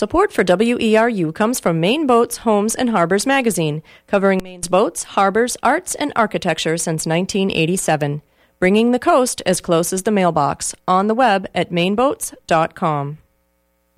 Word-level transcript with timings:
Support 0.00 0.32
for 0.32 0.42
WERU 0.44 1.34
comes 1.34 1.60
from 1.60 1.78
Maine 1.78 2.06
Boats, 2.06 2.38
Homes, 2.38 2.74
and 2.74 2.88
Harbors 2.88 3.26
magazine, 3.26 3.82
covering 4.06 4.40
Maine's 4.42 4.66
boats, 4.66 5.02
harbors, 5.02 5.58
arts, 5.62 5.94
and 5.94 6.10
architecture 6.16 6.78
since 6.78 7.04
1987. 7.04 8.22
Bringing 8.58 8.92
the 8.92 8.98
coast 8.98 9.42
as 9.44 9.60
close 9.60 9.92
as 9.92 10.04
the 10.04 10.10
mailbox. 10.10 10.74
On 10.88 11.06
the 11.06 11.14
web 11.14 11.48
at 11.54 11.70
maineboats.com. 11.70 13.18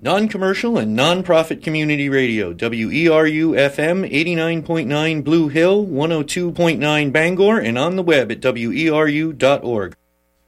Non 0.01 0.27
commercial 0.27 0.77
and 0.77 0.93
non 0.93 1.23
profit 1.23 1.63
community 1.63 2.09
radio, 2.09 2.53
WERU 2.53 3.55
FM 3.55 4.11
89.9 4.11 5.23
Blue 5.23 5.47
Hill, 5.47 5.85
102.9 5.85 7.13
Bangor, 7.13 7.59
and 7.59 7.77
on 7.77 7.95
the 7.95 8.03
web 8.03 8.29
at 8.29 8.41
weru.org. 8.41 9.95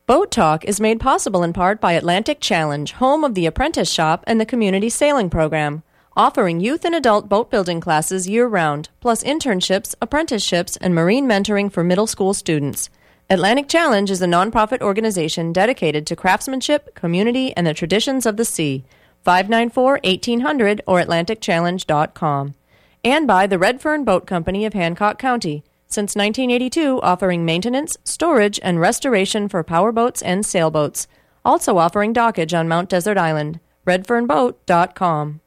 Boat 0.07 0.29
Talk 0.29 0.63
is 0.65 0.79
made 0.79 0.99
possible 0.99 1.41
in 1.41 1.51
part 1.51 1.81
by 1.81 1.93
Atlantic 1.93 2.39
Challenge, 2.39 2.91
home 2.91 3.23
of 3.23 3.33
the 3.33 3.47
Apprentice 3.47 3.91
Shop 3.91 4.23
and 4.27 4.39
the 4.39 4.45
Community 4.45 4.87
Sailing 4.87 5.32
Program, 5.32 5.82
offering 6.15 6.59
youth 6.59 6.86
and 6.86 6.93
adult 6.93 7.27
boat 7.27 7.50
building 7.50 7.82
classes 7.82 8.29
year 8.29 8.46
round, 8.46 8.89
plus 8.99 9.23
internships, 9.23 9.96
apprenticeships, 9.99 10.77
and 10.77 10.93
marine 10.93 11.25
mentoring 11.27 11.71
for 11.71 11.83
middle 11.83 12.05
school 12.05 12.36
students. 12.36 12.91
Atlantic 13.32 13.68
Challenge 13.68 14.11
is 14.11 14.21
a 14.21 14.27
nonprofit 14.27 14.82
organization 14.82 15.51
dedicated 15.51 16.05
to 16.05 16.15
craftsmanship, 16.15 16.93
community, 16.93 17.51
and 17.57 17.65
the 17.65 17.74
traditions 17.74 18.27
of 18.27 18.37
the 18.37 18.46
sea. 18.46 18.85
594 19.24 20.01
1800 20.04 20.82
or 20.85 21.01
AtlanticChallenge.com. 21.01 22.54
And 23.04 23.25
by 23.25 23.47
the 23.47 23.57
Redfern 23.57 24.04
Boat 24.04 24.27
Company 24.27 24.65
of 24.65 24.74
Hancock 24.74 25.18
County 25.18 25.63
since 25.88 26.16
1982 26.16 27.02
offering 27.02 27.46
maintenance, 27.46 27.98
storage, 28.04 28.60
and 28.64 28.80
restoration 28.80 29.48
for 29.48 29.64
powerboats 29.64 30.21
and 30.21 30.46
sailboats. 30.46 31.08
Also 31.44 31.78
offering 31.78 32.14
dockage 32.14 32.58
on 32.58 32.67
Mount 32.67 32.89
Desert 32.89 33.17
Island. 33.17 33.59
RedfernBoat.com. 33.86 35.42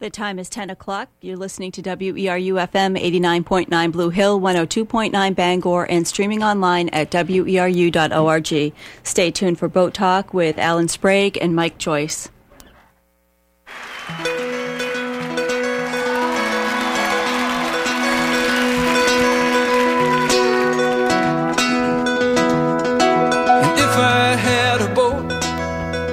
The 0.00 0.10
time 0.10 0.38
is 0.38 0.48
10 0.48 0.70
o'clock. 0.70 1.08
You're 1.20 1.36
listening 1.36 1.72
to 1.72 1.82
WERU 1.82 2.54
FM 2.68 2.96
89.9 2.96 3.90
Blue 3.90 4.10
Hill, 4.10 4.40
102.9 4.40 5.34
Bangor, 5.34 5.84
and 5.90 6.06
streaming 6.06 6.44
online 6.44 6.88
at 6.90 7.10
weru.org. 7.10 8.72
Stay 9.02 9.30
tuned 9.32 9.58
for 9.58 9.68
Boat 9.68 9.94
Talk 9.94 10.32
with 10.32 10.56
Alan 10.56 10.86
Sprague 10.86 11.36
and 11.40 11.56
Mike 11.56 11.78
Joyce. 11.78 12.28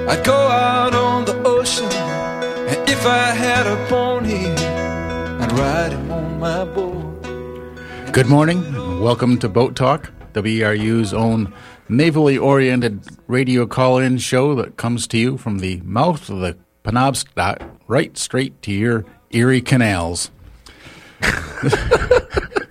I'd 0.08 0.24
go 0.24 0.36
out 0.36 0.94
on 0.94 1.26
the 1.26 1.36
ocean, 1.44 1.92
and 1.92 2.88
if 2.88 3.08
I 3.08 3.32
had 3.32 3.66
a 3.66 3.76
pony, 3.88 4.46
I'd 4.46 5.52
ride 5.54 5.94
him 5.94 6.12
on 6.12 6.40
my 6.40 6.64
boat. 6.64 7.24
Good 8.12 8.28
morning. 8.28 8.64
And 8.66 9.02
welcome 9.02 9.40
to 9.40 9.50
Boat 9.50 9.76
Talk, 9.76 10.12
WERU's 10.34 11.12
own 11.12 11.52
navally 11.90 12.40
oriented 12.40 13.02
radio 13.26 13.66
call 13.66 13.98
in 13.98 14.20
show 14.20 14.54
that 14.54 14.78
comes 14.78 15.08
to 15.08 15.18
you 15.18 15.40
from 15.40 15.58
the 15.58 15.82
mouth 15.82 16.30
of 16.30 16.40
the 16.40 16.56
Penobscot 16.84 17.68
right 17.88 18.16
straight 18.16 18.62
to 18.62 18.72
your 18.72 19.06
Erie 19.32 19.62
canals. 19.62 20.30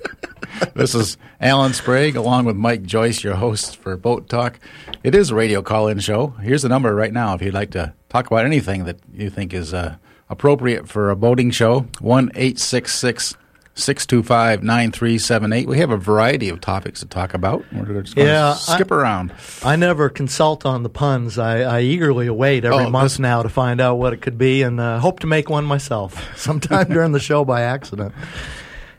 this 0.74 0.94
is 0.94 1.16
Alan 1.40 1.72
Sprague 1.72 2.16
along 2.16 2.44
with 2.44 2.56
Mike 2.56 2.82
Joyce, 2.82 3.22
your 3.24 3.34
host 3.36 3.76
for 3.76 3.96
Boat 3.96 4.28
Talk. 4.28 4.58
It 5.02 5.14
is 5.14 5.30
a 5.30 5.34
radio 5.34 5.62
call 5.62 5.88
in 5.88 5.98
show. 6.00 6.28
Here's 6.42 6.62
the 6.62 6.68
number 6.68 6.94
right 6.94 7.12
now 7.12 7.34
if 7.34 7.42
you'd 7.42 7.54
like 7.54 7.70
to 7.72 7.92
talk 8.08 8.26
about 8.26 8.44
anything 8.44 8.84
that 8.84 8.98
you 9.12 9.30
think 9.30 9.52
is 9.52 9.74
uh, 9.74 9.96
appropriate 10.28 10.88
for 10.88 11.10
a 11.10 11.16
boating 11.16 11.50
show 11.50 11.86
1 12.00 12.30
866 12.34 13.36
625 13.76 14.62
9378. 14.62 15.66
We 15.66 15.78
have 15.78 15.90
a 15.90 15.96
variety 15.96 16.48
of 16.48 16.60
topics 16.60 17.00
to 17.00 17.06
talk 17.06 17.34
about. 17.34 17.64
We're 17.72 18.02
just 18.02 18.14
going 18.14 18.28
yeah, 18.28 18.52
to 18.54 18.58
skip 18.58 18.92
I, 18.92 18.94
around. 18.94 19.32
I 19.64 19.74
never 19.74 20.08
consult 20.08 20.64
on 20.64 20.84
the 20.84 20.88
puns. 20.88 21.38
I, 21.38 21.62
I 21.62 21.80
eagerly 21.80 22.28
await 22.28 22.64
every 22.64 22.84
Oh, 22.84 22.90
month 22.90 23.12
this- 23.12 23.18
now 23.18 23.42
to 23.42 23.48
find 23.48 23.80
out 23.80 23.96
what 23.96 24.12
it 24.12 24.18
could 24.18 24.38
be 24.38 24.62
and 24.62 24.78
uh, 24.78 25.00
hope 25.00 25.18
to 25.20 25.26
make 25.26 25.50
one 25.50 25.64
myself 25.64 26.36
sometime 26.38 26.88
during 26.88 27.10
the 27.10 27.18
show 27.18 27.44
by 27.44 27.62
accident. 27.62 28.14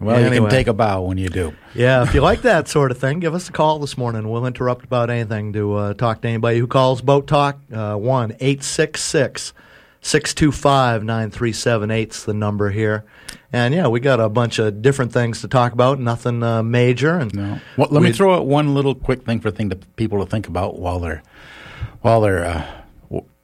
Well, 0.05 0.19
you 0.19 0.25
Anyway. 0.27 0.49
can 0.49 0.57
take 0.57 0.67
a 0.67 0.73
bow 0.73 1.01
when 1.01 1.17
you 1.17 1.29
do. 1.29 1.53
Yeah, 1.73 2.03
if 2.03 2.13
you 2.13 2.21
like 2.21 2.41
that 2.43 2.67
sort 2.67 2.91
of 2.91 2.97
thing, 2.97 3.19
give 3.19 3.33
us 3.33 3.49
a 3.49 3.51
call 3.51 3.79
this 3.79 3.97
morning. 3.97 4.29
We'll 4.29 4.45
interrupt 4.45 4.85
about 4.85 5.09
anything 5.09 5.53
to 5.53 5.73
uh, 5.75 5.93
talk 5.95 6.21
to 6.21 6.27
anybody 6.27 6.59
who 6.59 6.67
calls 6.67 7.01
Boat 7.01 7.27
Talk. 7.27 7.59
Uh, 7.73 7.95
1 7.95 8.31
866 8.39 9.53
625 10.01 11.03
9378 11.03 12.11
is 12.11 12.25
the 12.25 12.33
number 12.33 12.69
here. 12.69 13.03
And 13.51 13.73
yeah, 13.73 13.88
we 13.88 13.99
got 13.99 14.19
a 14.19 14.29
bunch 14.29 14.59
of 14.59 14.81
different 14.81 15.11
things 15.11 15.41
to 15.41 15.47
talk 15.47 15.71
about, 15.73 15.99
nothing 15.99 16.43
uh, 16.43 16.61
major. 16.61 17.17
And 17.17 17.33
No. 17.33 17.59
Well, 17.77 17.87
let 17.89 18.03
me 18.03 18.11
throw 18.11 18.35
out 18.35 18.45
one 18.45 18.73
little 18.75 18.93
quick 18.93 19.23
thing 19.25 19.39
for 19.39 19.49
thing 19.49 19.69
to 19.72 19.75
people 19.75 20.23
to 20.23 20.29
think 20.29 20.47
about 20.47 20.77
while 20.79 20.99
they're 20.99 21.23
while 22.01 22.22
they're 22.22 22.45
uh, 22.45 22.66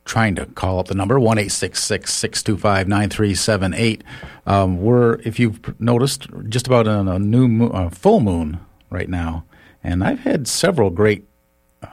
trying 0.05 0.35
to 0.35 0.45
call 0.47 0.79
up 0.79 0.87
the 0.87 0.95
number 0.95 1.19
one 1.19 1.37
eight 1.37 1.51
six 1.51 1.83
six 1.83 2.13
six 2.13 2.41
two 2.43 2.57
five 2.57 2.87
nine 2.87 3.09
three 3.09 3.35
seven 3.35 3.73
eight. 3.73 4.03
Um, 4.45 4.81
we're 4.81 5.15
if 5.21 5.39
you've 5.39 5.79
noticed 5.79 6.27
just 6.49 6.67
about 6.67 6.87
on 6.87 7.07
a 7.07 7.19
new 7.19 7.47
mo- 7.47 7.69
uh, 7.69 7.89
full 7.89 8.19
moon 8.19 8.59
right 8.89 9.09
now, 9.09 9.45
and 9.83 10.03
I've 10.03 10.19
had 10.19 10.47
several 10.47 10.89
great 10.89 11.27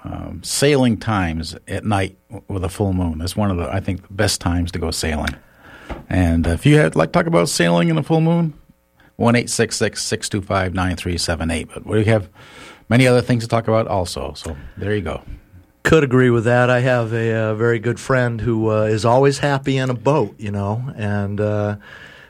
um, 0.05 0.43
sailing 0.43 0.97
times 0.97 1.57
at 1.67 1.85
night 1.85 2.19
with 2.49 2.65
a 2.65 2.69
full 2.69 2.93
moon. 2.93 3.21
It's 3.21 3.37
one 3.37 3.51
of 3.51 3.57
the 3.57 3.69
I 3.73 3.81
think 3.81 4.07
the 4.07 4.15
best 4.15 4.41
times 4.41 4.73
to 4.73 4.79
go 4.79 4.91
sailing. 4.91 5.35
And 6.09 6.47
if 6.47 6.67
you 6.67 6.77
had 6.77 6.97
like 6.97 7.13
talk 7.13 7.27
about 7.27 7.49
sailing 7.49 7.89
in 7.89 7.99
a 7.99 8.03
full 8.03 8.21
moon, 8.21 8.55
one 9.17 9.37
eight 9.37 9.51
six 9.51 9.77
six 9.77 10.03
six 10.05 10.29
two 10.29 10.43
five 10.43 10.75
nine 10.75 10.97
three 10.97 11.19
seven 11.19 11.51
eight. 11.51 11.69
But 11.73 11.87
we 11.87 12.05
have 12.05 12.29
many 12.89 13.07
other 13.07 13.23
things 13.23 13.45
to 13.45 13.49
talk 13.49 13.69
about 13.69 13.87
also. 13.87 14.33
So 14.35 14.57
there 14.77 14.95
you 14.95 15.03
go. 15.03 15.23
Could 15.89 16.05
agree 16.05 16.29
with 16.29 16.45
that. 16.45 16.69
I 16.69 16.81
have 16.81 17.15
a, 17.15 17.33
uh 17.35 17.55
very 17.55 17.79
good 17.79 17.99
friend 17.99 18.43
who 18.43 18.71
uh, 18.71 18.83
is 18.83 19.07
always 19.07 19.39
happy 19.39 19.79
in 19.79 19.89
a 19.89 19.95
boat, 19.95 20.35
you 20.39 20.51
know, 20.51 20.93
and 20.95 21.41
uh, 21.41 21.77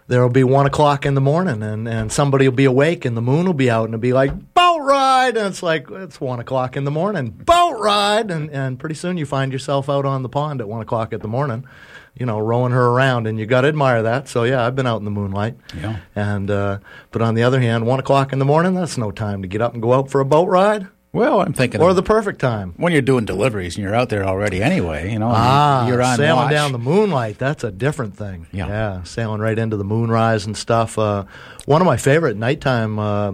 there 0.07 0.23
will 0.23 0.29
be 0.31 0.45
one 0.45 0.65
o'clock 0.67 1.05
in 1.05 1.15
the 1.15 1.21
morning, 1.21 1.61
and, 1.65 1.89
and 1.89 2.13
somebody 2.13 2.47
will 2.49 2.55
be 2.55 2.67
awake, 2.67 3.05
and 3.05 3.17
the 3.17 3.21
moon 3.21 3.47
will 3.47 3.55
be 3.55 3.69
out, 3.69 3.87
and 3.87 3.95
it'll 3.95 4.01
be 4.01 4.13
like 4.13 4.55
boat 4.55 4.79
ride, 4.83 5.37
and 5.37 5.49
it's 5.49 5.61
like 5.63 5.91
it's 5.91 6.21
one 6.21 6.39
o'clock 6.39 6.77
in 6.77 6.85
the 6.85 6.93
morning, 6.93 7.31
boat 7.31 7.81
ride, 7.81 8.31
and 8.31 8.49
and 8.51 8.79
pretty 8.79 8.95
soon 8.95 9.17
you 9.17 9.27
find 9.27 9.53
yourself 9.53 9.91
out 9.91 10.07
on 10.07 10.23
the 10.23 10.29
pond 10.29 10.61
at 10.61 10.69
one 10.69 10.81
o'clock 10.81 11.13
in 11.13 11.19
the 11.19 11.27
morning, 11.27 11.67
you 12.15 12.27
know, 12.27 12.39
rowing 12.39 12.71
her 12.71 12.87
around, 12.87 13.27
and 13.27 13.41
you 13.41 13.45
got 13.47 13.63
to 13.63 13.69
admire 13.69 14.05
that. 14.05 14.29
So 14.29 14.45
yeah, 14.45 14.65
I've 14.65 14.77
been 14.77 14.87
out 14.87 14.99
in 15.01 15.05
the 15.05 15.11
moonlight, 15.11 15.57
Yeah. 15.77 15.97
and 16.15 16.49
uh, 16.49 16.79
but 17.11 17.23
on 17.23 17.35
the 17.35 17.43
other 17.43 17.59
hand, 17.61 17.87
one 17.87 17.99
o'clock 17.99 18.33
in 18.33 18.39
the 18.39 18.45
morning, 18.45 18.75
that's 18.75 18.97
no 18.97 19.11
time 19.11 19.43
to 19.43 19.49
get 19.49 19.61
up 19.61 19.73
and 19.73 19.83
go 19.83 19.95
out 19.95 20.11
for 20.13 20.21
a 20.21 20.25
boat 20.25 20.47
ride, 20.49 20.87
Well, 21.13 21.41
I'm 21.41 21.55
thinking 21.55 21.81
or 21.81 21.91
of 21.91 21.97
the 21.97 22.03
perfect 22.03 22.39
time. 22.39 22.75
when 22.77 22.93
you're 22.93 23.01
doing 23.03 23.25
deliveries 23.25 23.77
and 23.77 23.83
you're 23.85 23.95
out 23.95 24.11
there 24.11 24.25
already 24.27 24.63
anyway. 24.63 25.11
You 25.11 25.19
know, 25.19 25.31
Ah, 25.33 25.87
you're 25.89 26.03
on 26.03 26.17
sailing 26.19 26.37
watch. 26.45 26.51
down 26.53 26.73
the 26.73 26.79
moonlight. 26.79 27.39
That's 27.39 27.65
a 27.65 27.71
different 27.71 28.15
thing. 28.17 28.47
Yeah. 28.53 28.67
yeah 28.69 29.03
sailing 29.05 29.41
right 29.41 29.59
into 29.59 29.77
the 29.79 29.85
moonrise 29.85 30.45
and 30.45 30.55
stuff. 30.57 30.99
Uh, 30.99 31.25
one 31.65 31.81
of 31.81 31.87
my 31.87 31.97
favorite 31.97 32.37
nighttime 32.37 32.99
uh, 32.99 33.33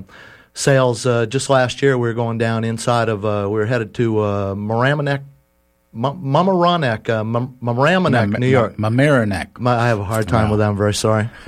sails. 0.55 1.05
Uh, 1.05 1.27
just 1.27 1.51
last 1.51 1.83
year, 1.83 1.99
we 1.99 2.07
were 2.09 2.15
going 2.15 2.39
down 2.39 2.63
inside 2.63 3.09
of. 3.09 3.25
Uh, 3.25 3.47
we 3.51 3.55
were 3.59 3.67
headed 3.67 3.93
to 3.95 4.21
uh, 4.21 4.55
Maramanek, 4.55 5.23
Mamaroneck, 5.95 7.09
uh, 7.09 7.21
M- 7.21 7.57
Mamaroneck, 7.63 8.39
New 8.39 8.47
York. 8.49 8.77
Mamaroneck. 8.77 9.67
I 9.67 9.89
have 9.89 9.99
a 9.99 10.05
hard 10.05 10.29
time 10.29 10.49
with 10.51 10.61
that. 10.61 10.69
I'm 10.69 10.77
very 10.77 10.95
sorry. 10.95 11.29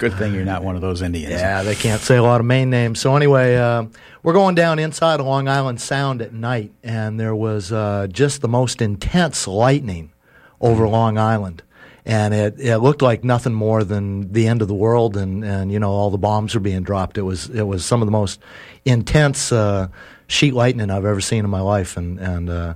Good 0.00 0.14
thing 0.14 0.32
you're 0.32 0.46
not 0.46 0.64
one 0.64 0.76
of 0.76 0.80
those 0.80 1.02
Indians. 1.02 1.28
Yeah, 1.28 1.62
they 1.62 1.74
can't 1.74 2.00
say 2.00 2.16
a 2.16 2.22
lot 2.22 2.40
of 2.40 2.46
Maine 2.46 2.70
names. 2.70 2.98
So 2.98 3.16
anyway, 3.16 3.56
uh, 3.56 3.84
we're 4.22 4.32
going 4.32 4.54
down 4.54 4.78
inside 4.78 5.20
of 5.20 5.26
Long 5.26 5.46
Island 5.46 5.78
Sound 5.78 6.22
at 6.22 6.32
night, 6.32 6.72
and 6.82 7.20
there 7.20 7.36
was 7.36 7.70
uh, 7.70 8.06
just 8.10 8.40
the 8.40 8.48
most 8.48 8.80
intense 8.80 9.46
lightning 9.46 10.10
over 10.58 10.88
Long 10.88 11.18
Island, 11.18 11.62
and 12.06 12.32
it, 12.32 12.58
it 12.58 12.78
looked 12.78 13.02
like 13.02 13.24
nothing 13.24 13.52
more 13.52 13.84
than 13.84 14.32
the 14.32 14.46
end 14.46 14.62
of 14.62 14.68
the 14.68 14.74
world, 14.74 15.18
and, 15.18 15.44
and 15.44 15.70
you 15.70 15.78
know 15.78 15.90
all 15.90 16.08
the 16.08 16.16
bombs 16.16 16.54
were 16.54 16.62
being 16.62 16.82
dropped. 16.82 17.18
It 17.18 17.22
was 17.22 17.50
it 17.50 17.64
was 17.64 17.84
some 17.84 18.00
of 18.00 18.06
the 18.06 18.12
most 18.12 18.40
intense 18.86 19.52
uh, 19.52 19.88
sheet 20.28 20.54
lightning 20.54 20.90
I've 20.90 21.04
ever 21.04 21.20
seen 21.20 21.44
in 21.44 21.50
my 21.50 21.60
life, 21.60 21.98
and 21.98 22.18
and 22.18 22.48
uh, 22.48 22.74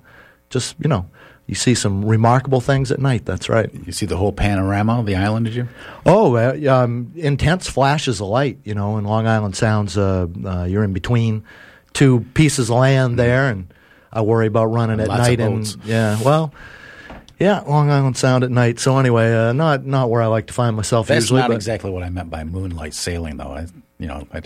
just 0.51 0.77
you 0.79 0.91
know. 0.91 1.09
You 1.47 1.55
see 1.55 1.75
some 1.75 2.05
remarkable 2.05 2.63
things 2.63 2.91
at 2.91 3.01
night. 3.01 3.27
That's 3.27 3.51
right. 3.51 3.71
You 3.87 3.93
see 3.93 4.07
the 4.07 4.17
whole 4.17 4.33
panorama 4.33 5.01
of 5.01 5.07
the 5.07 5.15
island, 5.17 5.45
did 5.45 5.55
you? 5.55 5.69
Oh, 6.07 6.37
uh, 6.37 6.57
um, 6.73 7.13
intense 7.17 7.69
flashes 7.69 8.21
of 8.21 8.29
light. 8.29 8.59
You 8.65 8.75
know, 8.75 8.97
in 8.97 9.05
Long 9.05 9.27
Island 9.27 9.55
Sounds, 9.55 9.99
uh, 9.99 10.27
uh, 10.45 10.65
you're 10.65 10.85
in 10.85 10.95
between 10.95 11.45
two 11.93 12.21
pieces 12.33 12.71
of 12.71 12.77
land 12.77 13.19
there, 13.19 13.49
and 13.49 13.73
I 14.11 14.23
worry 14.23 14.47
about 14.47 14.67
running 14.67 15.01
at 15.01 15.09
night. 15.09 15.39
And 15.39 15.77
yeah, 15.85 16.19
well, 16.23 16.55
yeah, 17.39 17.61
Long 17.61 17.91
Island 17.91 18.17
Sound 18.17 18.43
at 18.43 18.51
night. 18.51 18.79
So 18.79 18.97
anyway, 18.97 19.35
uh, 19.35 19.53
not 19.53 19.85
not 19.85 20.09
where 20.09 20.23
I 20.23 20.27
like 20.27 20.47
to 20.47 20.55
find 20.55 20.75
myself 20.77 21.09
That's 21.09 21.25
usually. 21.25 21.41
not 21.41 21.51
exactly 21.51 21.91
what 21.91 22.03
I 22.03 22.09
meant 22.09 22.31
by 22.31 22.45
moonlight 22.45 22.95
sailing, 22.95 23.37
though. 23.37 23.53
I, 23.53 23.67
you 23.99 24.07
know, 24.07 24.27
I 24.33 24.43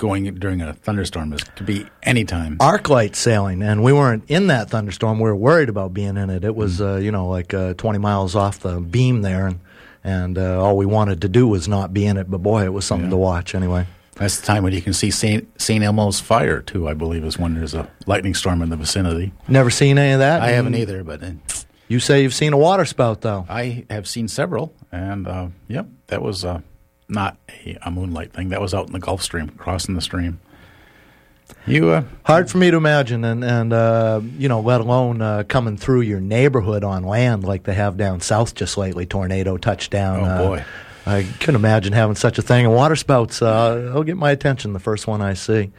going 0.00 0.24
during 0.34 0.60
a 0.62 0.72
thunderstorm 0.72 1.32
is 1.32 1.42
to 1.56 1.62
be 1.62 1.86
anytime. 2.02 2.56
arc 2.58 2.88
light 2.88 3.14
sailing, 3.14 3.62
and 3.62 3.84
we 3.84 3.92
weren't 3.92 4.24
in 4.28 4.48
that 4.48 4.70
thunderstorm. 4.70 5.18
We 5.20 5.24
were 5.30 5.36
worried 5.36 5.68
about 5.68 5.94
being 5.94 6.16
in 6.16 6.30
it. 6.30 6.42
It 6.42 6.56
was, 6.56 6.80
Mm. 6.80 6.94
uh, 6.94 6.98
you 6.98 7.12
know, 7.12 7.28
like 7.28 7.52
uh, 7.54 7.74
20 7.74 7.98
miles 7.98 8.34
off 8.34 8.58
the 8.60 8.80
beam 8.80 9.22
there, 9.22 9.46
and 9.46 9.60
and 10.02 10.38
uh, 10.38 10.58
all 10.62 10.78
we 10.78 10.86
wanted 10.86 11.20
to 11.20 11.28
do 11.28 11.46
was 11.46 11.68
not 11.68 11.92
be 11.92 12.06
in 12.06 12.16
it. 12.16 12.30
But 12.30 12.38
boy, 12.42 12.64
it 12.64 12.72
was 12.72 12.86
something 12.86 13.08
Yeah. 13.08 13.10
to 13.10 13.16
watch 13.18 13.54
anyway. 13.54 13.86
That's 14.16 14.40
the 14.40 14.46
time 14.46 14.64
when 14.64 14.72
you 14.72 14.80
can 14.82 14.92
see 14.94 15.10
St. 15.10 15.46
Elmo's 15.68 16.20
fire 16.20 16.60
too. 16.62 16.88
I 16.88 16.94
believe 16.94 17.22
is 17.24 17.38
when 17.38 17.54
there's 17.54 17.74
a 17.74 17.86
lightning 18.06 18.34
storm 18.34 18.62
in 18.62 18.70
the 18.70 18.76
vicinity. 18.76 19.32
Never 19.48 19.68
seen 19.70 19.98
any 19.98 20.12
of 20.12 20.18
that. 20.20 20.40
I 20.42 20.48
haven't 20.52 20.72
Mm. 20.74 20.78
either, 20.78 21.04
but 21.04 21.22
uh, 21.22 21.30
You 21.88 22.00
say 22.00 22.22
you've 22.22 22.34
seen 22.34 22.52
a 22.54 22.58
water 22.58 22.84
spout 22.86 23.20
though. 23.20 23.44
I 23.48 23.84
have 23.90 24.06
seen 24.08 24.28
several, 24.28 24.72
and 24.90 25.26
uh, 25.28 25.46
yep, 25.68 25.86
that 26.06 26.22
was 26.22 26.44
uh, 26.44 26.60
not 27.10 27.36
a, 27.48 27.76
a 27.82 27.90
moonlight 27.90 28.32
thing. 28.32 28.48
That 28.50 28.60
was 28.60 28.74
out 28.74 28.86
in 28.86 28.92
the 28.92 28.98
Gulf 28.98 29.22
Stream, 29.22 29.48
crossing 29.50 29.94
the 29.94 30.00
stream. 30.00 30.40
You, 31.66 31.90
uh, 31.90 32.04
Hard 32.24 32.50
for 32.50 32.58
me 32.58 32.70
to 32.70 32.76
imagine, 32.76 33.24
and 33.24 33.44
and 33.44 33.72
uh, 33.72 34.20
you 34.38 34.48
know, 34.48 34.60
let 34.60 34.80
alone 34.80 35.20
uh, 35.20 35.42
coming 35.48 35.76
through 35.76 36.02
your 36.02 36.20
neighborhood 36.20 36.84
on 36.84 37.02
land 37.02 37.44
like 37.44 37.64
they 37.64 37.74
have 37.74 37.96
down 37.96 38.20
south 38.20 38.54
just 38.54 38.78
lately. 38.78 39.04
Tornado 39.04 39.56
touchdown. 39.56 40.20
Oh, 40.20 40.24
uh, 40.24 40.48
boy. 40.48 40.64
I 41.06 41.22
couldn't 41.40 41.56
imagine 41.56 41.92
having 41.92 42.14
such 42.14 42.38
a 42.38 42.42
thing. 42.42 42.66
And 42.66 42.74
water 42.74 42.94
spouts, 42.94 43.40
uh, 43.40 43.90
they'll 43.92 44.04
get 44.04 44.16
my 44.16 44.30
attention 44.30 44.74
the 44.74 44.78
first 44.78 45.06
one 45.06 45.22
I 45.22 45.34
see. 45.34 45.70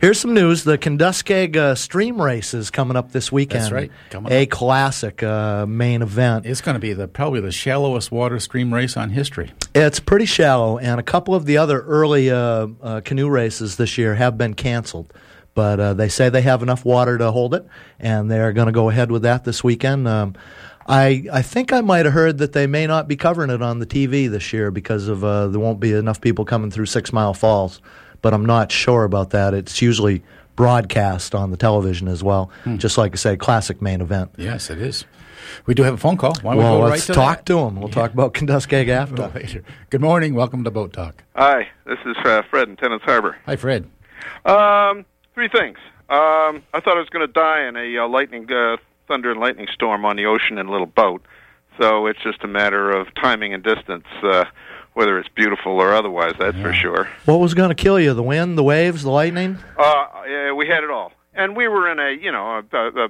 Here's 0.00 0.20
some 0.20 0.34
news: 0.34 0.64
the 0.64 0.76
Kenduskeag 0.76 1.56
uh, 1.56 1.74
Stream 1.74 2.20
Race 2.20 2.52
is 2.52 2.70
coming 2.70 2.96
up 2.96 3.12
this 3.12 3.30
weekend. 3.32 3.62
That's 3.64 3.72
right, 3.72 3.90
coming 4.10 4.32
a 4.32 4.42
up. 4.42 4.50
classic 4.50 5.22
uh, 5.22 5.66
main 5.66 6.02
event. 6.02 6.46
it's 6.46 6.60
going 6.60 6.74
to 6.74 6.80
be 6.80 6.92
the 6.92 7.08
probably 7.08 7.40
the 7.40 7.52
shallowest 7.52 8.10
water 8.12 8.38
stream 8.40 8.74
race 8.74 8.96
on 8.96 9.10
history. 9.10 9.52
It's 9.74 10.00
pretty 10.00 10.26
shallow, 10.26 10.78
and 10.78 11.00
a 11.00 11.02
couple 11.02 11.34
of 11.34 11.46
the 11.46 11.56
other 11.58 11.80
early 11.80 12.30
uh, 12.30 12.68
uh, 12.82 13.00
canoe 13.04 13.28
races 13.28 13.76
this 13.76 13.96
year 13.96 14.14
have 14.14 14.36
been 14.36 14.54
canceled. 14.54 15.12
But 15.54 15.78
uh, 15.78 15.94
they 15.94 16.08
say 16.08 16.28
they 16.30 16.42
have 16.42 16.62
enough 16.62 16.84
water 16.84 17.16
to 17.16 17.30
hold 17.30 17.54
it, 17.54 17.64
and 18.00 18.28
they're 18.30 18.52
going 18.52 18.66
to 18.66 18.72
go 18.72 18.90
ahead 18.90 19.10
with 19.12 19.22
that 19.22 19.44
this 19.44 19.62
weekend. 19.62 20.08
Um, 20.08 20.34
I 20.86 21.26
I 21.32 21.42
think 21.42 21.72
I 21.72 21.80
might 21.80 22.04
have 22.04 22.12
heard 22.12 22.38
that 22.38 22.52
they 22.52 22.66
may 22.66 22.86
not 22.86 23.06
be 23.08 23.16
covering 23.16 23.50
it 23.50 23.62
on 23.62 23.78
the 23.78 23.86
TV 23.86 24.28
this 24.28 24.52
year 24.52 24.70
because 24.70 25.08
of 25.08 25.22
uh, 25.24 25.46
there 25.46 25.60
won't 25.60 25.80
be 25.80 25.92
enough 25.92 26.20
people 26.20 26.44
coming 26.44 26.70
through 26.72 26.86
Six 26.86 27.12
Mile 27.12 27.32
Falls. 27.34 27.80
But 28.24 28.32
I'm 28.32 28.46
not 28.46 28.72
sure 28.72 29.04
about 29.04 29.30
that. 29.30 29.52
It's 29.52 29.82
usually 29.82 30.22
broadcast 30.56 31.34
on 31.34 31.50
the 31.50 31.58
television 31.58 32.08
as 32.08 32.24
well. 32.24 32.50
Just 32.78 32.96
like 32.96 33.12
I 33.12 33.16
say, 33.16 33.36
classic 33.36 33.82
main 33.82 34.00
event. 34.00 34.30
Yes, 34.38 34.70
it 34.70 34.80
is. 34.80 35.04
We 35.66 35.74
do 35.74 35.82
have 35.82 35.92
a 35.92 35.98
phone 35.98 36.16
call. 36.16 36.32
Why 36.40 36.54
don't 36.54 36.64
well, 36.64 36.76
we 36.76 36.80
go 36.80 36.88
let's 36.88 37.02
right 37.02 37.06
to 37.08 37.12
talk 37.12 37.36
that? 37.40 37.46
to 37.48 37.56
them. 37.56 37.76
We'll 37.76 37.90
talk 37.90 38.14
about 38.14 38.32
Kenduskeag 38.32 38.88
after. 38.88 39.26
later. 39.38 39.62
Good 39.90 40.00
morning. 40.00 40.32
Welcome 40.32 40.64
to 40.64 40.70
Boat 40.70 40.94
Talk. 40.94 41.22
Hi, 41.36 41.68
this 41.84 41.98
is 42.06 42.16
uh, 42.24 42.40
Fred 42.48 42.66
in 42.70 42.76
Tenants 42.76 43.04
Harbor. 43.04 43.36
Hi, 43.44 43.56
Fred. 43.56 43.90
Um, 44.46 45.04
three 45.34 45.50
things. 45.50 45.76
Um, 46.08 46.62
I 46.72 46.80
thought 46.82 46.96
I 46.96 47.00
was 47.00 47.10
going 47.10 47.26
to 47.26 47.32
die 47.32 47.68
in 47.68 47.76
a 47.76 48.04
uh, 48.04 48.08
lightning, 48.08 48.50
uh, 48.50 48.78
thunder 49.06 49.32
and 49.32 49.40
lightning 49.40 49.66
storm 49.70 50.06
on 50.06 50.16
the 50.16 50.24
ocean 50.24 50.56
in 50.56 50.66
a 50.66 50.70
little 50.70 50.86
boat. 50.86 51.20
So 51.78 52.06
it's 52.06 52.22
just 52.22 52.42
a 52.42 52.48
matter 52.48 52.90
of 52.90 53.14
timing 53.16 53.52
and 53.52 53.62
distance, 53.62 54.06
uh, 54.22 54.46
whether 54.94 55.18
it's 55.18 55.28
beautiful 55.28 55.72
or 55.72 55.92
otherwise. 55.94 56.34
That's 56.38 56.56
for 56.58 56.72
sure. 56.72 57.08
What 57.26 57.40
was 57.40 57.54
going 57.54 57.68
to 57.68 57.74
kill 57.74 58.00
you? 58.00 58.14
The 58.14 58.22
wind, 58.22 58.56
the 58.56 58.62
waves, 58.62 59.02
the 59.02 59.10
lightning? 59.10 59.58
Uh, 59.78 60.06
yeah, 60.26 60.52
we 60.52 60.66
had 60.66 60.82
it 60.82 60.90
all, 60.90 61.12
and 61.34 61.56
we 61.56 61.68
were 61.68 61.90
in 61.90 61.98
a 61.98 62.10
you 62.10 62.32
know 62.32 62.62
a, 62.72 62.76
a, 62.76 63.06
a 63.06 63.08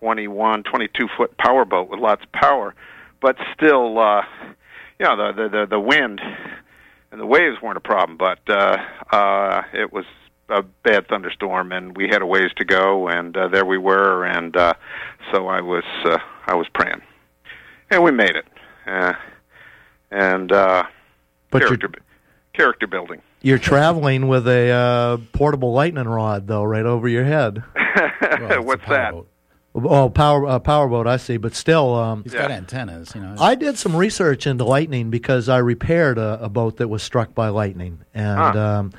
21, 0.00 0.62
22 0.64 1.08
foot 1.16 1.36
power 1.38 1.64
boat 1.64 1.88
with 1.88 1.98
lots 1.98 2.22
of 2.22 2.32
power, 2.32 2.74
but 3.20 3.36
still, 3.54 3.98
uh, 3.98 4.22
you 4.98 5.06
know, 5.06 5.16
the, 5.16 5.42
the 5.42 5.48
the 5.48 5.66
the 5.66 5.80
wind 5.80 6.20
and 7.10 7.20
the 7.20 7.26
waves 7.26 7.56
weren't 7.62 7.76
a 7.76 7.80
problem, 7.80 8.18
but 8.18 8.40
uh, 8.48 8.76
uh, 9.12 9.62
it 9.72 9.92
was 9.92 10.04
a 10.48 10.62
bad 10.62 11.08
thunderstorm, 11.08 11.72
and 11.72 11.96
we 11.96 12.08
had 12.08 12.22
a 12.22 12.26
ways 12.26 12.50
to 12.56 12.64
go, 12.64 13.08
and 13.08 13.36
uh, 13.36 13.48
there 13.48 13.64
we 13.64 13.78
were, 13.78 14.24
and 14.24 14.56
uh, 14.56 14.74
so 15.32 15.46
I 15.46 15.60
was 15.60 15.84
uh, 16.04 16.18
I 16.46 16.54
was 16.54 16.66
praying, 16.74 17.00
and 17.90 18.02
we 18.02 18.10
made 18.10 18.36
it, 18.36 18.46
uh, 18.86 19.12
and 20.10 20.52
uh, 20.52 20.82
But 21.54 21.62
you're- 21.62 21.76
character 21.78 22.00
character 22.52 22.86
building. 22.86 23.22
You're 23.42 23.58
traveling 23.58 24.28
with 24.28 24.46
a 24.48 24.70
uh, 24.70 25.16
portable 25.32 25.72
lightning 25.72 26.08
rod, 26.08 26.46
though, 26.46 26.64
right 26.64 26.84
over 26.86 27.08
your 27.08 27.24
head. 27.24 27.62
Well, 27.94 28.42
it's 28.46 28.54
a 28.56 28.62
What's 28.62 28.84
power 28.84 28.96
that? 28.96 29.12
boat. 29.12 29.28
Oh, 29.90 30.08
power 30.08 30.46
uh, 30.46 30.58
powerboat, 30.58 31.06
I 31.06 31.16
see. 31.18 31.36
But 31.36 31.54
still, 31.54 31.94
um, 31.94 32.22
He's 32.24 32.32
Yeah. 32.32 32.42
got 32.42 32.50
antennas. 32.52 33.12
You 33.14 33.20
know. 33.20 33.34
I 33.38 33.54
did 33.54 33.76
some 33.78 33.94
research 33.94 34.46
into 34.46 34.64
lightning 34.64 35.10
because 35.10 35.48
I 35.48 35.58
repaired 35.58 36.16
a, 36.18 36.42
a 36.44 36.48
boat 36.48 36.78
that 36.78 36.88
was 36.88 37.02
struck 37.02 37.34
by 37.34 37.48
lightning, 37.48 38.00
and 38.14 38.38
Huh. 38.38 38.58
um, 38.58 38.92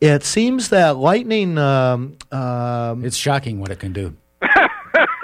it 0.00 0.24
seems 0.24 0.70
that 0.70 0.96
lightning. 0.96 1.58
Um, 1.58 2.16
um, 2.32 3.04
it's 3.04 3.16
shocking 3.16 3.60
what 3.60 3.70
it 3.70 3.78
can 3.78 3.92
do. 3.92 4.16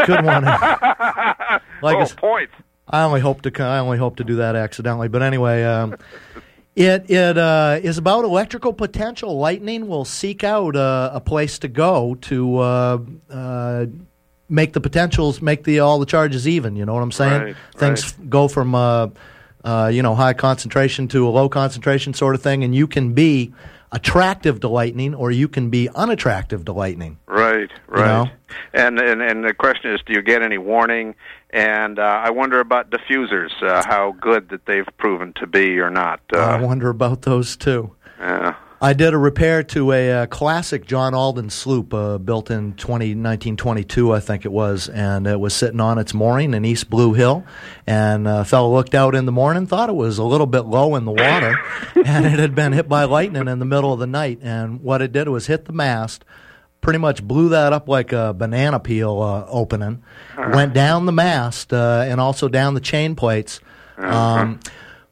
good 0.06 0.24
one. 0.24 0.44
like 1.82 1.96
I 1.96 2.02
oh, 2.02 2.06
points. 2.16 2.52
I 2.88 3.02
only 3.02 3.20
hope 3.20 3.42
to. 3.42 3.62
I 3.62 3.78
only 3.78 3.98
hope 3.98 4.16
to 4.16 4.24
do 4.24 4.36
that 4.36 4.54
accidentally. 4.56 5.08
But 5.08 5.22
anyway, 5.22 5.64
um, 5.64 5.96
it 6.78 7.10
it 7.10 7.36
uh, 7.36 7.80
is 7.82 7.98
about 7.98 8.24
electrical 8.24 8.72
potential. 8.72 9.36
Lightning 9.36 9.88
will 9.88 10.04
seek 10.04 10.44
out 10.44 10.76
uh, 10.76 11.10
a 11.12 11.20
place 11.20 11.58
to 11.58 11.68
go 11.68 12.14
to 12.22 12.58
uh, 12.58 12.98
uh, 13.28 13.86
make 14.48 14.72
the 14.74 14.80
potentials, 14.80 15.42
make 15.42 15.64
the 15.64 15.80
all 15.80 15.98
the 15.98 16.06
charges 16.06 16.46
even. 16.46 16.76
You 16.76 16.86
know 16.86 16.94
what 16.94 17.02
I'm 17.02 17.10
saying? 17.12 17.42
Right, 17.42 17.56
Things 17.74 18.12
go 18.28 18.46
from 18.46 18.76
uh, 18.76 19.08
uh, 19.64 19.90
you 19.92 20.02
know 20.02 20.14
high 20.14 20.34
concentration 20.34 21.08
to 21.08 21.26
a 21.26 21.30
low 21.30 21.48
concentration 21.48 22.14
sort 22.14 22.36
of 22.36 22.42
thing, 22.42 22.62
and 22.62 22.72
you 22.72 22.86
can 22.86 23.12
be 23.12 23.52
attractive 23.92 24.60
to 24.60 24.68
lightning, 24.68 25.14
or 25.14 25.30
you 25.30 25.48
can 25.48 25.70
be 25.70 25.88
unattractive 25.94 26.64
to 26.66 26.72
lightning. 26.72 27.18
Right, 27.26 27.70
right. 27.86 28.06
know? 28.06 28.30
And, 28.72 28.98
and 28.98 29.22
and 29.22 29.44
the 29.44 29.54
question 29.54 29.92
is, 29.92 30.00
do 30.06 30.12
you 30.12 30.22
get 30.22 30.42
any 30.42 30.58
warning? 30.58 31.14
And 31.50 31.98
uh, 31.98 32.02
I 32.02 32.30
wonder 32.30 32.60
about 32.60 32.90
diffusers, 32.90 33.50
uh, 33.62 33.82
how 33.86 34.12
good 34.20 34.50
that 34.50 34.66
they've 34.66 34.86
proven 34.98 35.32
to 35.34 35.46
be 35.46 35.78
or 35.78 35.90
not. 35.90 36.20
Uh, 36.32 36.38
I 36.38 36.60
wonder 36.60 36.90
about 36.90 37.22
those 37.22 37.56
too. 37.56 37.94
uh, 38.20 38.52
I 38.80 38.92
did 38.92 39.12
a 39.12 39.18
repair 39.18 39.64
to 39.64 39.92
a 39.92 40.12
uh, 40.12 40.26
classic 40.26 40.86
John 40.86 41.12
Alden 41.12 41.50
sloop 41.50 41.92
uh, 41.92 42.16
built 42.18 42.48
in 42.48 42.74
20, 42.74 43.06
1922, 43.06 44.12
I 44.12 44.20
think 44.20 44.44
it 44.44 44.52
was, 44.52 44.88
and 44.88 45.26
it 45.26 45.40
was 45.40 45.52
sitting 45.52 45.80
on 45.80 45.98
its 45.98 46.14
mooring 46.14 46.54
in 46.54 46.64
East 46.64 46.88
Blue 46.88 47.12
Hill. 47.12 47.44
And 47.88 48.28
a 48.28 48.44
fellow 48.44 48.72
looked 48.72 48.94
out 48.94 49.16
in 49.16 49.26
the 49.26 49.32
morning, 49.32 49.66
thought 49.66 49.88
it 49.88 49.96
was 49.96 50.18
a 50.18 50.24
little 50.24 50.46
bit 50.46 50.60
low 50.60 50.94
in 50.94 51.04
the 51.06 51.10
water, 51.10 51.58
and 52.04 52.24
it 52.24 52.38
had 52.38 52.54
been 52.54 52.72
hit 52.72 52.88
by 52.88 53.02
lightning 53.02 53.48
in 53.48 53.58
the 53.58 53.64
middle 53.64 53.92
of 53.92 53.98
the 53.98 54.06
night. 54.06 54.38
And 54.42 54.80
what 54.80 55.02
it 55.02 55.10
did 55.10 55.28
was 55.28 55.48
hit 55.48 55.64
the 55.64 55.72
mast, 55.72 56.24
pretty 56.80 57.00
much 57.00 57.26
blew 57.26 57.48
that 57.48 57.72
up 57.72 57.88
like 57.88 58.12
a 58.12 58.32
banana 58.32 58.78
peel 58.78 59.20
uh, 59.20 59.44
opening, 59.48 60.04
went 60.52 60.72
down 60.72 61.06
the 61.06 61.12
mast 61.12 61.72
uh, 61.72 62.04
and 62.06 62.20
also 62.20 62.46
down 62.48 62.74
the 62.74 62.80
chain 62.80 63.16
plates. 63.16 63.58
Um, 63.96 64.60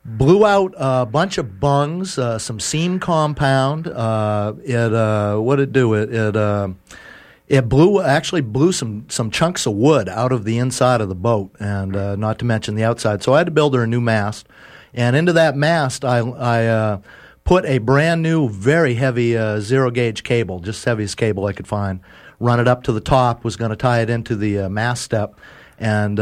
blew 0.07 0.47
out 0.47 0.73
a 0.77 1.05
bunch 1.05 1.37
of 1.37 1.59
bungs, 1.59 2.19
uh, 2.19 2.39
some 2.39 2.61
seam 2.61 3.01
compound. 3.01 3.89
Uh, 3.89 4.55
it 4.65 4.95
uh, 4.95 5.37
what 5.39 5.59
it 5.61 5.73
do? 5.73 5.95
It 5.95 6.15
it, 6.15 6.37
uh, 6.37 6.69
it 7.49 7.69
blew 7.69 8.01
actually 8.01 8.43
blew 8.43 8.73
some 8.73 9.07
some 9.09 9.31
chunks 9.31 9.67
of 9.67 9.75
wood 9.75 10.09
out 10.09 10.33
of 10.33 10.45
the 10.45 10.59
inside 10.59 11.01
of 11.01 11.09
the 11.09 11.15
boat, 11.15 11.55
and 11.59 11.97
uh, 11.97 12.17
not 12.17 12.39
to 12.39 12.45
mention 12.45 12.77
the 12.77 12.85
outside. 12.85 13.23
So 13.23 13.35
I 13.35 13.39
had 13.39 13.47
to 13.47 13.51
build 13.51 13.75
her 13.75 13.83
a 13.83 13.87
new 13.87 14.01
mast, 14.01 14.47
and 14.95 15.17
into 15.17 15.33
that 15.35 15.57
mast 15.57 16.05
I 16.05 16.19
I. 16.19 16.67
Uh, 16.67 17.01
Put 17.45 17.65
a 17.65 17.79
brand 17.79 18.23
new, 18.23 18.49
very 18.49 18.95
heavy 18.95 19.35
zero 19.61 19.93
gauge 19.93 20.25
cable, 20.25 20.59
just 20.59 20.85
heaviest 20.85 21.17
cable 21.17 21.47
I 21.47 21.53
could 21.53 21.69
find. 21.69 22.01
Run 22.41 22.59
it 22.59 22.67
up 22.67 22.83
to 22.83 22.93
the 22.93 23.01
top. 23.01 23.45
Was 23.45 23.55
going 23.55 23.71
to 23.71 23.77
tie 23.77 24.01
it 24.01 24.11
into 24.11 24.35
the 24.35 24.69
mast 24.69 25.05
step, 25.05 25.39
and 25.79 26.19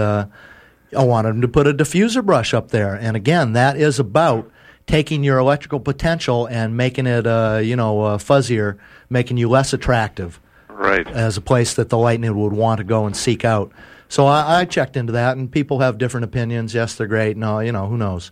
I 0.95 1.05
wanted 1.05 1.31
him 1.31 1.41
to 1.43 1.49
put 1.49 1.67
a 1.67 1.75
diffuser 1.75 2.25
brush 2.25 2.55
up 2.55 2.71
there. 2.71 2.95
And 2.95 3.17
again, 3.17 3.53
that 3.53 3.77
is 3.77 3.99
about 3.99 4.51
taking 4.87 5.25
your 5.25 5.39
electrical 5.39 5.81
potential 5.81 6.47
and 6.47 6.77
making 6.77 7.07
it, 7.07 7.27
uh, 7.27 7.61
you 7.63 7.77
know, 7.77 8.03
uh, 8.03 8.19
fuzzier, 8.19 8.79
making 9.09 9.37
you 9.37 9.49
less 9.49 9.73
attractive 9.73 10.41
right. 10.69 11.07
as 11.09 11.37
a 11.37 11.41
place 11.41 11.75
that 11.75 11.89
the 11.89 11.99
lightning 11.99 12.37
would 12.39 12.53
want 12.53 12.79
to 12.79 12.85
go 12.85 13.07
and 13.07 13.17
seek 13.17 13.45
out. 13.45 13.73
So 14.09 14.27
I, 14.27 14.61
I 14.61 14.65
checked 14.65 14.97
into 14.97 15.13
that, 15.13 15.37
and 15.37 15.51
people 15.51 15.81
have 15.81 15.99
different 15.99 16.25
opinions. 16.25 16.75
Yes, 16.75 16.95
they're 16.95 17.07
great. 17.07 17.37
No, 17.37 17.61
you 17.61 17.73
know, 17.73 17.87
who 17.87 17.97
knows? 17.97 18.31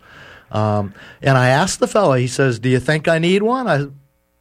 Um, 0.50 0.94
and 1.22 1.38
I 1.38 1.48
asked 1.48 1.80
the 1.80 1.88
fellow. 1.88 2.12
He 2.12 2.26
says, 2.26 2.58
"Do 2.58 2.68
you 2.68 2.78
think 2.78 3.08
I 3.08 3.18
need 3.18 3.42
one?" 3.42 3.66
I, 3.66 3.86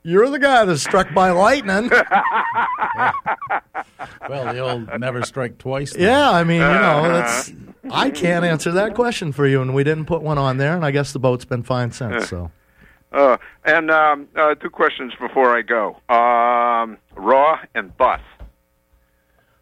you're 0.03 0.29
the 0.29 0.39
guy 0.39 0.65
that's 0.65 0.81
struck 0.81 1.13
by 1.13 1.31
lightning. 1.31 1.89
Well, 4.29 4.53
the 4.53 4.59
old 4.59 4.99
never 4.99 5.23
strike 5.23 5.57
twice. 5.57 5.93
thing. 5.93 6.03
Yeah, 6.03 6.29
I 6.29 6.43
mean, 6.43 6.61
you 6.61 6.67
know, 6.67 7.03
that's 7.11 7.51
I 7.91 8.09
can't 8.09 8.45
answer 8.45 8.71
that 8.73 8.93
question 8.95 9.31
for 9.31 9.45
you, 9.45 9.61
and 9.61 9.73
we 9.73 9.83
didn't 9.83 10.05
put 10.05 10.21
one 10.21 10.37
on 10.37 10.57
there, 10.57 10.75
and 10.75 10.85
I 10.85 10.91
guess 10.91 11.11
the 11.13 11.19
boat's 11.19 11.45
been 11.45 11.63
fine 11.63 11.91
since. 11.91 12.29
So 12.29 12.51
Uh, 13.11 13.37
and 13.65 13.91
um, 13.91 14.27
uh, 14.35 14.55
two 14.55 14.69
questions 14.69 15.13
before 15.19 15.55
I 15.57 15.61
go. 15.61 15.97
Um, 16.09 16.97
raw 17.15 17.59
and 17.75 17.95
bus. 17.97 18.21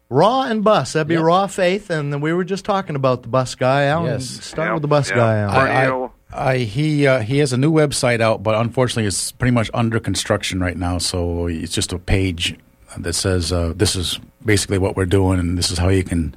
raw 0.08 0.42
and 0.42 0.62
bus, 0.64 0.92
that'd 0.92 1.08
be 1.08 1.14
Yep. 1.14 1.22
raw 1.24 1.46
faith, 1.46 1.90
and 1.90 2.20
we 2.22 2.32
were 2.32 2.44
just 2.44 2.64
talking 2.64 2.96
about 2.96 3.22
the 3.22 3.28
bus 3.28 3.54
guy. 3.54 3.84
Alan, 3.84 4.12
Yes. 4.12 4.26
start 4.28 4.68
Yeah, 4.68 4.72
with 4.74 4.82
the 4.82 4.88
bus 4.88 5.10
yeah. 5.10 5.16
guy. 5.16 5.36
Alan. 5.38 5.56
I- 5.56 5.60
Perennial, 5.66 6.12
Uh, 6.32 6.54
he 6.54 7.06
uh, 7.06 7.20
he 7.20 7.38
has 7.38 7.52
a 7.52 7.56
new 7.56 7.72
website 7.72 8.20
out, 8.20 8.42
but 8.42 8.54
unfortunately, 8.54 9.06
it's 9.06 9.32
pretty 9.32 9.52
much 9.52 9.70
under 9.74 9.98
construction 9.98 10.60
right 10.60 10.76
now. 10.76 10.98
So 10.98 11.46
it's 11.48 11.72
just 11.74 11.92
a 11.92 11.98
page 11.98 12.56
that 12.98 13.14
says 13.14 13.52
uh, 13.52 13.72
this 13.74 13.96
is 13.96 14.20
basically 14.44 14.78
what 14.78 14.96
we're 14.96 15.06
doing, 15.06 15.38
and 15.40 15.58
this 15.58 15.70
is 15.70 15.78
how 15.78 15.88
you 15.88 16.04
can 16.04 16.34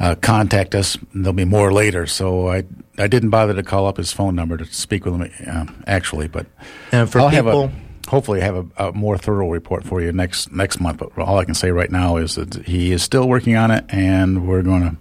uh, 0.00 0.16
contact 0.16 0.74
us. 0.74 0.96
And 1.14 1.24
there'll 1.24 1.32
be 1.34 1.44
more 1.46 1.72
later. 1.72 2.06
So 2.06 2.48
I 2.48 2.64
I 2.98 3.06
didn't 3.08 3.30
bother 3.30 3.54
to 3.54 3.62
call 3.62 3.86
up 3.86 3.96
his 3.96 4.12
phone 4.12 4.34
number 4.34 4.56
to 4.58 4.64
speak 4.66 5.04
with 5.06 5.14
him 5.14 5.30
uh, 5.50 5.66
actually, 5.86 6.28
but 6.28 6.46
And 6.92 7.10
for 7.10 7.20
I'll 7.20 7.30
people- 7.30 7.68
have 7.68 7.72
a, 8.06 8.10
hopefully 8.10 8.40
have 8.42 8.56
a, 8.76 8.88
a 8.88 8.92
more 8.92 9.16
thorough 9.18 9.50
report 9.50 9.82
for 9.84 10.02
you 10.02 10.12
next 10.12 10.52
next 10.52 10.78
month. 10.78 10.98
But 10.98 11.16
all 11.18 11.38
I 11.38 11.44
can 11.46 11.54
say 11.54 11.70
right 11.70 11.90
now 11.90 12.18
is 12.18 12.34
that 12.34 12.54
he 12.66 12.92
is 12.92 13.02
still 13.02 13.26
working 13.28 13.56
on 13.56 13.70
it, 13.70 13.86
and 13.88 14.46
we're 14.46 14.62
going 14.62 14.82
to. 14.82 14.96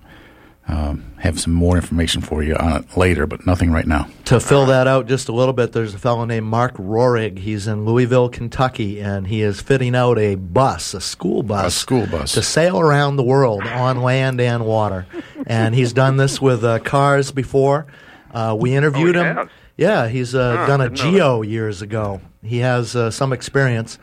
Um, 0.67 1.13
have 1.19 1.39
some 1.39 1.53
more 1.53 1.75
information 1.75 2.21
for 2.21 2.41
you 2.41 2.55
on 2.55 2.73
it 2.81 2.97
later, 2.97 3.27
but 3.27 3.45
nothing 3.45 3.71
right 3.71 3.85
now. 3.85 4.07
To 4.25 4.39
fill 4.39 4.65
that 4.65 4.87
out 4.87 5.07
just 5.07 5.29
a 5.29 5.31
little 5.31 5.53
bit, 5.53 5.73
there's 5.73 5.93
a 5.93 5.99
fellow 5.99 6.25
named 6.25 6.47
Mark 6.47 6.75
Rohrig. 6.77 7.37
He's 7.37 7.67
in 7.67 7.85
Louisville, 7.85 8.29
Kentucky, 8.29 8.99
and 8.99 9.27
he 9.27 9.41
is 9.43 9.61
fitting 9.61 9.95
out 9.95 10.17
a 10.17 10.33
bus, 10.35 10.95
a 10.95 11.01
school 11.01 11.43
bus, 11.43 11.67
A 11.67 11.71
school 11.79 12.07
bus. 12.07 12.31
to 12.33 12.41
sail 12.41 12.79
around 12.79 13.17
the 13.17 13.23
world 13.23 13.61
on 13.63 14.01
land 14.01 14.41
and 14.41 14.65
water. 14.65 15.05
And 15.45 15.75
he's 15.75 15.93
done 15.93 16.17
this 16.17 16.41
with 16.41 16.63
uh, 16.63 16.79
cars 16.79 17.31
before. 17.31 17.85
Uh, 18.31 18.55
we 18.59 18.73
interviewed 18.75 19.15
Oh, 19.17 19.23
him. 19.23 19.35
has? 19.35 19.47
Yeah, 19.77 20.07
he's 20.07 20.33
uh, 20.33 20.57
Huh, 20.57 20.65
done 20.67 20.81
a 20.81 20.89
Geo 20.89 21.43
years 21.43 21.83
ago. 21.83 22.21
He 22.41 22.59
has 22.59 22.95
uh, 22.95 23.11
some 23.11 23.33
experience. 23.33 23.99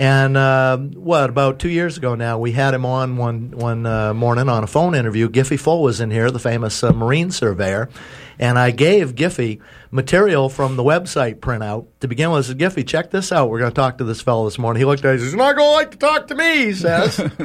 And 0.00 0.34
uh, 0.34 0.78
what 0.78 1.28
about 1.28 1.58
two 1.58 1.68
years 1.68 1.98
ago 1.98 2.14
now? 2.14 2.38
We 2.38 2.52
had 2.52 2.72
him 2.72 2.86
on 2.86 3.18
one 3.18 3.50
one 3.50 3.84
uh, 3.84 4.14
morning 4.14 4.48
on 4.48 4.64
a 4.64 4.66
phone 4.66 4.94
interview. 4.94 5.28
Giffy 5.28 5.60
Full 5.60 5.82
was 5.82 6.00
in 6.00 6.10
here, 6.10 6.30
the 6.30 6.38
famous 6.38 6.82
uh, 6.82 6.92
marine 6.92 7.30
surveyor, 7.30 7.90
and 8.38 8.58
I 8.58 8.70
gave 8.70 9.14
Giffy 9.14 9.60
material 9.90 10.48
from 10.48 10.76
the 10.76 10.82
website 10.82 11.40
printout 11.40 11.88
to 12.00 12.08
begin 12.08 12.30
with. 12.30 12.46
I 12.46 12.48
said, 12.48 12.58
Giffy, 12.58 12.88
check 12.88 13.10
this 13.10 13.30
out. 13.30 13.50
We're 13.50 13.58
going 13.58 13.72
to 13.72 13.74
talk 13.74 13.98
to 13.98 14.04
this 14.04 14.22
fellow 14.22 14.46
this 14.46 14.58
morning. 14.58 14.80
He 14.80 14.86
looked 14.86 15.04
at 15.04 15.08
me. 15.08 15.12
He 15.12 15.18
says, 15.18 15.32
"He's 15.32 15.36
not 15.36 15.54
going 15.54 15.68
to 15.68 15.72
like 15.72 15.90
to 15.90 15.98
talk 15.98 16.28
to 16.28 16.34
me." 16.34 16.64
He 16.64 16.72
says. 16.72 17.20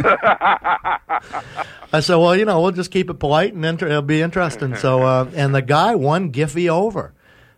I 1.91 1.99
said, 1.99 2.15
"Well, 2.15 2.37
you 2.37 2.45
know, 2.45 2.61
we'll 2.61 2.71
just 2.71 2.89
keep 2.89 3.09
it 3.09 3.15
polite 3.15 3.53
and 3.53 3.65
inter- 3.65 3.87
it'll 3.87 4.01
be 4.01 4.21
interesting." 4.21 4.77
So, 4.77 5.01
uh, 5.01 5.29
and 5.35 5.53
the 5.53 5.61
guy 5.61 5.95
won 5.95 6.31
Giffy 6.31 6.69
over 6.69 7.13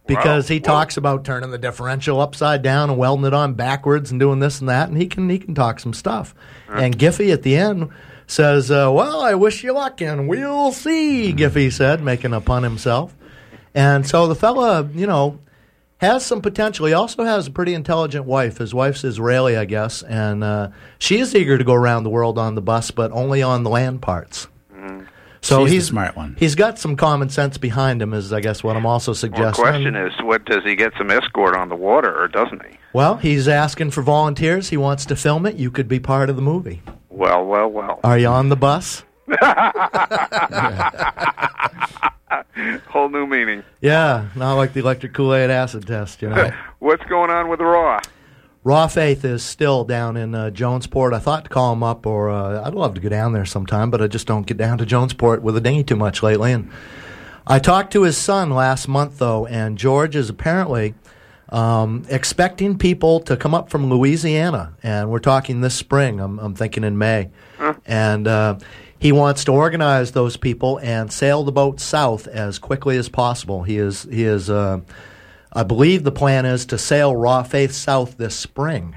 because 0.08 0.50
Wow. 0.50 0.54
he 0.54 0.60
talks 0.60 0.98
about 0.98 1.24
turning 1.24 1.52
the 1.52 1.58
differential 1.58 2.20
upside 2.22 2.62
down 2.62 2.90
and 2.90 2.98
welding 2.98 3.26
it 3.26 3.34
on 3.34 3.54
backwards 3.54 4.10
and 4.12 4.20
doing 4.20 4.40
this 4.40 4.60
and 4.60 4.70
that, 4.70 4.90
and 4.90 4.98
he 4.98 5.08
can 5.08 5.30
he 5.30 5.38
can 5.40 5.54
talk 5.54 5.80
some 5.80 5.94
stuff. 5.94 6.34
And 6.70 6.98
Giffy 6.98 7.32
at 7.32 7.44
the 7.44 7.56
end 7.56 7.90
says, 8.26 8.72
uh, 8.72 8.90
"Well, 8.92 9.22
I 9.22 9.36
wish 9.36 9.64
you 9.64 9.74
luck, 9.74 10.02
and 10.02 10.28
we'll 10.28 10.72
see." 10.72 11.34
Giffy 11.34 11.72
said, 11.72 12.02
making 12.02 12.34
a 12.34 12.42
pun 12.42 12.64
himself. 12.64 13.14
And 13.76 14.08
so 14.08 14.28
the 14.28 14.36
fella, 14.36 14.90
you 14.94 15.06
know, 15.08 15.40
has 16.00 16.26
some 16.26 16.42
potential. 16.42 16.86
He 16.88 16.94
also 16.94 17.24
has 17.24 17.48
a 17.48 17.52
pretty 17.52 17.74
intelligent 17.74 18.26
wife. 18.26 18.58
His 18.58 18.74
wife's 18.74 19.04
Israeli, 19.04 19.56
I 19.56 19.66
guess, 19.66 20.02
and 20.04 20.44
uh, 20.44 20.70
she 21.00 21.20
is 21.20 21.36
eager 21.36 21.58
to 21.58 21.64
go 21.64 21.74
around 21.74 22.04
the 22.04 22.10
world 22.10 22.38
on 22.38 22.56
the 22.56 22.62
bus, 22.62 22.92
but 22.92 23.12
only 23.12 23.42
on 23.44 23.64
the 23.64 23.70
land 23.70 24.02
parts. 24.02 24.48
So 25.48 25.64
She's 25.64 25.70
the 25.72 25.76
he's 25.76 25.88
smart 25.88 26.18
one. 26.18 26.36
He's 26.38 26.56
got 26.56 26.78
some 26.78 26.98
common 26.98 27.30
sense 27.30 27.58
behind 27.58 28.02
him, 28.02 28.14
is 28.14 28.34
I 28.34 28.42
guess 28.42 28.66
what 28.66 28.76
I'm 28.76 28.86
also 28.86 29.12
Well, 29.12 29.14
the 29.14 29.20
suggesting. 29.20 29.64
question 29.64 29.96
is, 29.96 30.12
what 30.22 30.44
does 30.44 30.62
he 30.66 30.76
get 30.76 30.92
some 30.98 31.10
escort 31.10 31.56
on 31.56 31.70
the 31.70 31.76
water, 31.76 32.14
or 32.22 32.28
doesn't 32.28 32.66
he? 32.66 32.78
Well, 32.92 33.16
he's 33.16 33.48
asking 33.48 33.92
for 33.92 34.02
volunteers. 34.02 34.68
He 34.68 34.76
wants 34.76 35.06
to 35.06 35.16
film 35.16 35.46
it. 35.46 35.56
You 35.56 35.72
could 35.72 35.88
be 35.88 36.02
part 36.02 36.30
of 36.30 36.36
the 36.36 36.42
movie. 36.42 36.82
Well, 37.10 37.46
well, 37.46 37.70
well. 37.70 38.02
Are 38.04 38.18
you 38.20 38.28
on 38.28 38.50
the 38.50 38.58
bus? 38.58 39.06
Whole 42.90 43.08
new 43.10 43.26
meaning. 43.26 43.64
Yeah, 43.80 44.26
not 44.36 44.56
like 44.56 44.74
the 44.74 44.82
electric 44.82 45.14
Kool 45.14 45.34
Aid 45.34 45.50
acid 45.50 45.88
test, 45.88 46.22
you 46.22 46.30
know. 46.30 46.52
What's 46.80 47.04
going 47.06 47.30
on 47.32 47.48
with 47.48 47.62
Raw? 47.62 48.02
Raw 48.68 48.88
Faith 48.88 49.24
is 49.24 49.44
still 49.44 49.86
down 49.86 50.18
in 50.18 50.36
uh, 50.36 50.50
Jonesport. 50.50 51.14
I 51.14 51.20
thought 51.20 51.46
to 51.46 51.50
call 51.50 51.72
him 51.72 51.84
up, 51.84 52.06
or 52.06 52.30
uh, 52.30 52.62
I'd 52.66 52.74
love 52.74 52.96
to 52.96 53.00
go 53.00 53.08
down 53.08 53.32
there 53.32 53.46
sometime, 53.46 53.90
but 53.90 54.02
I 54.02 54.08
just 54.08 54.28
don't 54.28 54.46
get 54.46 54.58
down 54.58 54.78
to 54.80 54.86
Jonesport 54.86 55.40
with 55.40 55.56
a 55.56 55.62
dinghy 55.62 55.86
too 55.86 55.96
much 55.96 56.22
lately. 56.22 56.52
And 56.52 56.70
I 57.48 57.60
talked 57.60 57.94
to 57.94 58.02
his 58.02 58.18
son 58.18 58.50
last 58.50 58.90
month, 58.90 59.20
though, 59.20 59.46
and 59.46 59.78
George 59.78 60.18
is 60.18 60.30
apparently 60.30 60.96
um, 61.48 62.06
expecting 62.10 62.78
people 62.78 63.22
to 63.22 63.38
come 63.38 63.56
up 63.56 63.70
from 63.70 63.90
Louisiana, 63.90 64.74
and 64.84 65.10
we're 65.10 65.20
talking 65.20 65.62
this 65.62 65.76
spring. 65.76 66.20
I'm, 66.20 66.38
I'm 66.38 66.54
thinking 66.54 66.84
in 66.84 66.98
May, 66.98 67.30
and 67.86 68.28
uh, 68.28 68.60
he 69.00 69.14
wants 69.14 69.46
to 69.46 69.54
organize 69.54 70.12
those 70.12 70.36
people 70.36 70.78
and 70.84 71.10
sail 71.10 71.46
the 71.46 71.54
boat 71.54 71.80
south 71.80 72.28
as 72.28 72.60
quickly 72.60 72.98
as 72.98 73.08
possible. 73.08 73.64
He 73.64 73.78
is 73.78 74.04
he 74.04 74.26
is. 74.26 74.50
Uh, 74.50 74.82
I 75.54 75.64
believe 75.64 76.04
the 76.04 76.12
plan 76.12 76.46
is 76.46 76.66
to 76.68 76.78
sail 76.78 77.16
Raw 77.16 77.44
Faith 77.44 77.72
south 77.72 78.18
this 78.18 78.36
spring, 78.36 78.96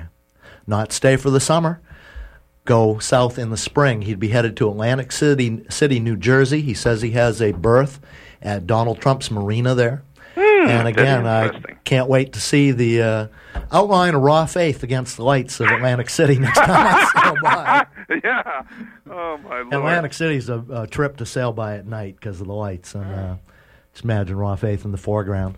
not 0.67 0.93
stay 0.93 1.17
for 1.17 1.31
the 1.31 1.41
summer. 1.41 1.81
Go 2.67 2.99
south 2.99 3.39
in 3.39 3.51
the 3.51 3.57
spring. 3.57 4.03
He'd 4.03 4.21
be 4.21 4.29
headed 4.29 4.57
to 4.59 4.69
Atlantic 4.69 5.11
City, 5.13 5.65
City, 5.71 5.99
New 5.99 6.17
Jersey. 6.17 6.61
He 6.61 6.75
says 6.75 7.03
he 7.03 7.13
has 7.13 7.41
a 7.41 7.53
berth 7.53 7.99
at 8.43 8.67
Donald 8.67 9.01
Trump's 9.01 9.31
marina 9.31 9.75
there. 9.75 10.03
and 10.37 10.87
again, 10.87 11.27
I 11.27 11.59
can't 11.85 12.09
wait 12.09 12.35
to 12.35 12.41
see 12.41 12.71
the 12.71 13.03
uh, 13.03 13.27
outline 13.73 14.15
of 14.15 14.23
Raw 14.23 14.47
Faith 14.47 14.83
against 14.83 15.17
the 15.17 15.25
lights 15.25 15.59
of 15.61 15.67
Atlantic 15.69 16.11
City 16.11 16.39
next 16.39 16.59
time 16.59 16.71
I 16.71 17.11
sail 17.23 17.35
by. 17.43 17.87
yeah. 18.23 18.63
Oh 19.11 19.39
my 19.39 19.61
lord. 19.63 19.73
Atlantic 19.75 20.13
City's 20.13 20.49
a, 20.49 20.63
a 20.71 20.87
trip 20.87 21.17
to 21.17 21.27
sail 21.27 21.53
by 21.53 21.77
at 21.77 21.87
night 21.87 22.17
because 22.17 22.41
of 22.41 22.47
the 22.47 22.53
lights, 22.55 22.95
and 22.95 23.05
uh, 23.13 23.37
just 23.93 24.05
imagine 24.05 24.37
Raw 24.37 24.55
Faith 24.57 24.85
in 24.85 24.93
the 24.93 24.99
foreground. 24.99 25.57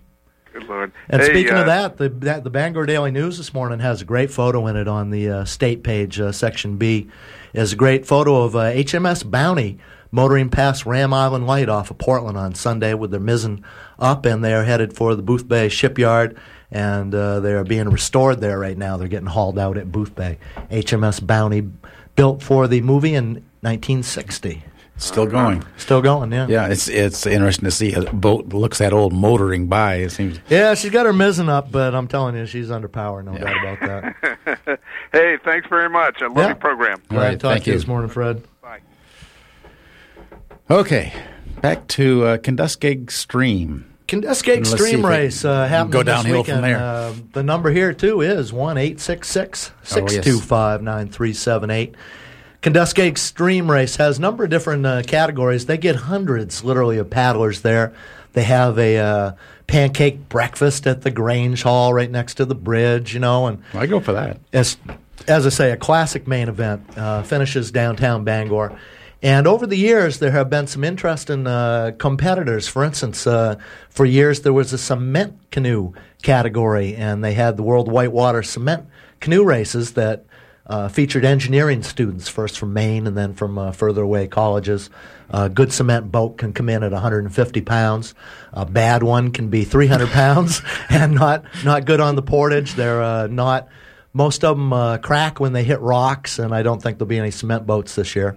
Good 0.52 0.68
lord. 0.68 0.92
And 1.08 1.22
Hey, 1.22 1.28
speaking 1.28 1.54
uh, 1.54 1.60
of 1.60 1.66
that, 1.66 1.96
the 1.96 2.08
that, 2.10 2.44
the 2.44 2.50
Bangor 2.50 2.84
Daily 2.84 3.10
News 3.10 3.38
this 3.38 3.54
morning 3.54 3.78
has 3.78 4.02
a 4.02 4.04
great 4.04 4.30
photo 4.30 4.66
in 4.66 4.76
it 4.76 4.86
on 4.86 5.10
the 5.10 5.30
uh, 5.30 5.44
state 5.46 5.82
page, 5.82 6.20
uh, 6.20 6.30
section 6.30 6.76
B. 6.76 7.08
Is 7.54 7.72
a 7.72 7.76
great 7.76 8.06
photo 8.06 8.42
of 8.42 8.54
uh, 8.54 8.72
HMS 8.72 9.28
Bounty 9.30 9.78
motoring 10.10 10.50
past 10.50 10.84
Ram 10.84 11.14
Island 11.14 11.46
Light 11.46 11.70
off 11.70 11.90
of 11.90 11.96
Portland 11.96 12.36
on 12.36 12.54
Sunday 12.54 12.92
with 12.92 13.10
their 13.10 13.20
mizzen 13.20 13.62
up, 13.98 14.26
and 14.26 14.44
they 14.44 14.52
are 14.52 14.64
headed 14.64 14.94
for 14.94 15.14
the 15.14 15.22
Boothbay 15.22 15.70
shipyard, 15.70 16.36
and 16.70 17.14
uh, 17.14 17.40
they 17.40 17.54
are 17.54 17.64
being 17.64 17.88
restored 17.88 18.40
there 18.40 18.58
right 18.58 18.76
now. 18.76 18.98
They're 18.98 19.08
getting 19.08 19.28
hauled 19.28 19.58
out 19.58 19.78
at 19.78 19.90
Boothbay. 19.90 20.36
HMS 20.70 21.26
Bounty, 21.26 21.66
built 22.14 22.42
for 22.42 22.68
the 22.68 22.82
movie 22.82 23.14
in 23.14 23.42
1960, 23.62 24.62
Still 24.98 25.26
going. 25.26 25.64
still 25.78 26.00
going. 26.00 26.30
Yeah. 26.30 26.46
Yeah, 26.48 26.68
it's 26.68 26.86
it's 26.88 27.26
interesting 27.26 27.64
to 27.64 27.70
see 27.72 27.92
a 27.94 28.02
boat 28.12 28.48
looks 28.54 28.78
that 28.78 28.92
old 28.92 29.12
motoring 29.12 29.66
by. 29.66 29.96
It 29.96 30.10
seems 30.10 30.38
Yeah, 30.48 30.74
she's 30.74 30.92
got 30.92 31.06
her 31.06 31.12
mizzen 31.12 31.48
up, 31.48 31.72
but 31.72 31.94
I'm 31.94 32.06
telling 32.06 32.36
you, 32.36 32.46
she's 32.46 32.70
under 32.70 32.88
power, 32.88 33.22
no 33.22 33.32
Yeah. 33.32 33.38
doubt 33.38 33.82
about 33.82 34.14
that. 34.64 34.80
hey, 35.12 35.38
thanks 35.44 35.66
very 35.68 35.88
much. 35.90 36.22
I 36.22 36.26
love 36.26 36.36
Yeah. 36.36 36.46
your 36.48 36.54
program. 36.56 37.02
All 37.10 37.16
Glad 37.16 37.22
right, 37.24 37.30
to 37.32 37.36
talk 37.38 37.50
thank 37.52 37.64
to 37.64 37.70
you 37.70 37.74
you. 37.74 37.78
this 37.80 37.88
morning, 37.88 38.10
Fred. 38.10 38.42
Bye. 38.62 38.78
okay. 40.70 41.12
Back 41.60 41.86
to 41.88 42.24
uh, 42.24 42.36
Kenduskeag 42.38 43.10
Stream. 43.10 43.86
Kenduskeag 44.08 44.58
Let's 44.58 44.70
Stream 44.72 45.04
Race 45.06 45.44
uh, 45.44 45.66
happening 45.66 45.90
go 45.92 45.98
this 46.02 46.14
downhill 46.14 46.44
from 46.44 46.60
there. 46.60 46.78
Uh, 46.78 47.14
the 47.32 47.42
number 47.42 47.70
here 47.70 47.92
too 47.92 48.20
is 48.20 48.52
one 48.52 48.76
eight 48.76 49.00
six 49.00 49.28
six 49.28 49.72
six 49.82 50.18
two 50.18 50.38
five 50.38 50.82
nine 50.82 51.08
three 51.08 51.32
seven 51.32 51.70
eight. 51.70 51.94
Kenduskeag 52.62 53.08
Extreme 53.08 53.68
Race 53.68 53.96
has 53.96 54.18
a 54.18 54.20
number 54.20 54.44
of 54.44 54.50
different 54.50 54.86
uh, 54.86 55.02
categories. 55.02 55.66
They 55.66 55.78
get 55.78 55.96
hundreds, 55.96 56.62
literally, 56.62 56.96
of 56.98 57.10
paddlers 57.10 57.62
there. 57.62 57.92
They 58.34 58.44
have 58.44 58.78
a 58.78 58.98
uh, 58.98 59.32
pancake 59.66 60.28
breakfast 60.28 60.86
at 60.86 61.02
the 61.02 61.10
Grange 61.10 61.64
Hall 61.64 61.92
right 61.92 62.10
next 62.10 62.34
to 62.34 62.44
the 62.44 62.54
bridge, 62.54 63.14
you 63.14 63.20
know, 63.20 63.48
and 63.48 63.62
I 63.74 63.86
go 63.86 63.98
for 63.98 64.12
that. 64.12 64.38
as, 64.52 64.76
as 65.26 65.44
I 65.44 65.48
say, 65.48 65.72
a 65.72 65.76
classic 65.76 66.28
main 66.28 66.48
event 66.48 66.96
uh, 66.96 67.24
finishes 67.24 67.72
downtown 67.72 68.22
Bangor. 68.22 68.78
And 69.24 69.48
over 69.48 69.66
the 69.66 69.76
years, 69.76 70.20
there 70.20 70.30
have 70.30 70.48
been 70.48 70.68
some 70.68 70.84
interesting 70.84 71.48
uh, 71.48 71.92
competitors. 71.98 72.68
For 72.68 72.84
instance, 72.84 73.26
uh, 73.26 73.56
for 73.90 74.04
years 74.04 74.42
there 74.42 74.52
was 74.52 74.72
a 74.72 74.78
cement 74.78 75.36
canoe 75.50 75.94
category, 76.22 76.94
and 76.94 77.24
they 77.24 77.34
had 77.34 77.56
the 77.56 77.62
World 77.64 77.90
Whitewater 77.90 78.44
Cement 78.44 78.86
Canoe 79.20 79.44
Races 79.44 79.92
that 79.92 80.24
uh, 80.66 80.88
featured 80.88 81.24
engineering 81.24 81.82
students, 81.82 82.28
first 82.28 82.58
from 82.58 82.72
Maine 82.72 83.06
and 83.06 83.16
then 83.16 83.34
from 83.34 83.58
uh, 83.58 83.72
further 83.72 84.02
away 84.02 84.28
colleges. 84.28 84.90
A 85.30 85.48
good 85.48 85.72
cement 85.72 86.12
boat 86.12 86.38
can 86.38 86.52
come 86.52 86.68
in 86.68 86.82
at 86.82 86.92
150 86.92 87.60
pounds. 87.62 88.14
A 88.52 88.66
bad 88.66 89.02
one 89.02 89.32
can 89.32 89.48
be 89.48 89.64
300 89.64 90.08
pounds, 90.10 90.62
and 90.90 91.14
not 91.14 91.44
not 91.64 91.84
good 91.84 92.00
on 92.00 92.16
the 92.16 92.22
portage. 92.22 92.74
They're 92.74 93.02
uh, 93.02 93.26
not. 93.26 93.68
Most 94.14 94.44
of 94.44 94.58
them 94.58 94.74
uh, 94.74 94.98
crack 94.98 95.40
when 95.40 95.54
they 95.54 95.64
hit 95.64 95.80
rocks, 95.80 96.38
and 96.38 96.54
I 96.54 96.62
don't 96.62 96.82
think 96.82 96.98
there'll 96.98 97.08
be 97.08 97.18
any 97.18 97.30
cement 97.30 97.66
boats 97.66 97.94
this 97.94 98.14
year. 98.14 98.36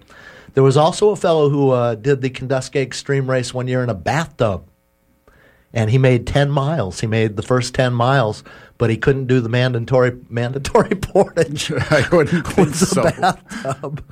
There 0.54 0.64
was 0.64 0.78
also 0.78 1.10
a 1.10 1.18
fellow 1.18 1.50
who 1.50 1.72
uh, 1.72 1.96
did 1.96 2.22
the 2.22 2.30
Kenduskeag 2.30 2.82
Extreme 2.82 3.30
Race 3.30 3.54
one 3.54 3.68
year 3.68 3.84
in 3.84 3.90
a 3.90 3.94
bathtub, 3.94 4.66
and 5.76 5.90
he 5.92 5.98
made 6.00 6.26
10 6.26 6.50
miles. 6.50 7.02
He 7.02 7.08
made 7.08 7.36
the 7.36 7.44
first 7.44 7.76
10 7.76 7.94
miles, 7.94 8.44
but 8.78 8.90
he 8.90 8.98
couldn't 8.98 9.28
do 9.28 9.42
the 9.42 9.50
mandatory 9.50 10.18
mandatory 10.30 10.96
portage 10.96 11.72
I 11.92 12.08
wouldn't 12.12 12.58
with 12.58 12.80
the 12.80 12.86
so. 12.86 13.04
bathtub. 13.04 14.04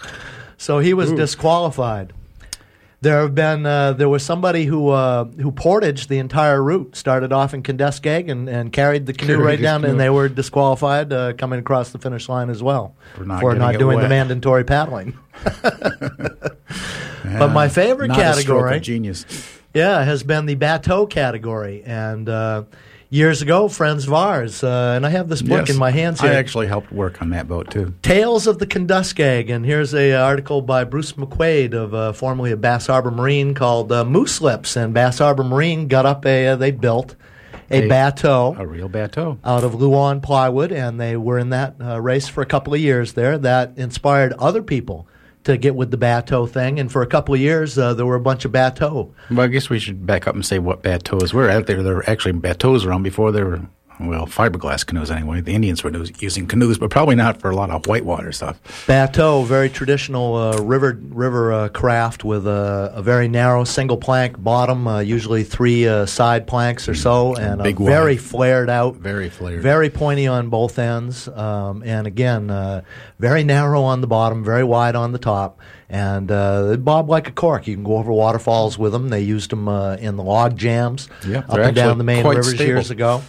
So 0.58 0.80
he 0.80 0.94
was 0.94 1.12
disqualified. 1.12 2.14
There 3.02 3.20
have 3.20 3.36
been 3.36 3.66
uh, 3.66 3.94
there 3.94 4.08
was 4.08 4.24
somebody 4.24 4.64
who 4.64 4.88
uh, 4.90 5.26
who 5.26 5.52
portaged 5.52 6.08
the 6.08 6.20
entire 6.20 6.64
route. 6.64 6.96
Started 6.96 7.34
off 7.34 7.54
in 7.54 7.62
Kenduskeag 7.62 8.32
and, 8.32 8.48
and 8.48 8.72
carried 8.72 9.06
the 9.08 9.12
canoe 9.14 9.34
Carried 9.36 9.46
right 9.46 9.62
down, 9.62 9.82
canoe. 9.82 9.92
and 9.92 10.00
they 10.00 10.10
were 10.10 10.30
disqualified 10.30 11.12
uh, 11.12 11.34
coming 11.34 11.60
across 11.60 11.92
the 11.92 12.00
finish 12.00 12.30
line 12.30 12.50
as 12.50 12.64
well 12.64 12.96
For 13.16 13.26
not 13.26 13.42
for 13.42 13.56
not 13.56 13.78
doing 13.78 14.00
the 14.00 14.08
mandatory 14.08 14.64
paddling. 14.64 15.18
but 17.24 17.50
my 17.52 17.68
favorite 17.68 18.08
Not 18.08 18.20
a 18.20 18.34
stroke 18.36 18.62
of 18.62 18.70
category, 18.70 18.80
genius. 18.80 19.26
Yeah, 19.74 20.04
has 20.04 20.24
been 20.24 20.46
the 20.46 20.56
bateau 20.56 21.06
category. 21.06 21.84
And 21.86 22.28
uh, 22.30 22.64
years 23.10 23.42
ago, 23.42 23.68
friends 23.68 24.08
of 24.08 24.14
ours, 24.14 24.64
uh, 24.64 24.94
and 24.96 25.06
I 25.06 25.10
have 25.10 25.30
this 25.30 25.42
book 25.42 25.68
Yes. 25.68 25.70
in 25.72 25.78
my 25.78 25.92
hands 25.92 26.22
here. 26.22 26.32
I 26.32 26.36
actually 26.36 26.68
helped 26.68 26.92
work 26.92 27.22
on 27.22 27.30
that 27.32 27.48
boat 27.48 27.70
too. 27.72 27.94
Tales 28.02 28.48
of 28.48 28.60
the 28.60 28.68
Kenduskeag, 28.68 29.50
and 29.52 29.66
here's 29.66 29.94
a 29.94 30.14
uh, 30.14 30.24
article 30.24 30.62
by 30.62 30.84
Bruce 30.84 31.14
McQuaid 31.14 31.74
of 31.74 31.94
uh, 31.94 32.14
formerly 32.14 32.52
of 32.52 32.62
Bass 32.62 32.88
Harbor 32.88 33.12
Marine 33.12 33.54
called 33.54 33.92
uh, 33.92 34.04
Moose 34.06 34.42
Lips, 34.42 34.76
and 34.76 34.94
Bass 34.94 35.20
Harbor 35.20 35.44
Marine 35.44 35.88
got 35.88 36.06
up 36.06 36.26
a 36.26 36.48
uh, 36.50 36.56
they 36.56 36.72
built 36.72 37.16
a 37.72 37.84
A- 37.84 37.88
bateau 37.88 38.56
A 38.60 38.68
real 38.68 38.90
bateau. 38.90 39.38
out 39.44 39.64
of 39.64 39.74
Luan 39.76 40.22
plywood, 40.22 40.72
and 40.72 41.00
they 41.00 41.16
were 41.18 41.40
in 41.40 41.50
that 41.52 41.76
uh, 41.82 42.00
race 42.02 42.28
for 42.28 42.42
a 42.42 42.46
couple 42.46 42.74
of 42.74 42.80
years 42.80 43.14
there. 43.14 43.38
That 43.38 43.74
inspired 43.78 44.34
other 44.34 44.62
people 44.64 45.08
to 45.44 45.58
get 45.58 45.76
with 45.76 45.92
the 45.92 45.98
bateau 45.98 46.46
thing, 46.46 46.80
and 46.80 46.92
for 46.92 47.02
a 47.02 47.08
couple 47.08 47.34
of 47.34 47.42
years 47.42 47.78
uh, 47.78 47.94
there 47.94 48.06
were 48.06 48.16
a 48.16 48.22
bunch 48.22 48.46
of 48.46 48.52
bateau. 48.52 49.14
Well, 49.30 49.42
I 49.42 49.48
guess 49.48 49.70
we 49.70 49.80
should 49.80 50.06
back 50.06 50.28
up 50.28 50.36
and 50.36 50.46
say 50.46 50.60
what 50.60 50.84
bateaus 50.84 51.34
were. 51.34 51.50
Out 51.50 51.68
there, 51.68 51.84
there 51.84 51.96
were 51.96 52.10
actually 52.10 52.34
bateaus 52.34 52.86
around 52.86 53.04
before 53.04 53.32
there 53.32 53.46
were, 53.46 53.62
well, 54.00 54.26
fiberglass 54.26 54.86
canoes 54.86 55.12
anyway. 55.12 55.42
The 55.42 55.54
Indians 55.54 55.84
were 55.84 55.92
using 56.20 56.48
canoes, 56.48 56.78
but 56.78 56.90
probably 56.90 57.16
not 57.16 57.40
for 57.40 57.50
a 57.52 57.56
lot 57.56 57.70
of 57.70 57.86
whitewater 57.86 58.32
stuff. 58.32 58.86
Bateau, 58.88 59.44
very 59.44 59.70
traditional 59.70 60.36
uh, 60.36 60.58
river 60.62 61.00
river 61.10 61.52
uh, 61.54 61.70
craft 61.70 62.24
with 62.24 62.48
a, 62.48 62.92
a 62.96 63.02
very 63.02 63.28
narrow 63.28 63.64
single 63.64 63.98
plank 63.98 64.42
bottom, 64.42 64.88
uh, 64.88 65.00
usually 65.00 65.44
three 65.44 65.88
uh, 65.88 66.06
side 66.06 66.48
planks 66.48 66.90
or 66.90 66.96
so, 66.96 67.36
and 67.36 67.62
Big 67.62 67.80
a 67.80 67.84
very 67.84 68.18
flared 68.18 68.70
out, 68.70 68.96
Very 68.96 69.30
flared. 69.30 69.62
very 69.62 69.90
pointy 69.90 70.28
on 70.28 70.50
both 70.50 70.80
ends, 70.80 71.28
um, 71.28 71.84
and 71.86 72.08
again, 72.08 72.50
uh, 72.50 72.82
very 73.20 73.44
narrow 73.44 73.84
on 73.84 74.02
the 74.02 74.08
bottom, 74.08 74.44
very 74.44 74.64
wide 74.64 74.96
on 74.96 75.12
the 75.12 75.20
top, 75.20 75.60
and 75.90 76.32
uh, 76.32 76.64
they 76.64 76.76
bob 76.78 77.10
like 77.10 77.28
a 77.28 77.32
cork. 77.32 77.68
You 77.68 77.76
can 77.76 77.84
go 77.84 77.98
over 77.98 78.12
waterfalls 78.12 78.78
with 78.78 78.92
them. 78.92 79.10
They 79.10 79.22
used 79.22 79.52
them 79.52 79.68
uh, 79.68 79.96
in 79.98 80.16
the 80.18 80.24
log 80.24 80.58
jams 80.58 81.08
Yeah, 81.26 81.40
up 81.48 81.58
and 81.60 81.76
down 81.76 81.98
the 82.00 82.04
main 82.04 82.26
rivers 82.26 82.50
stable. 82.50 82.66
years 82.66 82.90
ago. 82.92 83.22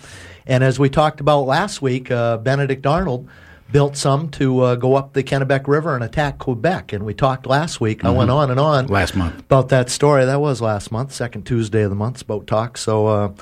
And 0.47 0.63
as 0.65 0.79
we 0.79 0.89
talked 0.91 1.21
about 1.21 1.43
last 1.43 1.81
week, 1.81 2.11
uh, 2.11 2.37
Benedict 2.39 2.87
Arnold 2.87 3.29
built 3.73 3.97
some 3.97 4.29
to 4.29 4.61
uh, 4.61 4.75
go 4.77 4.95
up 4.95 5.15
the 5.15 5.23
Kennebec 5.23 5.67
River 5.67 5.95
and 5.95 6.05
attack 6.05 6.39
Quebec. 6.39 6.93
And 6.93 7.05
we 7.05 7.15
talked 7.15 7.47
last 7.47 7.81
week. 7.81 8.05
I 8.05 8.11
went 8.11 8.31
on 8.31 8.51
and 8.51 8.61
on 8.61 8.85
Mm-hmm. 8.85 8.93
Last 8.93 9.17
month. 9.17 9.41
about 9.41 9.71
that 9.71 9.89
story. 9.91 10.25
That 10.27 10.41
was 10.41 10.61
last 10.61 10.93
month, 10.93 11.13
second 11.13 11.45
Tuesday 11.45 11.83
of 11.83 11.91
the 11.91 11.97
month, 11.97 12.27
Boat 12.27 12.47
Talk. 12.47 12.77
So 12.77 13.07
uh, 13.07 13.33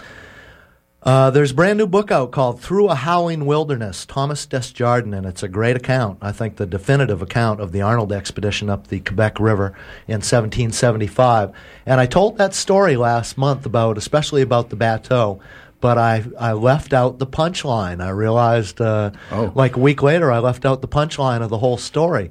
uh, 1.03 1.31
there's 1.31 1.51
a 1.51 1.55
brand 1.55 1.79
new 1.79 1.89
book 1.89 2.13
out 2.13 2.31
called 2.31 2.61
Through 2.61 2.89
a 2.89 2.95
Howling 2.95 3.45
Wilderness, 3.45 4.07
Thomas 4.07 4.47
Desjardin, 4.47 5.13
and 5.13 5.27
it's 5.27 5.43
a 5.43 5.49
great 5.49 5.75
account. 5.77 6.19
I 6.23 6.31
think 6.31 6.57
the 6.57 6.67
definitive 6.67 7.21
account 7.21 7.61
of 7.61 7.73
the 7.73 7.83
Arnold 7.83 8.13
expedition 8.13 8.71
up 8.71 8.87
the 8.87 9.01
Quebec 9.01 9.41
River 9.41 9.75
in 10.07 10.21
1775. 10.23 11.51
And 11.87 12.01
I 12.01 12.07
told 12.07 12.39
that 12.39 12.55
story 12.55 12.97
last 12.97 13.37
month 13.37 13.67
about, 13.67 13.99
especially 13.99 14.43
about 14.43 14.71
the 14.71 14.77
bateau. 14.77 15.41
But 15.83 15.99
I, 15.99 16.25
I 16.39 16.53
left 16.53 16.93
out 16.95 17.19
the 17.19 17.27
punchline. 17.27 18.01
I 18.03 18.11
realized, 18.11 18.81
uh, 18.81 19.11
Oh. 19.33 19.51
like 19.55 19.77
a 19.77 19.81
week 19.81 20.01
later, 20.03 20.31
I 20.33 20.39
left 20.39 20.65
out 20.65 20.81
the 20.81 20.87
punchline 20.89 21.43
of 21.43 21.51
the 21.51 21.59
whole 21.59 21.77
story. 21.77 22.31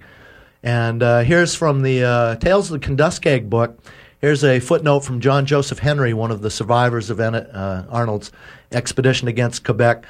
And 0.63 1.03
uh, 1.03 1.19
here's 1.19 1.53
from 1.53 1.81
the 1.81 2.03
uh, 2.03 2.35
Tales 2.37 2.71
of 2.71 2.79
the 2.79 2.87
Kenduskeag 2.87 3.49
book. 3.49 3.77
Here's 4.19 4.43
a 4.45 4.61
footnote 4.61 5.01
from 5.01 5.19
John 5.19 5.45
Joseph 5.45 5.79
Henry, 5.79 6.13
one 6.13 6.31
of 6.31 6.41
the 6.41 6.49
survivors 6.49 7.09
of 7.09 7.19
uh, 7.19 7.83
Arnold's 7.89 8.31
expedition 8.71 9.27
against 9.27 9.65
Quebec. 9.65 10.05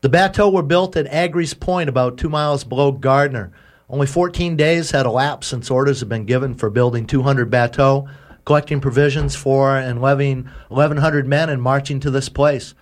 The 0.00 0.08
bateaux 0.08 0.48
were 0.48 0.62
built 0.62 0.96
at 0.96 1.06
Agry's 1.08 1.52
Point, 1.52 1.90
about 1.90 2.16
two 2.16 2.30
miles 2.30 2.64
below 2.64 2.92
Gardiner. 2.92 3.52
Only 3.90 4.06
14 4.06 4.56
days 4.56 4.92
had 4.92 5.04
elapsed 5.04 5.50
since 5.50 5.70
orders 5.70 6.00
had 6.00 6.08
been 6.08 6.24
given 6.24 6.54
for 6.54 6.70
building 6.70 7.06
200 7.06 7.50
bateaux, 7.50 8.08
collecting 8.46 8.80
provisions 8.80 9.36
for 9.36 9.76
and 9.76 10.00
levying 10.00 10.48
1,100 10.68 11.26
men 11.26 11.50
and 11.50 11.60
marching 11.60 12.00
to 12.00 12.10
this 12.10 12.30
place. 12.30 12.74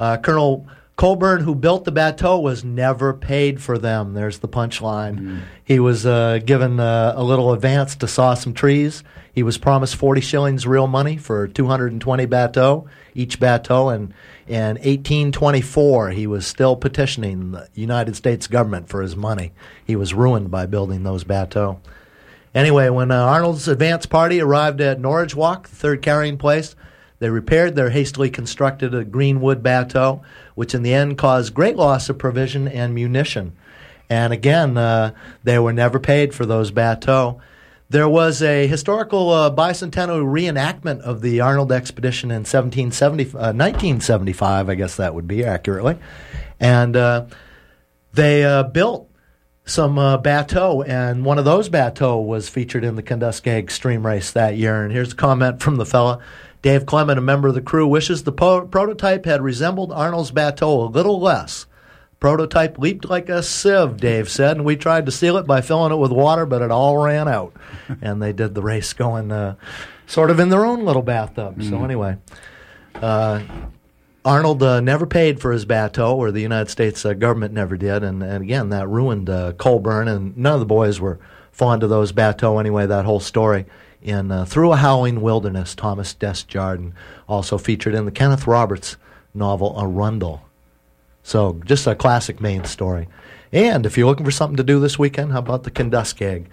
Uh, 0.00 0.16
Colonel 0.16 0.66
Colburn, 0.96 1.42
who 1.42 1.54
built 1.54 1.84
the 1.84 1.92
bateau, 1.92 2.40
was 2.40 2.64
never 2.64 3.14
paid 3.14 3.62
for 3.62 3.78
them. 3.78 4.14
There's 4.14 4.40
the 4.40 4.48
punchline. 4.48 5.42
He 5.64 5.78
was 5.78 6.04
uh, 6.04 6.40
given 6.44 6.80
uh, 6.80 7.14
a 7.16 7.22
little 7.22 7.52
advance 7.52 7.96
to 7.96 8.08
saw 8.08 8.34
some 8.34 8.52
trees. 8.52 9.04
He 9.32 9.42
was 9.42 9.56
promised 9.56 9.96
40 9.96 10.20
shillings 10.20 10.66
real 10.66 10.86
money 10.86 11.16
for 11.16 11.46
220 11.46 12.26
bateau, 12.26 12.88
each 13.14 13.40
bateau. 13.40 13.88
And 13.88 14.12
in 14.46 14.76
1824, 14.76 16.10
he 16.10 16.26
was 16.26 16.46
still 16.46 16.76
petitioning 16.76 17.52
the 17.52 17.68
United 17.74 18.16
States 18.16 18.46
government 18.46 18.88
for 18.88 19.00
his 19.00 19.16
money. 19.16 19.52
He 19.86 19.96
was 19.96 20.12
ruined 20.12 20.50
by 20.50 20.66
building 20.66 21.02
those 21.02 21.24
bateau. 21.24 21.80
Anyway, 22.54 22.88
when 22.88 23.10
uh, 23.10 23.16
Arnold's 23.16 23.68
advance 23.68 24.06
party 24.06 24.40
arrived 24.40 24.80
at 24.80 24.98
Norridgewock, 24.98 25.62
the 25.68 25.76
third 25.76 26.02
carrying 26.02 26.36
place, 26.36 26.74
they 27.20 27.30
repaired 27.30 27.76
their 27.76 27.90
hastily 27.90 28.30
constructed 28.30 29.12
greenwood 29.12 29.62
bateau, 29.62 30.22
which 30.54 30.74
in 30.74 30.82
the 30.82 30.92
end 30.92 31.16
caused 31.16 31.54
great 31.54 31.76
loss 31.76 32.08
of 32.08 32.18
provision 32.18 32.66
and 32.66 32.94
munition. 32.94 33.52
And 34.08 34.32
again, 34.32 34.76
uh, 34.76 35.12
they 35.44 35.58
were 35.58 35.72
never 35.72 36.00
paid 36.00 36.34
for 36.34 36.44
those 36.44 36.72
bateaux. 36.72 37.40
There 37.90 38.08
was 38.08 38.42
a 38.42 38.66
historical 38.66 39.30
uh, 39.30 39.54
bicentennial 39.54 40.24
reenactment 40.24 41.00
of 41.00 41.20
the 41.20 41.40
Arnold 41.40 41.72
expedition 41.72 42.30
in 42.30 42.40
1770, 42.40 43.24
uh, 43.36 43.52
1975, 43.52 44.68
I 44.68 44.74
guess 44.74 44.96
that 44.96 45.14
would 45.14 45.28
be 45.28 45.44
accurately. 45.44 45.98
And 46.58 46.96
uh, 46.96 47.26
they 48.12 48.44
uh, 48.44 48.64
built 48.64 49.10
some 49.64 49.98
uh, 49.98 50.16
bateau, 50.16 50.82
and 50.82 51.24
one 51.24 51.38
of 51.38 51.44
those 51.44 51.68
bateau 51.68 52.20
was 52.20 52.48
featured 52.48 52.84
in 52.84 52.96
the 52.96 53.02
Kenduskeag 53.02 53.70
Stream 53.70 54.06
Race 54.06 54.32
that 54.32 54.56
year. 54.56 54.84
And 54.84 54.92
here's 54.92 55.12
a 55.12 55.16
comment 55.16 55.60
from 55.60 55.76
the 55.76 55.86
fella. 55.86 56.20
Dave 56.62 56.84
Clement, 56.84 57.18
a 57.18 57.22
member 57.22 57.48
of 57.48 57.54
the 57.54 57.62
crew, 57.62 57.86
wishes 57.86 58.22
the 58.22 58.32
po- 58.32 58.66
prototype 58.66 59.24
had 59.24 59.40
resembled 59.40 59.92
Arnold's 59.92 60.30
bateau 60.30 60.84
a 60.84 60.86
little 60.86 61.20
less. 61.20 61.66
Prototype 62.18 62.78
leaped 62.78 63.06
like 63.06 63.30
a 63.30 63.42
sieve, 63.42 63.96
Dave 63.96 64.28
said, 64.28 64.58
and 64.58 64.66
we 64.66 64.76
tried 64.76 65.06
to 65.06 65.12
seal 65.12 65.38
it 65.38 65.46
by 65.46 65.62
filling 65.62 65.90
it 65.90 65.96
with 65.96 66.12
water, 66.12 66.44
but 66.44 66.60
it 66.60 66.70
all 66.70 66.98
ran 66.98 67.28
out. 67.28 67.54
and 68.02 68.20
they 68.20 68.34
did 68.34 68.54
the 68.54 68.62
race 68.62 68.92
going 68.92 69.32
uh, 69.32 69.54
sort 70.06 70.30
of 70.30 70.38
in 70.38 70.50
their 70.50 70.66
own 70.66 70.84
little 70.84 71.02
bathtub. 71.02 71.62
So, 71.62 71.82
anyway, 71.82 72.18
uh, 72.96 73.40
Arnold 74.22 74.62
uh, 74.62 74.80
never 74.80 75.06
paid 75.06 75.40
for 75.40 75.50
his 75.50 75.64
bateau, 75.64 76.14
or 76.14 76.30
the 76.30 76.42
United 76.42 76.68
States 76.68 77.06
uh, 77.06 77.14
government 77.14 77.54
never 77.54 77.78
did, 77.78 78.02
and, 78.02 78.22
and 78.22 78.42
again 78.42 78.68
that 78.68 78.86
ruined 78.86 79.30
uh, 79.30 79.52
Colburn, 79.52 80.08
and 80.08 80.36
none 80.36 80.52
of 80.52 80.60
the 80.60 80.66
boys 80.66 81.00
were 81.00 81.18
fond 81.52 81.82
of 81.82 81.88
those 81.88 82.12
bateau 82.12 82.58
anyway. 82.58 82.84
That 82.84 83.06
whole 83.06 83.20
story 83.20 83.64
in 84.02 84.30
uh, 84.30 84.44
Through 84.44 84.72
a 84.72 84.76
Howling 84.76 85.20
Wilderness, 85.20 85.74
Thomas 85.74 86.14
Desjardin, 86.14 86.94
also 87.28 87.58
featured 87.58 87.94
in 87.94 88.04
the 88.04 88.10
Kenneth 88.10 88.46
Roberts 88.46 88.96
novel 89.34 89.74
Arundel. 89.78 90.42
So 91.22 91.60
just 91.64 91.86
a 91.86 91.94
classic 91.94 92.40
Maine 92.40 92.64
story. 92.64 93.08
And 93.52 93.84
if 93.84 93.98
you're 93.98 94.06
looking 94.06 94.24
for 94.24 94.30
something 94.30 94.56
to 94.56 94.62
do 94.62 94.80
this 94.80 94.98
weekend, 94.98 95.32
how 95.32 95.40
about 95.40 95.64
the 95.64 95.70
Kenduskeag? 95.70 96.46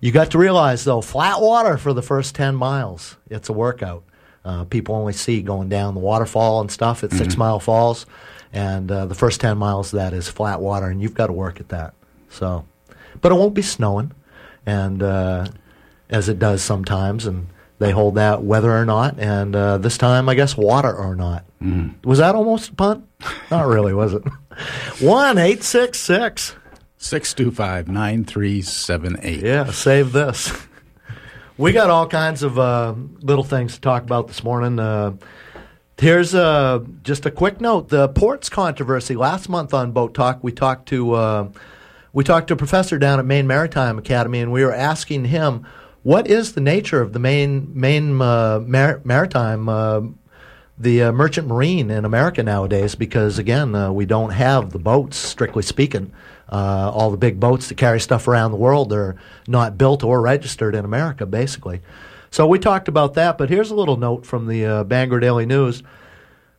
You 0.00 0.12
got 0.12 0.32
to 0.32 0.38
realize 0.38 0.84
though, 0.84 1.00
flat 1.00 1.40
water 1.40 1.78
for 1.78 1.92
the 1.92 2.02
first 2.02 2.34
ten 2.34 2.54
miles. 2.54 3.16
It's 3.28 3.48
a 3.48 3.52
workout. 3.52 4.02
Uh, 4.44 4.64
people 4.64 4.94
only 4.94 5.12
see 5.12 5.42
going 5.42 5.68
down 5.68 5.94
the 5.94 6.00
waterfall 6.00 6.60
and 6.60 6.70
stuff 6.70 7.04
at 7.04 7.12
Six 7.12 7.36
Mile 7.36 7.60
Falls, 7.60 8.06
and 8.52 8.90
uh, 8.90 9.06
the 9.06 9.14
first 9.14 9.40
ten 9.40 9.58
miles 9.58 9.92
of 9.92 9.98
that 9.98 10.12
is 10.12 10.28
flat 10.28 10.60
water, 10.60 10.86
and 10.86 11.00
you've 11.00 11.14
got 11.14 11.26
to 11.26 11.32
work 11.32 11.60
at 11.60 11.68
that. 11.68 11.94
So, 12.30 12.64
but 13.20 13.32
it 13.32 13.34
won't 13.34 13.54
be 13.54 13.62
snowing, 13.62 14.12
and 14.64 15.02
uh, 15.02 15.46
as 16.10 16.28
it 16.28 16.38
does 16.38 16.62
sometimes, 16.62 17.26
and 17.26 17.46
they 17.78 17.92
hold 17.92 18.16
that 18.16 18.42
whether 18.42 18.70
or 18.76 18.84
not, 18.84 19.18
and 19.18 19.56
uh, 19.56 19.78
this 19.78 19.96
time 19.96 20.28
I 20.28 20.34
guess 20.34 20.56
water 20.56 20.94
or 20.94 21.16
not. 21.16 21.44
Was 22.04 22.18
that 22.18 22.34
almost 22.34 22.70
a 22.70 22.74
punt? 22.74 23.06
Not 23.50 23.66
really, 23.66 23.92
was 23.92 24.14
it? 24.14 24.22
One 25.00 25.38
eight 25.38 25.62
six 25.62 25.98
six. 25.98 26.54
625 27.02 27.88
9378. 27.88 29.42
Yeah, 29.42 29.70
save 29.70 30.12
this. 30.12 30.52
We 31.56 31.72
got 31.72 31.88
all 31.88 32.06
kinds 32.06 32.42
of 32.42 32.58
uh, 32.58 32.94
little 33.20 33.44
things 33.44 33.74
to 33.74 33.80
talk 33.80 34.02
about 34.02 34.28
this 34.28 34.44
morning. 34.44 34.78
Uh, 34.78 35.16
here's 35.98 36.34
uh, 36.34 36.80
just 37.02 37.24
a 37.26 37.30
quick 37.30 37.60
note: 37.60 37.88
the 37.88 38.08
ports 38.08 38.48
controversy. 38.48 39.16
Last 39.16 39.48
month 39.48 39.72
on 39.74 39.92
Boat 39.92 40.14
Talk, 40.14 40.42
we 40.42 40.52
talked 40.52 40.88
to 40.88 41.12
uh, 41.12 41.48
we 42.12 42.24
talked 42.24 42.48
to 42.48 42.54
a 42.54 42.56
professor 42.56 42.98
down 42.98 43.18
at 43.18 43.24
Maine 43.24 43.46
Maritime 43.46 43.98
Academy, 43.98 44.40
and 44.40 44.52
we 44.52 44.64
were 44.64 44.74
asking 44.74 45.26
him 45.26 45.66
what 46.02 46.26
is 46.26 46.52
the 46.52 46.60
nature 46.60 47.00
of 47.00 47.12
the 47.12 47.18
main 47.18 47.70
Maine 47.78 48.20
uh, 48.20 48.60
mar- 48.64 49.00
maritime. 49.04 49.68
Uh, 49.68 50.00
the 50.78 51.02
uh, 51.02 51.12
merchant 51.12 51.46
marine 51.46 51.90
in 51.90 52.06
America 52.06 52.42
nowadays 52.42 52.94
because 52.94 53.38
again 53.38 53.74
uh, 53.74 53.92
we 53.92 54.06
don't 54.06 54.30
have 54.30 54.72
the 54.72 54.78
boats 54.78 55.18
strictly 55.18 55.62
speaking 55.62 56.10
uh, 56.50 56.90
all 56.94 57.10
the 57.10 57.18
big 57.18 57.38
boats 57.38 57.68
that 57.68 57.76
carry 57.76 58.00
stuff 58.00 58.26
around 58.26 58.50
the 58.50 58.56
world 58.56 58.88
they're 58.88 59.14
not 59.46 59.76
built 59.76 60.02
or 60.02 60.22
registered 60.22 60.74
in 60.74 60.82
America 60.82 61.26
basically 61.26 61.82
So 62.32 62.46
we 62.46 62.60
talked 62.60 62.86
about 62.86 63.14
that, 63.14 63.38
but 63.38 63.48
here's 63.50 63.72
a 63.72 63.74
little 63.74 63.96
note 63.96 64.24
from 64.24 64.46
the 64.46 64.64
uh, 64.64 64.84
Bangor 64.84 65.18
Daily 65.18 65.46
News. 65.46 65.82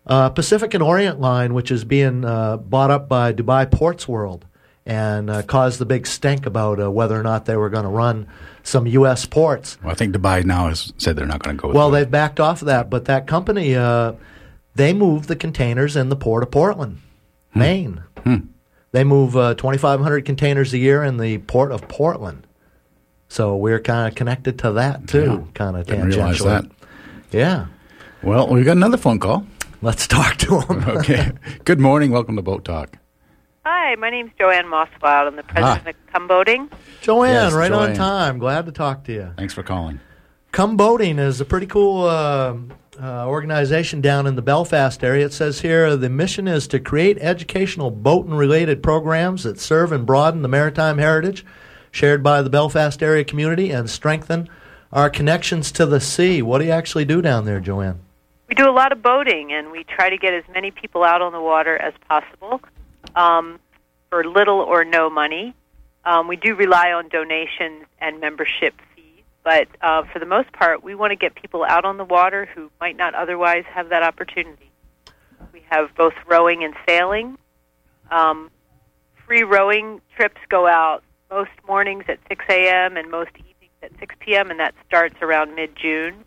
Uh, 0.06 0.30
Pacific 0.30 0.73
and 0.73 0.84
Orient 0.84 1.21
line, 1.21 1.54
which 1.54 1.71
is 1.71 1.86
being 1.86 2.25
uh, 2.25 2.58
bought 2.58 2.91
up 2.91 3.08
by 3.08 3.32
Dubai 3.32 3.71
Ports 3.71 4.08
World, 4.08 4.45
and 4.86 5.30
uh, 5.30 5.41
caused 5.44 5.80
the 5.80 5.86
big 5.86 6.08
stink 6.08 6.46
about 6.46 6.82
uh, 6.82 6.89
whether 6.89 7.20
or 7.20 7.24
not 7.24 7.46
they 7.46 7.56
were 7.56 7.70
going 7.70 7.84
to 7.84 7.89
run 7.89 8.28
some 8.63 8.88
U.S. 8.88 9.26
ports. 9.26 9.78
Well, 9.84 9.91
I 9.91 9.96
think 9.96 10.15
Dubai 10.15 10.44
now 10.44 10.70
has 10.70 10.91
said 10.98 11.15
they're 11.15 11.26
not 11.26 11.44
going 11.44 11.58
to 11.58 11.62
go. 11.62 11.70
Well, 11.72 11.91
they've 11.91 12.10
backed 12.10 12.39
off 12.39 12.62
of 12.62 12.65
that, 12.67 12.89
but 12.89 13.06
that 13.06 13.28
company, 13.28 13.76
uh, 13.76 14.13
they 14.76 14.94
move 14.94 15.28
the 15.28 15.36
containers 15.36 15.96
in 15.96 16.10
the 16.10 16.15
port 16.15 16.44
of 16.44 16.52
Portland, 16.52 16.98
Maine. 17.54 18.04
They 18.94 19.04
move 19.06 19.38
uh, 19.38 19.54
2,500 19.56 20.26
containers 20.26 20.74
a 20.74 20.78
year 20.78 21.02
in 21.04 21.17
the 21.17 21.38
port 21.39 21.72
of 21.72 21.88
Portland. 21.88 22.46
So 23.30 23.56
we're 23.56 23.80
kind 23.80 24.10
of 24.12 24.15
connected 24.15 24.60
to 24.60 24.74
that 24.74 25.08
too, 25.08 25.24
Yeah. 25.46 25.52
kind 25.54 25.78
of 25.78 25.88
tangentially. 25.88 26.44
that. 26.44 26.65
Yeah. 27.32 27.67
Well, 28.22 28.48
we 28.50 28.63
got 28.63 28.76
another 28.76 28.98
phone 28.98 29.20
call. 29.20 29.46
Let's 29.82 30.08
talk 30.08 30.36
to 30.39 30.60
them. 30.67 30.84
Okay. 30.98 31.32
Good 31.63 31.80
morning. 31.80 32.12
Welcome 32.12 32.36
to 32.36 32.41
Boat 32.41 32.65
Talk. 32.65 32.98
Hi, 33.63 33.95
my 33.95 34.10
name's 34.10 34.32
Joanne 34.39 34.65
Mosswild. 34.65 35.28
I'm 35.28 35.36
the 35.36 35.43
president 35.43 35.84
Ah. 35.86 35.89
of 35.91 35.95
Come 36.13 36.28
Boating. 36.28 36.69
Joanne, 37.02 37.34
Yes, 37.34 37.54
right 37.54 37.71
on 37.71 37.93
time. 37.93 38.39
Glad 38.39 38.65
to 38.65 38.71
talk 38.71 39.04
to 39.06 39.13
you. 39.13 39.30
Thanks 39.38 39.54
for 39.54 39.62
calling. 39.62 40.00
Come 40.52 40.76
Boating 40.78 41.19
is 41.19 41.39
a 41.39 41.45
pretty 41.45 41.67
cool 41.67 42.06
uh, 42.06 42.56
uh, 43.02 43.28
organization 43.28 44.02
down 44.02 44.26
in 44.26 44.36
the 44.36 44.41
Belfast 44.41 45.04
area. 45.04 45.26
It 45.26 45.34
says 45.34 45.62
here 45.62 45.95
the 45.95 46.10
mission 46.10 46.47
is 46.47 46.67
to 46.69 46.80
create 46.80 47.19
educational 47.21 47.91
boating 47.91 48.34
related 48.34 48.82
programs 48.82 49.43
that 49.43 49.60
serve 49.60 49.91
and 49.91 50.06
broaden 50.08 50.41
the 50.41 50.47
maritime 50.50 50.97
heritage 50.97 51.45
shared 51.91 52.24
by 52.24 52.41
the 52.41 52.50
Belfast 52.50 53.02
area 53.04 53.24
community 53.24 53.69
and 53.69 53.89
strengthen 53.89 54.50
our 54.91 55.10
connections 55.10 55.71
to 55.74 55.86
the 55.86 56.00
sea. 56.00 56.41
What 56.41 56.60
do 56.60 56.65
you 56.65 56.71
actually 56.71 57.06
do 57.06 57.21
down 57.21 57.45
there, 57.45 57.60
Joanne? 57.60 58.00
We 58.50 58.56
do 58.56 58.67
a 58.69 58.74
lot 58.74 58.91
of 58.91 59.02
boating, 59.02 59.54
and 59.54 59.71
we 59.71 59.86
try 59.86 60.10
to 60.10 60.17
get 60.17 60.34
as 60.34 60.43
many 60.54 60.71
people 60.71 61.04
out 61.06 61.21
on 61.21 61.32
the 61.32 61.39
water 61.39 61.78
as 61.78 61.93
possible 62.10 62.60
um, 63.15 63.60
for 64.10 64.24
little 64.24 64.60
or 64.60 64.84
no 64.84 65.10
money. 65.10 65.56
Um, 66.04 66.28
we 66.28 66.36
do 66.36 66.56
rely 66.56 66.91
on 66.91 67.10
donations 67.10 67.86
and 68.00 68.19
membership 68.19 68.74
fees, 68.95 69.24
but 69.43 69.67
uh, 69.82 70.04
for 70.12 70.19
the 70.19 70.26
most 70.26 70.52
part, 70.52 70.84
we 70.84 70.95
want 70.95 71.12
to 71.12 71.15
get 71.15 71.36
people 71.36 71.63
out 71.63 71.86
on 71.86 71.97
the 71.97 72.06
water 72.06 72.47
who 72.56 72.71
might 72.80 72.97
not 72.97 73.13
otherwise 73.13 73.63
have 73.74 73.89
that 73.89 74.02
opportunity. 74.02 74.71
We 75.54 75.63
have 75.69 75.93
both 75.95 76.13
rowing 76.28 76.63
and 76.63 76.74
sailing. 76.88 77.38
Um, 78.10 78.50
free 79.28 79.43
rowing 79.43 80.02
trips 80.17 80.41
go 80.50 80.67
out 80.67 81.04
most 81.30 81.52
mornings 81.67 82.04
at 82.08 82.19
6 82.28 82.45
a.m. 82.50 82.97
and 82.97 83.10
most 83.10 83.32
evenings 83.38 83.71
at 83.82 83.91
6 84.00 84.15
p.m., 84.19 84.52
and 84.52 84.60
that 84.60 84.76
starts 84.86 85.15
around 85.21 85.56
mid 85.56 85.76
June. 85.76 86.26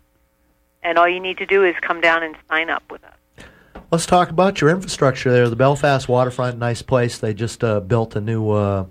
And 0.81 0.97
all 0.97 1.07
you 1.07 1.19
need 1.19 1.37
to 1.37 1.45
do 1.45 1.63
is 1.63 1.75
come 1.81 2.01
down 2.01 2.23
and 2.23 2.35
sign 2.49 2.69
up 2.69 2.83
with 2.91 3.03
us. 3.03 3.13
Let's 3.91 4.05
talk 4.05 4.29
about 4.29 4.61
your 4.61 4.69
infrastructure 4.71 5.31
there. 5.31 5.47
The 5.47 5.55
Belfast 5.55 6.09
waterfront, 6.09 6.57
nice 6.57 6.81
place. 6.81 7.19
They 7.19 7.33
just 7.33 7.63
uh, 7.63 7.79
built 7.79 8.15
a 8.15 8.21
new 8.21 8.49
uh, 8.49 8.85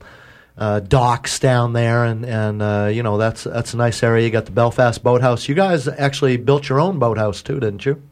uh, 0.57 0.81
docks 0.81 1.39
down 1.39 1.73
there, 1.73 2.05
and 2.05 2.25
and 2.25 2.63
uh, 2.63 2.91
you 2.93 3.03
know 3.03 3.19
that's 3.19 3.45
that's 3.45 3.75
a 3.75 3.77
nice 3.77 4.03
area. 4.03 4.25
You 4.25 4.31
got 4.31 4.47
the 4.47 4.53
Belfast 4.53 5.03
Boathouse. 5.03 5.49
You 5.49 5.55
guys 5.55 5.89
actually 5.89 6.37
built 6.37 6.69
your 6.69 6.81
own 6.81 6.99
boathouse 6.99 7.43
too, 7.43 7.59
didn't 7.59 7.85
you? 7.85 8.03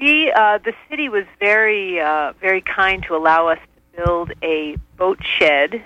We, 0.00 0.32
uh, 0.32 0.58
the 0.64 0.72
city 0.88 1.10
was 1.10 1.26
very, 1.38 2.00
uh, 2.00 2.32
very 2.40 2.62
kind 2.62 3.02
to 3.02 3.14
allow 3.14 3.48
us 3.48 3.58
to 3.58 4.02
build 4.02 4.32
a 4.42 4.76
boat 4.96 5.18
shed. 5.22 5.84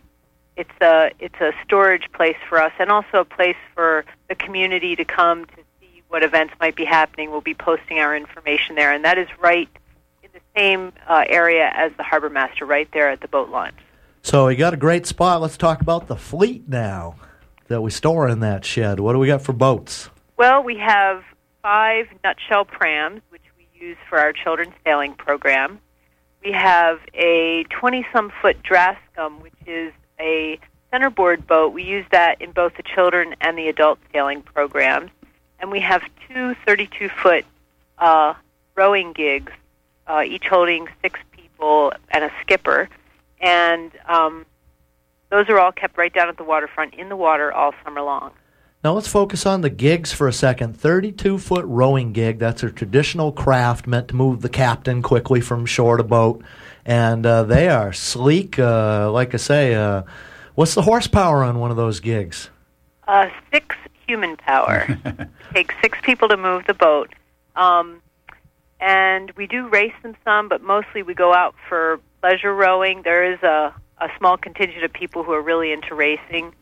It's 0.56 0.70
a, 0.80 1.10
it's 1.18 1.40
a 1.40 1.52
storage 1.64 2.12
place 2.12 2.36
for 2.48 2.60
us, 2.60 2.72
and 2.78 2.90
also 2.90 3.20
a 3.20 3.24
place 3.24 3.56
for 3.74 4.04
the 4.28 4.36
community 4.36 4.94
to 4.94 5.04
come 5.04 5.46
to 5.46 5.56
see 5.80 6.02
what 6.08 6.22
events 6.22 6.54
might 6.60 6.76
be 6.76 6.84
happening. 6.84 7.32
We'll 7.32 7.40
be 7.40 7.54
posting 7.54 7.98
our 7.98 8.16
information 8.16 8.76
there, 8.76 8.92
and 8.92 9.04
that 9.04 9.18
is 9.18 9.26
right 9.40 9.68
same 10.56 10.92
uh, 11.08 11.24
area 11.28 11.70
as 11.74 11.92
the 11.96 12.02
harbor 12.02 12.30
master, 12.30 12.64
right 12.64 12.88
there 12.92 13.10
at 13.10 13.20
the 13.20 13.28
boat 13.28 13.50
launch. 13.50 13.76
So 14.22 14.48
you 14.48 14.56
got 14.56 14.72
a 14.74 14.78
great 14.78 15.06
spot. 15.06 15.40
Let's 15.40 15.56
talk 15.56 15.80
about 15.80 16.08
the 16.08 16.16
fleet 16.16 16.68
now 16.68 17.16
that 17.68 17.82
we 17.82 17.90
store 17.90 18.28
in 18.28 18.40
that 18.40 18.64
shed. 18.64 19.00
What 19.00 19.12
do 19.12 19.18
we 19.18 19.26
got 19.26 19.42
for 19.42 19.52
boats? 19.52 20.10
Well, 20.36 20.62
we 20.62 20.76
have 20.78 21.22
five 21.62 22.06
nutshell 22.22 22.64
prams, 22.64 23.20
which 23.30 23.42
we 23.56 23.68
use 23.78 23.96
for 24.08 24.18
our 24.18 24.32
children's 24.32 24.74
sailing 24.84 25.14
program. 25.14 25.78
We 26.44 26.52
have 26.52 27.00
a 27.14 27.64
20 27.64 28.06
some 28.12 28.30
foot 28.42 28.62
Drascombe, 28.62 29.40
which 29.40 29.54
is 29.66 29.92
a 30.20 30.58
centerboard 30.90 31.46
boat. 31.46 31.72
We 31.72 31.82
use 31.82 32.06
that 32.10 32.40
in 32.40 32.52
both 32.52 32.76
the 32.76 32.82
children 32.82 33.34
and 33.40 33.56
the 33.56 33.68
adult 33.68 33.98
sailing 34.12 34.42
programs. 34.42 35.10
And 35.58 35.70
we 35.70 35.80
have 35.80 36.02
two 36.28 36.54
32 36.66 37.08
foot 37.08 37.44
uh, 37.98 38.34
rowing 38.74 39.12
gigs, 39.12 39.52
uh, 40.06 40.22
each 40.26 40.44
holding 40.44 40.88
six 41.02 41.20
people 41.32 41.92
and 42.10 42.24
a 42.24 42.30
skipper. 42.40 42.88
And 43.40 43.90
um, 44.06 44.46
those 45.30 45.48
are 45.48 45.58
all 45.58 45.72
kept 45.72 45.98
right 45.98 46.12
down 46.12 46.28
at 46.28 46.36
the 46.36 46.44
waterfront 46.44 46.94
in 46.94 47.08
the 47.08 47.16
water 47.16 47.52
all 47.52 47.74
summer 47.84 48.02
long. 48.02 48.32
Now 48.84 48.92
let's 48.92 49.08
focus 49.08 49.46
on 49.46 49.62
the 49.62 49.70
gigs 49.70 50.12
for 50.12 50.28
a 50.28 50.32
second. 50.32 50.78
32 50.78 51.38
foot 51.38 51.64
rowing 51.64 52.12
gig, 52.12 52.38
that's 52.38 52.62
a 52.62 52.70
traditional 52.70 53.32
craft 53.32 53.86
meant 53.86 54.08
to 54.08 54.14
move 54.14 54.42
the 54.42 54.50
captain 54.50 55.00
quickly 55.00 55.40
from 55.40 55.64
shore 55.64 55.96
to 55.96 56.04
boat. 56.04 56.44
And 56.84 57.24
uh, 57.24 57.44
they 57.44 57.70
are 57.70 57.94
sleek. 57.94 58.58
Uh, 58.58 59.10
like 59.10 59.32
I 59.32 59.38
say, 59.38 59.74
uh, 59.74 60.02
what's 60.54 60.74
the 60.74 60.82
horsepower 60.82 61.42
on 61.42 61.60
one 61.60 61.70
of 61.70 61.78
those 61.78 62.00
gigs? 62.00 62.50
Uh, 63.08 63.30
six 63.50 63.74
human 64.06 64.36
power. 64.36 64.86
Takes 65.54 65.74
six 65.80 65.98
people 66.02 66.28
to 66.28 66.36
move 66.36 66.66
the 66.66 66.74
boat. 66.74 67.10
Um, 67.56 68.02
and 68.84 69.30
we 69.30 69.46
do 69.46 69.66
race 69.68 69.94
them 70.02 70.14
some, 70.24 70.48
but 70.48 70.62
mostly 70.62 71.02
we 71.02 71.14
go 71.14 71.32
out 71.32 71.54
for 71.70 72.00
pleasure 72.20 72.54
rowing. 72.54 73.00
There 73.00 73.32
is 73.32 73.42
a, 73.42 73.74
a 73.98 74.08
small 74.18 74.36
contingent 74.36 74.84
of 74.84 74.92
people 74.92 75.22
who 75.22 75.32
are 75.32 75.40
really 75.40 75.72
into 75.72 75.94
racing. 75.94 76.52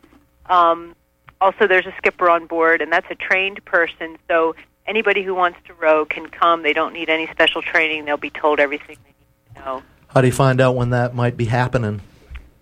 Um, 0.47 0.95
also, 1.41 1.67
there's 1.67 1.87
a 1.87 1.95
skipper 1.99 2.31
on 2.31 2.47
board, 2.47 2.81
and 2.81 2.93
that's 2.93 3.09
a 3.11 3.17
trained 3.17 3.65
person. 3.65 4.19
So 4.29 4.55
anybody 4.87 5.25
who 5.25 5.35
wants 5.35 5.59
to 5.67 5.75
row 5.75 6.05
can 6.05 6.29
come. 6.29 6.63
They 6.63 6.73
don't 6.73 6.93
need 6.93 7.09
any 7.09 7.27
special 7.27 7.61
training. 7.61 8.05
They'll 8.05 8.17
be 8.17 8.31
told 8.31 8.61
everything 8.61 8.99
they 9.03 9.11
need 9.11 9.57
to 9.57 9.65
know. 9.65 9.83
How 10.07 10.21
do 10.21 10.29
you 10.29 10.33
find 10.33 10.61
out 10.61 10.77
when 10.77 10.91
that 10.91 11.17
might 11.17 11.37
be 11.37 11.47
happening? 11.47 12.03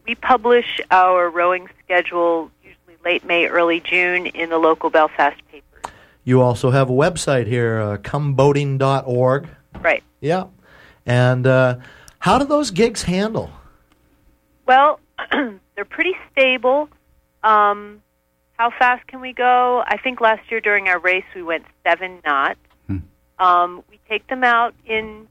We 0.06 0.14
publish 0.14 0.80
our 0.90 1.28
rowing 1.28 1.68
schedule 1.84 2.50
usually 2.64 2.96
late 3.04 3.26
May, 3.26 3.46
early 3.46 3.80
June 3.80 4.24
in 4.24 4.48
the 4.48 4.58
local 4.58 4.88
Belfast 4.88 5.36
paper. 5.48 5.69
You 6.24 6.42
also 6.42 6.70
have 6.70 6.90
a 6.90 6.92
website 6.92 7.46
here, 7.46 7.80
uh, 7.80 7.96
comeboating.org. 7.98 9.48
Right. 9.80 10.02
Yeah. 10.20 10.46
And 11.06 11.46
uh, 11.46 11.76
how 12.18 12.38
do 12.38 12.44
those 12.44 12.70
gigs 12.70 13.02
handle? 13.02 13.50
Well, 14.66 15.00
they're 15.74 15.84
pretty 15.84 16.14
stable. 16.30 16.88
Um, 17.42 18.02
how 18.52 18.70
fast 18.78 19.06
can 19.06 19.20
we 19.20 19.32
go? 19.32 19.82
I 19.86 19.96
think 19.96 20.20
last 20.20 20.50
year 20.50 20.60
during 20.60 20.88
our 20.88 20.98
race 20.98 21.24
we 21.34 21.42
went 21.42 21.64
seven 21.84 22.20
knots. 22.24 22.58
Um, 23.40 23.82
we 23.90 23.98
take 24.08 24.26
them 24.28 24.44
out 24.44 24.74
in 24.84 25.26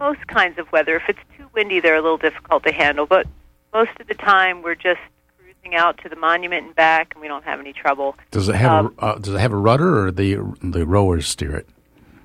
most 0.00 0.26
kinds 0.26 0.58
of 0.58 0.70
weather. 0.72 0.96
If 0.96 1.04
it's 1.08 1.20
too 1.38 1.48
windy, 1.54 1.78
they're 1.80 1.94
a 1.94 2.02
little 2.02 2.18
difficult 2.18 2.64
to 2.64 2.72
handle, 2.72 3.06
but 3.06 3.26
most 3.72 3.92
of 4.00 4.08
the 4.08 4.14
time 4.14 4.62
we're 4.62 4.74
just 4.74 5.00
cruising 5.66 5.78
out 5.78 5.98
to 6.02 6.08
the 6.08 6.16
monument 6.16 6.66
and 6.66 6.74
back, 6.74 7.12
and 7.14 7.20
we 7.22 7.28
don't 7.28 7.44
have 7.44 7.60
any 7.60 7.72
trouble. 7.72 8.16
Does 8.30 8.48
it 8.48 8.54
have 8.54 8.86
Um, 8.86 8.94
a 8.98 9.04
uh, 9.04 9.18
does 9.18 9.34
it 9.34 9.40
have 9.40 9.52
a 9.52 9.56
rudder 9.56 10.06
or 10.06 10.10
the 10.10 10.36
the 10.62 10.86
rowers 10.86 11.26
steer 11.28 11.54
it? 11.56 11.68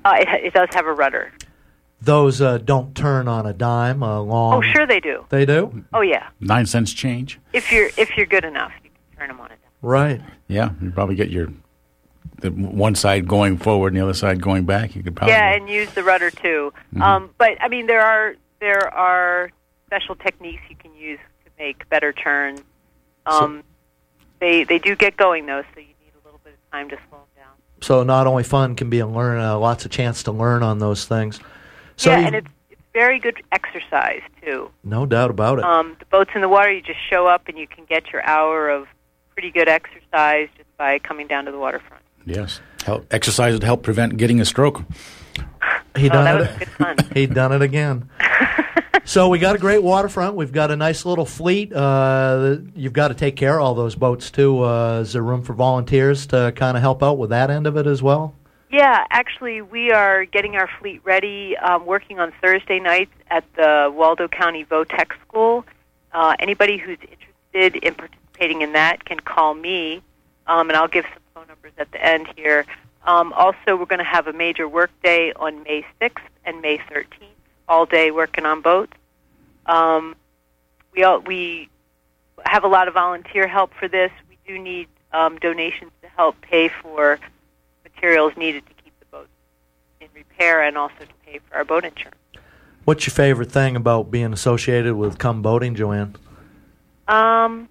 Uh, 0.06 0.16
it, 0.20 0.46
it 0.46 0.54
does 0.54 0.70
have 0.74 0.86
a 0.86 0.94
rudder. 0.94 1.32
Those 2.02 2.42
uh, 2.42 2.58
don't 2.58 2.96
turn 2.96 3.28
on 3.28 3.46
a 3.46 3.54
dime. 3.54 4.02
Uh, 4.02 4.22
long. 4.22 4.56
Oh, 4.56 4.62
sure 4.62 4.88
they 4.88 5.00
do. 5.00 5.26
They 5.30 5.46
do. 5.46 5.84
Oh, 5.94 6.02
yeah. 6.02 6.30
Nine 6.40 6.66
cents 6.66 6.94
change. 6.94 7.40
If 7.54 7.72
you're 7.72 7.90
if 7.98 8.18
you're 8.18 8.26
good 8.26 8.44
enough, 8.46 8.72
you 8.84 8.90
can 8.90 9.20
turn 9.20 9.28
them 9.28 9.40
on 9.40 9.52
it. 9.52 9.60
Right. 9.84 10.22
Yeah, 10.48 10.72
you 10.82 10.92
probably 10.92 11.16
get 11.16 11.30
your 11.30 11.50
the 12.40 12.50
one 12.50 12.96
side 12.96 13.28
going 13.28 13.58
forward 13.58 13.94
and 13.94 13.98
the 13.98 14.04
other 14.04 14.16
side 14.16 14.42
going 14.42 14.66
back. 14.66 14.96
You 14.96 15.04
could 15.04 15.16
probably 15.16 15.34
Yeah, 15.34 15.54
and 15.54 15.70
use 15.70 15.92
the 15.92 16.04
rudder 16.04 16.32
too. 16.32 16.74
Um, 17.00 17.30
but 17.38 17.52
I 17.62 17.68
mean, 17.68 17.86
there 17.88 18.02
are 18.02 18.34
there 18.60 18.92
are 18.94 19.52
special 19.86 20.16
techniques 20.16 20.62
you 20.70 20.76
can 20.76 20.94
use 20.96 21.20
to 21.46 21.52
make 21.60 21.88
better 21.90 22.12
turns. 22.14 22.62
Um, 23.26 23.64
they 24.40 24.64
they 24.64 24.80
do 24.80 24.96
get 24.96 25.18
going 25.18 25.46
though, 25.46 25.62
so 25.74 25.80
you 25.80 25.86
need 25.88 26.14
a 26.22 26.26
little 26.26 26.40
bit 26.44 26.54
of 26.54 26.72
time 26.72 26.90
to 26.90 26.96
slow 27.10 27.20
them 27.20 27.28
down. 27.44 27.54
So 27.82 28.04
not 28.04 28.28
only 28.28 28.44
fun 28.44 28.76
can 28.76 28.90
be 28.90 29.00
a 29.00 29.08
learn, 29.08 29.40
uh, 29.40 29.58
lots 29.58 29.86
of 29.86 29.92
chance 29.92 30.24
to 30.24 30.32
learn 30.32 30.64
on 30.64 30.80
those 30.80 31.06
things. 31.06 31.40
So 31.98 32.10
yeah, 32.12 32.20
you- 32.20 32.26
and 32.28 32.36
it's 32.36 32.48
it's 32.72 32.82
very 32.94 33.20
good 33.20 33.42
exercise 33.52 34.22
too. 34.44 34.70
no 34.84 35.06
doubt 35.06 35.30
about 35.30 35.60
it. 35.60 35.64
Um, 35.66 35.96
the 36.00 36.06
boats 36.06 36.32
in 36.36 36.42
the 36.42 36.50
water, 36.50 36.72
you 36.72 36.82
just 36.82 37.00
show 37.10 37.28
up 37.28 37.48
and 37.48 37.58
you 37.58 37.68
can 37.68 37.86
get 37.86 38.12
your 38.12 38.24
hour 38.26 38.70
of 38.70 38.88
pretty 39.34 39.52
good 39.52 39.70
exercise 39.70 40.50
just 40.58 40.76
by 40.78 41.00
coming 41.00 41.28
down 41.28 41.46
to 41.46 41.52
the 41.52 41.58
waterfront. 41.60 42.04
yes 42.26 42.60
help 42.86 43.06
exercise 43.14 43.58
to 43.60 43.66
help 43.66 43.84
prevent 43.84 44.18
getting 44.18 44.40
a 44.42 44.46
stroke. 44.46 44.82
he 45.96 46.10
Oh, 46.10 46.14
done 46.14 46.26
that 46.26 46.36
it. 46.36 46.40
was 46.50 46.58
good 46.60 46.68
fun. 46.70 46.96
he 47.14 47.28
done 47.28 47.52
it 47.54 47.62
again. 47.62 48.10
so 49.06 49.30
we 49.30 49.40
got 49.40 49.56
a 49.56 49.60
great 49.60 49.84
waterfront. 49.84 50.36
We've 50.36 50.52
got 50.52 50.72
a 50.72 50.76
nice 50.76 51.06
little 51.06 51.26
fleet. 51.26 51.74
Uh, 51.74 52.58
you've 52.76 52.94
got 52.94 53.10
to 53.10 53.14
take 53.14 53.36
care 53.36 53.60
of 53.60 53.66
all 53.66 53.76
those 53.76 53.96
boats 53.96 54.32
too. 54.32 54.64
Uh, 54.64 55.00
is 55.02 55.14
there 55.14 55.24
room 55.24 55.44
for 55.44 55.54
volunteers 55.54 56.28
to 56.28 56.54
kind 56.56 56.78
of 56.78 56.82
help 56.82 57.02
out 57.04 57.18
with 57.18 57.32
that 57.32 57.50
end 57.50 57.68
of 57.68 57.78
it 57.78 57.88
as 57.88 58.02
well? 58.02 58.36
Yeah, 58.72 59.06
actually, 59.10 59.62
we 59.62 59.92
are 59.92 60.24
getting 60.24 60.56
our 60.56 60.70
fleet 60.80 61.02
ready, 61.04 61.58
um, 61.58 61.86
working 61.86 62.20
on 62.20 62.32
Thursday 62.42 62.80
nights 62.80 63.12
at 63.30 63.44
the 63.56 63.92
Waldo 63.94 64.30
County 64.30 64.64
Votech 64.64 65.12
School. 65.28 65.66
Uh, 66.14 66.36
anybody 66.40 66.78
who's 66.78 66.98
interested 67.02 67.84
in 67.84 67.96
participating 67.96 68.62
in 68.62 68.72
that 68.72 69.04
can 69.04 69.20
call 69.20 69.54
me, 69.54 70.02
um, 70.48 70.70
and 70.70 70.78
I'll 70.78 70.88
give 70.88 71.04
some 71.04 71.22
phone 71.34 71.48
numbers 71.48 71.74
at 71.78 71.92
the 71.92 72.02
end 72.04 72.28
here. 72.38 72.66
Um, 73.04 73.34
also, 73.34 73.76
we're 73.76 73.86
going 73.86 74.00
to 74.00 74.06
have 74.06 74.28
a 74.28 74.34
major 74.34 74.70
work 74.70 74.92
day 75.04 75.34
on 75.36 75.64
May 75.64 75.86
6th 76.02 76.22
and 76.46 76.62
May 76.62 76.78
13th, 76.78 77.06
all 77.68 77.86
day 77.86 78.12
working 78.12 78.46
on 78.46 78.62
boats. 78.62 78.94
Um, 79.66 80.16
we 80.94 81.04
all, 81.04 81.20
we 81.20 81.70
have 82.46 82.64
a 82.64 82.68
lot 82.68 82.88
of 82.88 82.94
volunteer 82.94 83.48
help 83.48 83.72
for 83.80 83.88
this. 83.88 84.12
We 84.30 84.38
do 84.46 84.60
need 84.60 84.88
um, 85.14 85.38
donations 85.38 85.92
to 86.02 86.10
help 86.10 86.40
pay 86.42 86.70
for 86.70 87.20
materials 87.84 88.34
needed 88.36 88.66
to 88.66 88.74
keep 88.84 88.98
the 89.00 89.06
boat 89.06 89.30
in 90.00 90.08
repair 90.14 90.62
and 90.64 90.78
also 90.78 90.96
to 91.00 91.14
pay 91.26 91.40
for 91.48 91.56
our 91.56 91.64
boat 91.64 91.86
insurance. 91.86 92.18
What's 92.84 93.06
your 93.06 93.14
favorite 93.14 93.52
thing 93.52 93.76
about 93.76 94.10
being 94.10 94.34
associated 94.34 94.96
with 94.96 95.20
Come 95.20 95.42
Boating, 95.42 95.76
Joanne? 95.76 96.16
Um, 97.08 97.70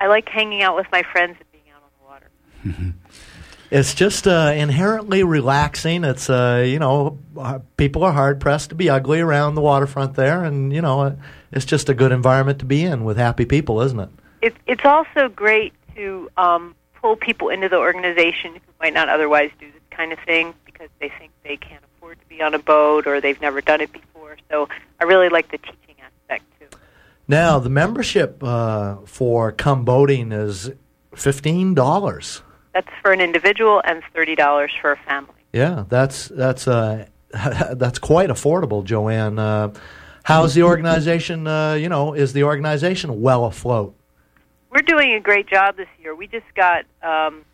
I 0.00 0.06
like 0.06 0.28
hanging 0.28 0.62
out 0.62 0.74
with 0.74 0.86
my 0.90 1.02
friends 1.02 1.36
and 1.38 1.52
being 1.52 1.64
out 1.74 1.82
on 1.82 1.90
the 2.00 2.80
water. 2.80 2.94
It's 3.72 3.94
just 3.94 4.28
uh, 4.28 4.52
inherently 4.54 5.22
relaxing. 5.22 6.04
It's 6.04 6.28
uh, 6.28 6.62
you 6.66 6.78
know, 6.78 7.18
uh, 7.38 7.60
people 7.78 8.04
are 8.04 8.12
hard 8.12 8.38
pressed 8.38 8.68
to 8.68 8.74
be 8.74 8.90
ugly 8.90 9.20
around 9.20 9.54
the 9.54 9.62
waterfront 9.62 10.14
there, 10.14 10.44
and 10.44 10.70
you 10.70 10.82
know, 10.82 11.16
it's 11.50 11.64
just 11.64 11.88
a 11.88 11.94
good 11.94 12.12
environment 12.12 12.58
to 12.58 12.66
be 12.66 12.84
in 12.84 13.02
with 13.02 13.16
happy 13.16 13.46
people, 13.46 13.80
isn't 13.80 13.98
it? 13.98 14.10
It, 14.42 14.54
it's 14.66 14.84
also 14.84 15.30
great 15.30 15.72
to 15.96 16.30
um, 16.36 16.74
pull 17.00 17.16
people 17.16 17.48
into 17.48 17.70
the 17.70 17.78
organization 17.78 18.52
who 18.52 18.72
might 18.78 18.92
not 18.92 19.08
otherwise 19.08 19.50
do 19.58 19.64
this 19.72 19.80
kind 19.90 20.12
of 20.12 20.18
thing 20.18 20.52
because 20.66 20.90
they 21.00 21.08
think 21.18 21.32
they 21.42 21.56
can't 21.56 21.82
afford 21.96 22.20
to 22.20 22.26
be 22.26 22.42
on 22.42 22.52
a 22.52 22.58
boat 22.58 23.06
or 23.06 23.22
they've 23.22 23.40
never 23.40 23.62
done 23.62 23.80
it 23.80 23.90
before. 23.90 24.36
So 24.50 24.68
I 25.00 25.04
really 25.04 25.30
like 25.30 25.50
the 25.50 25.56
teaching 25.56 25.96
aspect 26.04 26.44
too. 26.60 26.76
Now, 27.26 27.58
the 27.58 27.70
membership 27.70 28.44
uh, 28.44 28.96
for 29.06 29.50
Come 29.50 29.86
Boating 29.86 30.30
is 30.30 30.70
fifteen 31.16 31.72
dollars. 31.72 32.42
That's 32.74 32.88
for 33.02 33.12
an 33.12 33.20
individual 33.20 33.82
and 33.84 34.02
thirty 34.14 34.34
dollars 34.34 34.72
for 34.80 34.92
a 34.92 34.96
family. 34.96 35.34
Yeah, 35.52 35.84
that's 35.88 36.28
that's 36.28 36.66
uh, 36.66 37.06
that's 37.32 37.98
quite 37.98 38.30
affordable, 38.30 38.84
Joanne. 38.84 39.38
Uh, 39.38 39.72
how's 40.22 40.54
the 40.54 40.62
organization? 40.62 41.46
Uh, 41.46 41.74
you 41.74 41.88
know, 41.88 42.14
is 42.14 42.32
the 42.32 42.44
organization 42.44 43.20
well 43.20 43.44
afloat? 43.44 43.94
We're 44.70 44.82
doing 44.82 45.12
a 45.12 45.20
great 45.20 45.46
job 45.46 45.76
this 45.76 45.88
year. 46.00 46.14
We 46.14 46.26
just 46.26 46.46
got 46.54 46.86
um, 47.02 47.44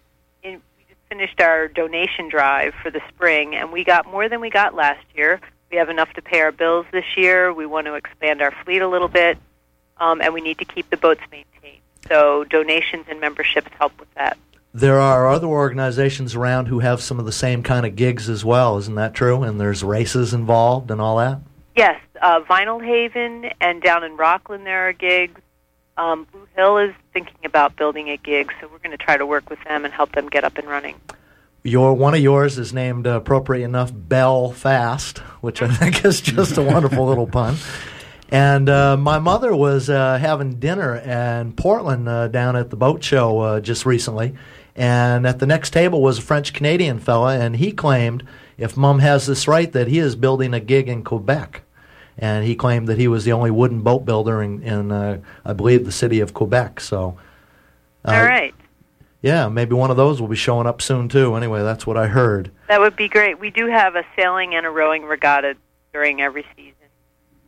in, 0.43 0.55
we 0.77 0.85
just 0.89 1.01
finished 1.09 1.41
our 1.41 1.67
donation 1.67 2.29
drive 2.29 2.75
for 2.83 2.91
the 2.91 3.01
spring, 3.09 3.57
and 3.57 3.73
we 3.73 3.85
got 3.85 4.07
more 4.07 4.29
than 4.29 4.41
we 4.41 4.51
got 4.51 4.75
last 4.75 5.05
year. 5.15 5.41
We 5.71 5.77
have 5.77 5.91
enough 5.91 6.13
to 6.15 6.23
pay 6.23 6.41
our 6.41 6.53
bills 6.53 6.87
this 6.93 7.05
year. 7.17 7.53
We 7.53 7.67
want 7.67 7.87
to 7.87 7.95
expand 7.95 8.41
our 8.41 8.53
fleet 8.65 8.83
a 8.83 8.89
little 8.89 9.09
bit, 9.09 9.37
um, 9.99 10.21
and 10.21 10.33
we 10.33 10.41
need 10.41 10.59
to 10.59 10.65
keep 10.65 10.89
the 10.91 10.97
boats 10.97 11.21
maintained. 11.31 11.83
So 12.09 12.45
donations 12.45 13.07
and 13.09 13.21
memberships 13.21 13.71
help 13.79 13.99
with 14.01 14.13
that. 14.15 14.39
There 14.75 15.01
are 15.01 15.29
other 15.29 15.47
organizations 15.47 16.35
around 16.35 16.67
who 16.67 16.81
have 16.81 17.01
some 17.01 17.19
of 17.19 17.25
the 17.25 17.33
same 17.33 17.63
kind 17.63 17.87
of 17.87 17.97
gigs 17.97 18.29
as 18.29 18.45
well, 18.45 18.77
isn't 18.79 18.95
that 18.97 19.15
true? 19.15 19.43
And 19.43 19.61
there's 19.61 19.83
races 19.83 20.35
involved 20.35 20.91
and 20.91 21.01
all 21.01 21.17
that. 21.17 21.41
Yes, 21.75 22.01
uh, 22.21 22.41
Vinalhaven 22.41 23.53
and 23.61 23.83
down 23.83 24.05
in 24.05 24.17
Rockland 24.17 24.67
there 24.67 24.89
are 24.89 24.93
gigs. 24.93 25.41
Um, 25.97 26.27
Blue 26.31 26.47
Hill 26.55 26.79
is 26.79 26.95
thinking 27.13 27.45
about 27.45 27.77
building 27.77 28.09
a 28.11 28.17
gig, 28.17 28.53
so 28.61 28.69
we're 28.69 28.79
going 28.79 28.97
to 28.97 29.03
try 29.03 29.17
to 29.17 29.27
work 29.27 29.51
with 29.51 29.63
them 29.65 29.85
and 29.85 29.93
help 29.93 30.13
them 30.13 30.29
get 30.29 30.45
up 30.45 30.59
and 30.59 30.69
running. 30.69 31.01
Your 31.65 31.93
one 31.95 32.15
of 32.15 32.21
yours 32.21 32.57
is 32.57 32.73
named 32.73 33.07
uh, 33.07 33.11
appropriate 33.11 33.65
enough 33.65 33.91
Bell 33.93 34.53
Fast, 34.53 35.19
which 35.41 35.61
I 35.61 35.69
think 35.75 36.05
is 36.05 36.21
just 36.21 36.57
a 36.57 36.63
wonderful 36.63 37.07
little 37.07 37.27
pun. 37.27 37.57
And 38.31 38.69
uh, 38.69 38.97
my 38.97 39.19
mother 39.19 39.57
was 39.57 39.89
uh, 39.89 40.19
having 40.19 40.61
dinner 40.61 40.97
in 40.97 41.53
Portland 41.53 42.09
uh, 42.09 42.29
down 42.29 42.57
at 42.57 42.71
the 42.71 42.77
boat 42.77 43.03
show 43.03 43.39
uh, 43.41 43.61
just 43.61 43.87
recently, 43.87 44.35
and 44.79 45.27
at 45.27 45.41
the 45.41 45.47
next 45.47 45.71
table 45.71 46.01
was 46.01 46.19
a 46.21 46.23
French 46.23 46.53
Canadian 46.53 47.01
fella, 47.01 47.37
and 47.37 47.57
he 47.57 47.73
claimed, 47.73 48.23
if 48.57 48.77
Mum 48.77 49.01
has 49.01 49.27
this 49.27 49.49
right, 49.49 49.71
that 49.73 49.89
he 49.89 49.99
is 49.99 50.15
building 50.15 50.55
a 50.55 50.61
gig 50.61 50.89
in 50.89 51.03
Quebec. 51.03 51.63
And 52.17 52.45
he 52.45 52.55
claimed 52.55 52.87
that 52.87 52.97
he 52.97 53.09
was 53.09 53.25
the 53.25 53.33
only 53.33 53.51
wooden 53.51 53.83
boat 53.83 54.05
builder 54.05 54.41
in, 54.41 54.63
in 54.63 54.93
uh, 54.93 55.19
I 55.45 55.53
believe, 55.53 55.85
the 55.85 55.93
city 55.93 56.21
of 56.21 56.33
Quebec. 56.33 56.79
So, 56.81 57.19
uh, 58.05 58.13
All 58.13 58.23
right. 58.23 58.55
yeah, 59.21 59.49
maybe 59.49 59.75
one 59.75 59.91
of 59.91 59.97
those 59.97 60.21
will 60.21 60.29
be 60.29 60.37
showing 60.37 60.69
up 60.69 60.81
soon 60.81 61.09
too. 61.09 61.35
Anyway, 61.35 61.63
that's 61.63 61.85
what 61.85 61.97
I 61.97 62.07
heard. 62.07 62.53
That 62.69 62.81
would 62.81 62.95
be 62.95 63.09
great. 63.09 63.41
We 63.41 63.51
do 63.51 63.67
have 63.67 63.97
a 63.97 64.05
sailing 64.17 64.55
and 64.55 64.65
a 64.65 64.71
rowing 64.71 65.05
regatta 65.05 65.57
during 65.93 66.21
every 66.21 66.47
season, 66.57 66.75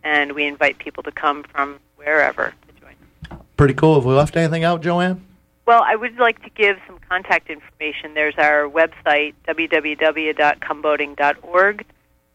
and 0.03 0.33
we 0.33 0.47
invite 0.47 0.79
people 0.79 1.05
to 1.05 1.13
come 1.13 1.45
from 1.45 1.79
wherever 1.97 2.55
to 2.67 2.81
join. 2.81 3.41
Pretty 3.57 3.75
cool. 3.75 3.95
Have 3.97 4.05
we 4.05 4.15
left 4.15 4.37
anything 4.37 4.65
out, 4.65 4.83
Joanne? 4.83 5.25
Well, 5.71 5.85
I 5.87 5.95
would 5.95 6.19
like 6.19 6.43
to 6.43 6.51
give 6.51 6.79
some 6.85 6.99
contact 7.09 7.49
information. 7.49 8.15
There's 8.15 8.35
our 8.39 8.69
website, 8.69 9.35
www.comeboating.org. 9.47 11.87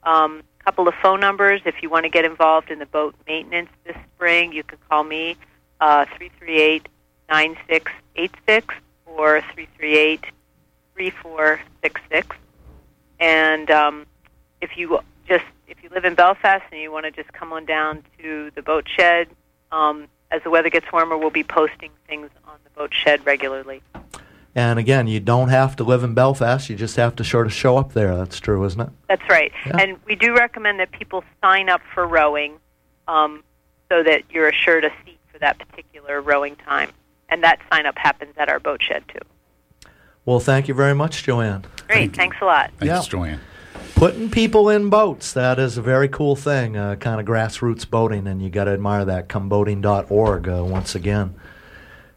Um, 0.03 0.43
a 0.61 0.63
couple 0.63 0.87
of 0.87 0.93
phone 1.01 1.19
numbers. 1.19 1.59
If 1.65 1.83
you 1.83 1.89
want 1.89 2.05
to 2.05 2.09
get 2.09 2.23
involved 2.23 2.71
in 2.71 2.79
the 2.79 2.85
boat 2.85 3.13
maintenance 3.27 3.67
this 3.83 3.97
spring, 4.15 4.53
you 4.53 4.63
can 4.63 4.77
call 4.87 5.03
me, 5.03 5.35
uh, 5.81 6.05
338 6.15 6.87
9686 7.27 8.73
or 9.05 9.41
338 9.53 10.27
3466. 10.93 12.37
And 13.19 13.69
um, 13.69 14.05
if 14.61 14.77
you 14.77 15.01
just 15.27 15.43
if 15.67 15.83
you 15.83 15.89
live 15.89 16.05
in 16.05 16.15
Belfast 16.15 16.63
and 16.71 16.79
you 16.79 16.89
want 16.89 17.03
to 17.03 17.11
just 17.11 17.33
come 17.33 17.51
on 17.51 17.65
down 17.65 18.01
to 18.17 18.49
the 18.55 18.61
boat 18.61 18.87
shed, 18.87 19.27
um, 19.73 20.07
as 20.35 20.43
the 20.43 20.49
weather 20.49 20.69
gets 20.69 20.91
warmer, 20.91 21.17
we'll 21.17 21.29
be 21.29 21.43
posting 21.43 21.91
things 22.07 22.29
on 22.47 22.55
the 22.63 22.69
boat 22.71 22.93
shed 22.93 23.25
regularly. 23.25 23.81
And 24.53 24.79
again, 24.79 25.07
you 25.07 25.19
don't 25.19 25.49
have 25.49 25.75
to 25.77 25.83
live 25.83 26.03
in 26.03 26.13
Belfast. 26.13 26.69
You 26.69 26.75
just 26.75 26.95
have 26.97 27.15
to 27.17 27.23
sort 27.23 27.45
of 27.47 27.53
show 27.53 27.77
up 27.77 27.93
there. 27.93 28.15
That's 28.15 28.39
true, 28.39 28.63
isn't 28.65 28.79
it? 28.79 28.89
That's 29.09 29.21
right. 29.29 29.51
Yeah. 29.65 29.77
And 29.77 29.97
we 30.05 30.15
do 30.15 30.33
recommend 30.35 30.79
that 30.79 30.91
people 30.91 31.23
sign 31.41 31.69
up 31.69 31.81
for 31.93 32.07
rowing 32.07 32.53
um, 33.07 33.43
so 33.89 34.03
that 34.03 34.23
you're 34.29 34.47
assured 34.47 34.85
a 34.85 34.91
seat 35.05 35.19
for 35.31 35.39
that 35.39 35.57
particular 35.57 36.21
rowing 36.21 36.55
time. 36.57 36.91
And 37.29 37.43
that 37.43 37.59
sign 37.71 37.85
up 37.85 37.97
happens 37.97 38.33
at 38.37 38.49
our 38.49 38.59
boat 38.59 38.81
shed, 38.81 39.03
too. 39.07 39.89
Well, 40.25 40.39
thank 40.39 40.67
you 40.67 40.73
very 40.73 40.95
much, 40.95 41.23
Joanne. 41.23 41.65
Great. 41.87 42.15
Thanks 42.15 42.37
a 42.41 42.45
lot. 42.45 42.71
Thanks, 42.77 42.85
Yeah. 42.85 43.01
Joanne. 43.09 43.41
Putting 43.95 44.29
people 44.29 44.69
in 44.69 44.89
boats, 44.89 45.31
that 45.33 45.57
is 45.57 45.77
a 45.77 45.81
very 45.81 46.09
cool 46.09 46.35
thing, 46.35 46.75
uh, 46.75 46.95
kind 46.95 47.19
of 47.21 47.25
grassroots 47.25 47.89
boating, 47.89 48.27
and 48.27 48.41
you 48.41 48.49
got 48.49 48.65
to 48.65 48.71
admire 48.71 49.05
that. 49.05 49.29
Comeboating.org 49.29 50.49
uh, 50.49 50.63
once 50.65 50.95
again. 50.95 51.33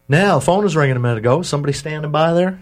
Now, 0.08 0.38
the 0.38 0.44
phone 0.44 0.64
was 0.64 0.74
ringing 0.74 0.96
a 0.96 1.00
minute 1.00 1.18
ago. 1.18 1.42
Somebody 1.42 1.72
standing 1.72 2.10
by 2.10 2.32
there? 2.32 2.60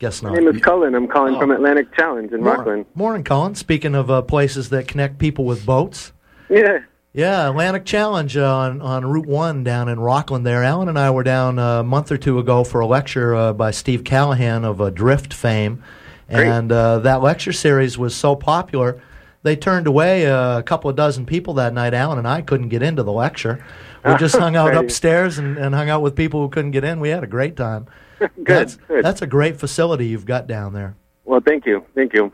Guess 0.00 0.22
not. 0.22 0.32
My 0.32 0.38
name 0.40 0.48
is 0.48 0.60
Cullen. 0.60 0.94
I'm 0.94 1.08
calling 1.08 1.36
Oh. 1.36 1.40
from 1.40 1.50
Atlantic 1.50 1.94
Challenge 1.96 2.30
in 2.32 2.42
Morning, 2.42 2.58
Rockland. 2.58 2.86
morning, 2.94 3.24
Colin. 3.24 3.54
Speaking 3.54 3.94
of 3.94 4.10
uh, 4.10 4.20
places 4.20 4.68
that 4.68 4.86
connect 4.86 5.18
people 5.18 5.44
with 5.46 5.64
boats, 5.64 6.12
Yeah. 6.50 6.80
Yeah, 7.14 7.48
Atlantic 7.50 7.84
Challenge 7.84 8.36
uh, 8.38 8.56
on 8.56 8.80
on 8.80 9.04
Route 9.04 9.26
One 9.26 9.62
down 9.64 9.88
in 9.90 10.00
Rockland. 10.00 10.46
There, 10.46 10.64
Alan 10.64 10.88
and 10.88 10.98
I 10.98 11.10
were 11.10 11.22
down 11.22 11.58
uh, 11.58 11.80
a 11.80 11.84
month 11.84 12.10
or 12.10 12.16
two 12.16 12.38
ago 12.38 12.64
for 12.64 12.80
a 12.80 12.86
lecture 12.86 13.34
uh, 13.34 13.52
by 13.52 13.70
Steve 13.70 14.02
Callahan 14.02 14.64
of 14.64 14.80
uh, 14.80 14.88
Drift 14.88 15.34
fame, 15.34 15.82
Great. 16.28 16.46
and 16.46 16.72
uh, 16.72 16.98
that 17.00 17.22
lecture 17.22 17.52
series 17.52 17.98
was 17.98 18.14
so 18.14 18.34
popular. 18.36 19.00
They 19.42 19.56
turned 19.56 19.86
away 19.86 20.24
a 20.24 20.62
couple 20.62 20.88
of 20.88 20.94
dozen 20.96 21.26
people 21.26 21.54
that 21.54 21.74
night. 21.74 21.94
Alan 21.94 22.18
and 22.18 22.28
I 22.28 22.42
couldn't 22.42 22.68
get 22.68 22.82
into 22.82 23.02
the 23.02 23.12
lecture. 23.12 23.64
We 24.04 24.14
just 24.18 24.36
hung 24.36 24.54
out 24.54 24.74
upstairs 24.74 25.38
and, 25.38 25.58
and 25.58 25.74
hung 25.74 25.90
out 25.90 26.00
with 26.00 26.14
people 26.14 26.40
who 26.40 26.48
couldn't 26.48 26.70
get 26.70 26.84
in. 26.84 27.00
We 27.00 27.08
had 27.08 27.24
a 27.24 27.26
great 27.28 27.56
time. 27.56 27.86
Good. 28.20 28.46
That's, 28.46 28.76
good. 28.76 29.04
that's 29.04 29.20
a 29.20 29.26
great 29.26 29.58
facility 29.58 30.06
you've 30.06 30.26
got 30.26 30.46
down 30.46 30.74
there. 30.74 30.94
Well, 31.24 31.40
thank 31.44 31.66
you. 31.66 31.84
Thank 31.96 32.12
you. 32.14 32.32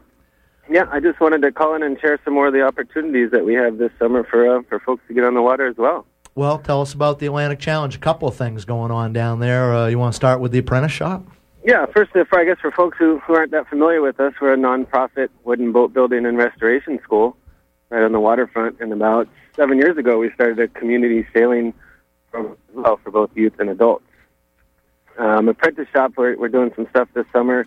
Yeah, 0.70 0.86
I 0.92 1.00
just 1.00 1.18
wanted 1.18 1.40
to 1.42 1.52
call 1.52 1.74
in 1.74 1.82
and 1.82 1.98
share 1.98 2.18
some 2.26 2.34
more 2.34 2.48
of 2.48 2.52
the 2.52 2.60
opportunities 2.60 3.30
that 3.30 3.46
we 3.46 3.54
have 3.54 3.78
this 3.78 3.90
summer 3.98 4.22
for 4.22 4.58
uh, 4.58 4.62
for 4.68 4.80
folks 4.80 5.02
to 5.08 5.14
get 5.14 5.24
on 5.24 5.32
the 5.32 5.40
water 5.40 5.66
as 5.66 5.76
well. 5.78 6.04
Well, 6.34 6.58
tell 6.58 6.82
us 6.82 6.92
about 6.92 7.20
the 7.20 7.26
Atlantic 7.26 7.58
Challenge. 7.58 7.96
A 7.96 7.98
couple 7.98 8.28
of 8.28 8.36
things 8.36 8.66
going 8.66 8.90
on 8.90 9.14
down 9.14 9.40
there. 9.40 9.74
Uh, 9.74 9.86
you 9.86 9.98
want 9.98 10.12
to 10.12 10.16
start 10.16 10.40
with 10.40 10.52
the 10.52 10.58
apprentice 10.58 10.92
shop? 10.92 11.26
Yeah, 11.68 11.84
first, 11.84 12.12
if 12.14 12.32
I 12.32 12.46
guess 12.46 12.56
for 12.62 12.70
folks 12.70 12.96
who, 12.96 13.18
who 13.18 13.34
aren't 13.34 13.50
that 13.50 13.68
familiar 13.68 14.00
with 14.00 14.18
us, 14.20 14.32
we're 14.40 14.54
a 14.54 14.56
nonprofit 14.56 15.28
wooden 15.44 15.70
boat 15.70 15.92
building 15.92 16.24
and 16.24 16.38
restoration 16.38 16.98
school 17.04 17.36
right 17.90 18.02
on 18.02 18.12
the 18.12 18.20
waterfront. 18.20 18.80
And 18.80 18.90
about 18.90 19.28
seven 19.54 19.76
years 19.76 19.98
ago, 19.98 20.16
we 20.16 20.30
started 20.32 20.58
a 20.60 20.68
community 20.68 21.26
sailing 21.34 21.74
program 22.30 22.56
well 22.72 22.98
for 23.04 23.10
both 23.10 23.30
youth 23.34 23.52
and 23.58 23.68
adults. 23.68 24.06
Um, 25.18 25.50
apprentice 25.50 25.86
shop, 25.92 26.14
we're, 26.16 26.38
we're 26.38 26.48
doing 26.48 26.72
some 26.74 26.86
stuff 26.88 27.10
this 27.12 27.26
summer 27.34 27.66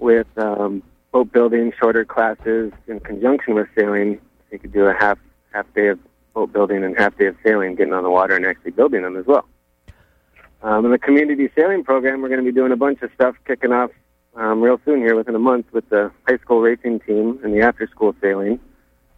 with 0.00 0.26
um, 0.36 0.82
boat 1.12 1.30
building, 1.30 1.72
shorter 1.78 2.04
classes 2.04 2.72
in 2.88 2.98
conjunction 2.98 3.54
with 3.54 3.68
sailing. 3.78 4.20
You 4.50 4.58
could 4.58 4.72
do 4.72 4.86
a 4.86 4.94
half 4.94 5.20
half 5.52 5.72
day 5.74 5.86
of 5.90 6.00
boat 6.34 6.52
building 6.52 6.82
and 6.82 6.98
half 6.98 7.16
day 7.16 7.26
of 7.26 7.36
sailing, 7.46 7.76
getting 7.76 7.92
on 7.92 8.02
the 8.02 8.10
water 8.10 8.34
and 8.34 8.44
actually 8.44 8.72
building 8.72 9.02
them 9.02 9.16
as 9.16 9.26
well. 9.26 9.46
Um, 10.62 10.84
in 10.84 10.92
the 10.92 10.98
community 10.98 11.50
sailing 11.56 11.82
program, 11.82 12.22
we're 12.22 12.28
going 12.28 12.44
to 12.44 12.46
be 12.46 12.54
doing 12.54 12.72
a 12.72 12.76
bunch 12.76 13.02
of 13.02 13.10
stuff 13.14 13.34
kicking 13.46 13.72
off 13.72 13.90
um, 14.34 14.60
real 14.60 14.80
soon 14.84 15.00
here 15.00 15.16
within 15.16 15.34
a 15.34 15.40
month 15.40 15.66
with 15.72 15.88
the 15.88 16.10
high 16.28 16.38
school 16.38 16.60
racing 16.60 17.00
team 17.00 17.40
and 17.42 17.52
the 17.52 17.60
after 17.60 17.86
school 17.88 18.14
sailing, 18.20 18.60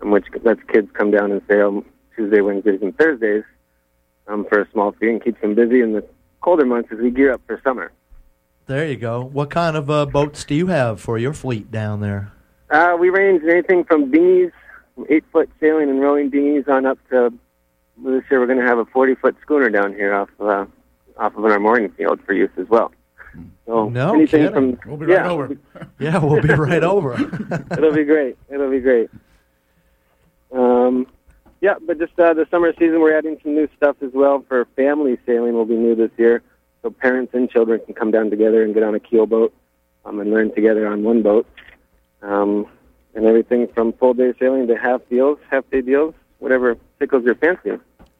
which 0.00 0.24
lets 0.42 0.60
kids 0.72 0.88
come 0.94 1.10
down 1.10 1.30
and 1.32 1.42
sail 1.48 1.84
Tuesday, 2.16 2.40
Wednesdays, 2.40 2.80
and 2.80 2.96
Thursdays 2.96 3.44
um, 4.26 4.46
for 4.48 4.62
a 4.62 4.70
small 4.70 4.92
fee 4.92 5.10
and 5.10 5.22
keeps 5.22 5.40
them 5.42 5.54
busy 5.54 5.80
in 5.80 5.92
the 5.92 6.04
colder 6.40 6.64
months 6.64 6.88
as 6.92 6.98
we 6.98 7.10
gear 7.10 7.32
up 7.32 7.42
for 7.46 7.60
summer. 7.62 7.92
There 8.66 8.86
you 8.86 8.96
go. 8.96 9.22
What 9.22 9.50
kind 9.50 9.76
of 9.76 9.90
uh, 9.90 10.06
boats 10.06 10.44
do 10.44 10.54
you 10.54 10.68
have 10.68 10.98
for 10.98 11.18
your 11.18 11.34
fleet 11.34 11.70
down 11.70 12.00
there? 12.00 12.32
Uh, 12.70 12.96
we 12.98 13.10
range 13.10 13.42
anything 13.48 13.84
from 13.84 14.10
dinghies, 14.10 14.52
eight 15.10 15.24
foot 15.30 15.50
sailing 15.60 15.90
and 15.90 16.00
rowing 16.00 16.30
dinghies, 16.30 16.64
on 16.68 16.86
up 16.86 16.98
to 17.10 17.32
this 18.02 18.24
year 18.30 18.40
we're 18.40 18.46
going 18.46 18.58
to 18.58 18.66
have 18.66 18.78
a 18.78 18.86
40 18.86 19.14
foot 19.16 19.36
schooner 19.42 19.68
down 19.68 19.92
here 19.92 20.14
off 20.14 20.30
uh, 20.40 20.64
off 21.18 21.36
of 21.36 21.44
our 21.44 21.58
mooring 21.60 21.90
field 21.90 22.20
for 22.24 22.32
use 22.32 22.50
as 22.58 22.68
well. 22.68 22.92
So 23.66 23.88
No 23.88 24.14
anything 24.14 24.48
kidding. 24.52 24.76
from 24.76 24.90
We'll 24.90 24.96
be 25.06 25.06
yeah, 25.12 25.28
over. 25.30 25.56
Yeah, 25.98 26.18
we'll 26.18 26.40
be 26.42 26.48
right 26.54 26.84
over. 26.84 27.14
It'll 27.72 27.92
be 27.94 28.04
great. 28.04 28.36
It'll 28.48 28.70
be 28.70 28.80
great. 28.80 29.10
Um, 30.52 31.06
yeah, 31.60 31.74
but 31.84 31.98
just 31.98 32.18
uh, 32.18 32.34
the 32.34 32.46
summer 32.50 32.72
season, 32.78 33.00
we're 33.00 33.16
adding 33.16 33.38
some 33.42 33.54
new 33.54 33.68
stuff 33.76 33.96
as 34.02 34.10
well 34.12 34.44
for 34.48 34.66
family 34.76 35.18
sailing. 35.26 35.54
Will 35.54 35.64
be 35.64 35.76
new 35.76 35.94
this 35.94 36.10
year, 36.16 36.42
so 36.82 36.90
parents 36.90 37.32
and 37.34 37.50
children 37.50 37.80
can 37.84 37.94
come 37.94 38.10
down 38.10 38.30
together 38.30 38.62
and 38.62 38.74
get 38.74 38.82
on 38.82 38.94
a 38.94 39.00
keel 39.00 39.26
boat 39.26 39.52
um, 40.04 40.20
and 40.20 40.30
learn 40.30 40.54
together 40.54 40.86
on 40.86 41.02
one 41.02 41.22
boat. 41.22 41.46
Um, 42.22 42.66
and 43.14 43.24
everything 43.26 43.68
from 43.74 43.92
full 43.94 44.14
day 44.14 44.32
sailing 44.38 44.66
to 44.68 44.76
half 44.76 45.00
deals, 45.08 45.38
half 45.50 45.68
day 45.70 45.80
deals, 45.80 46.14
whatever 46.38 46.76
tickles 46.98 47.24
your 47.24 47.34
fancy. 47.36 47.70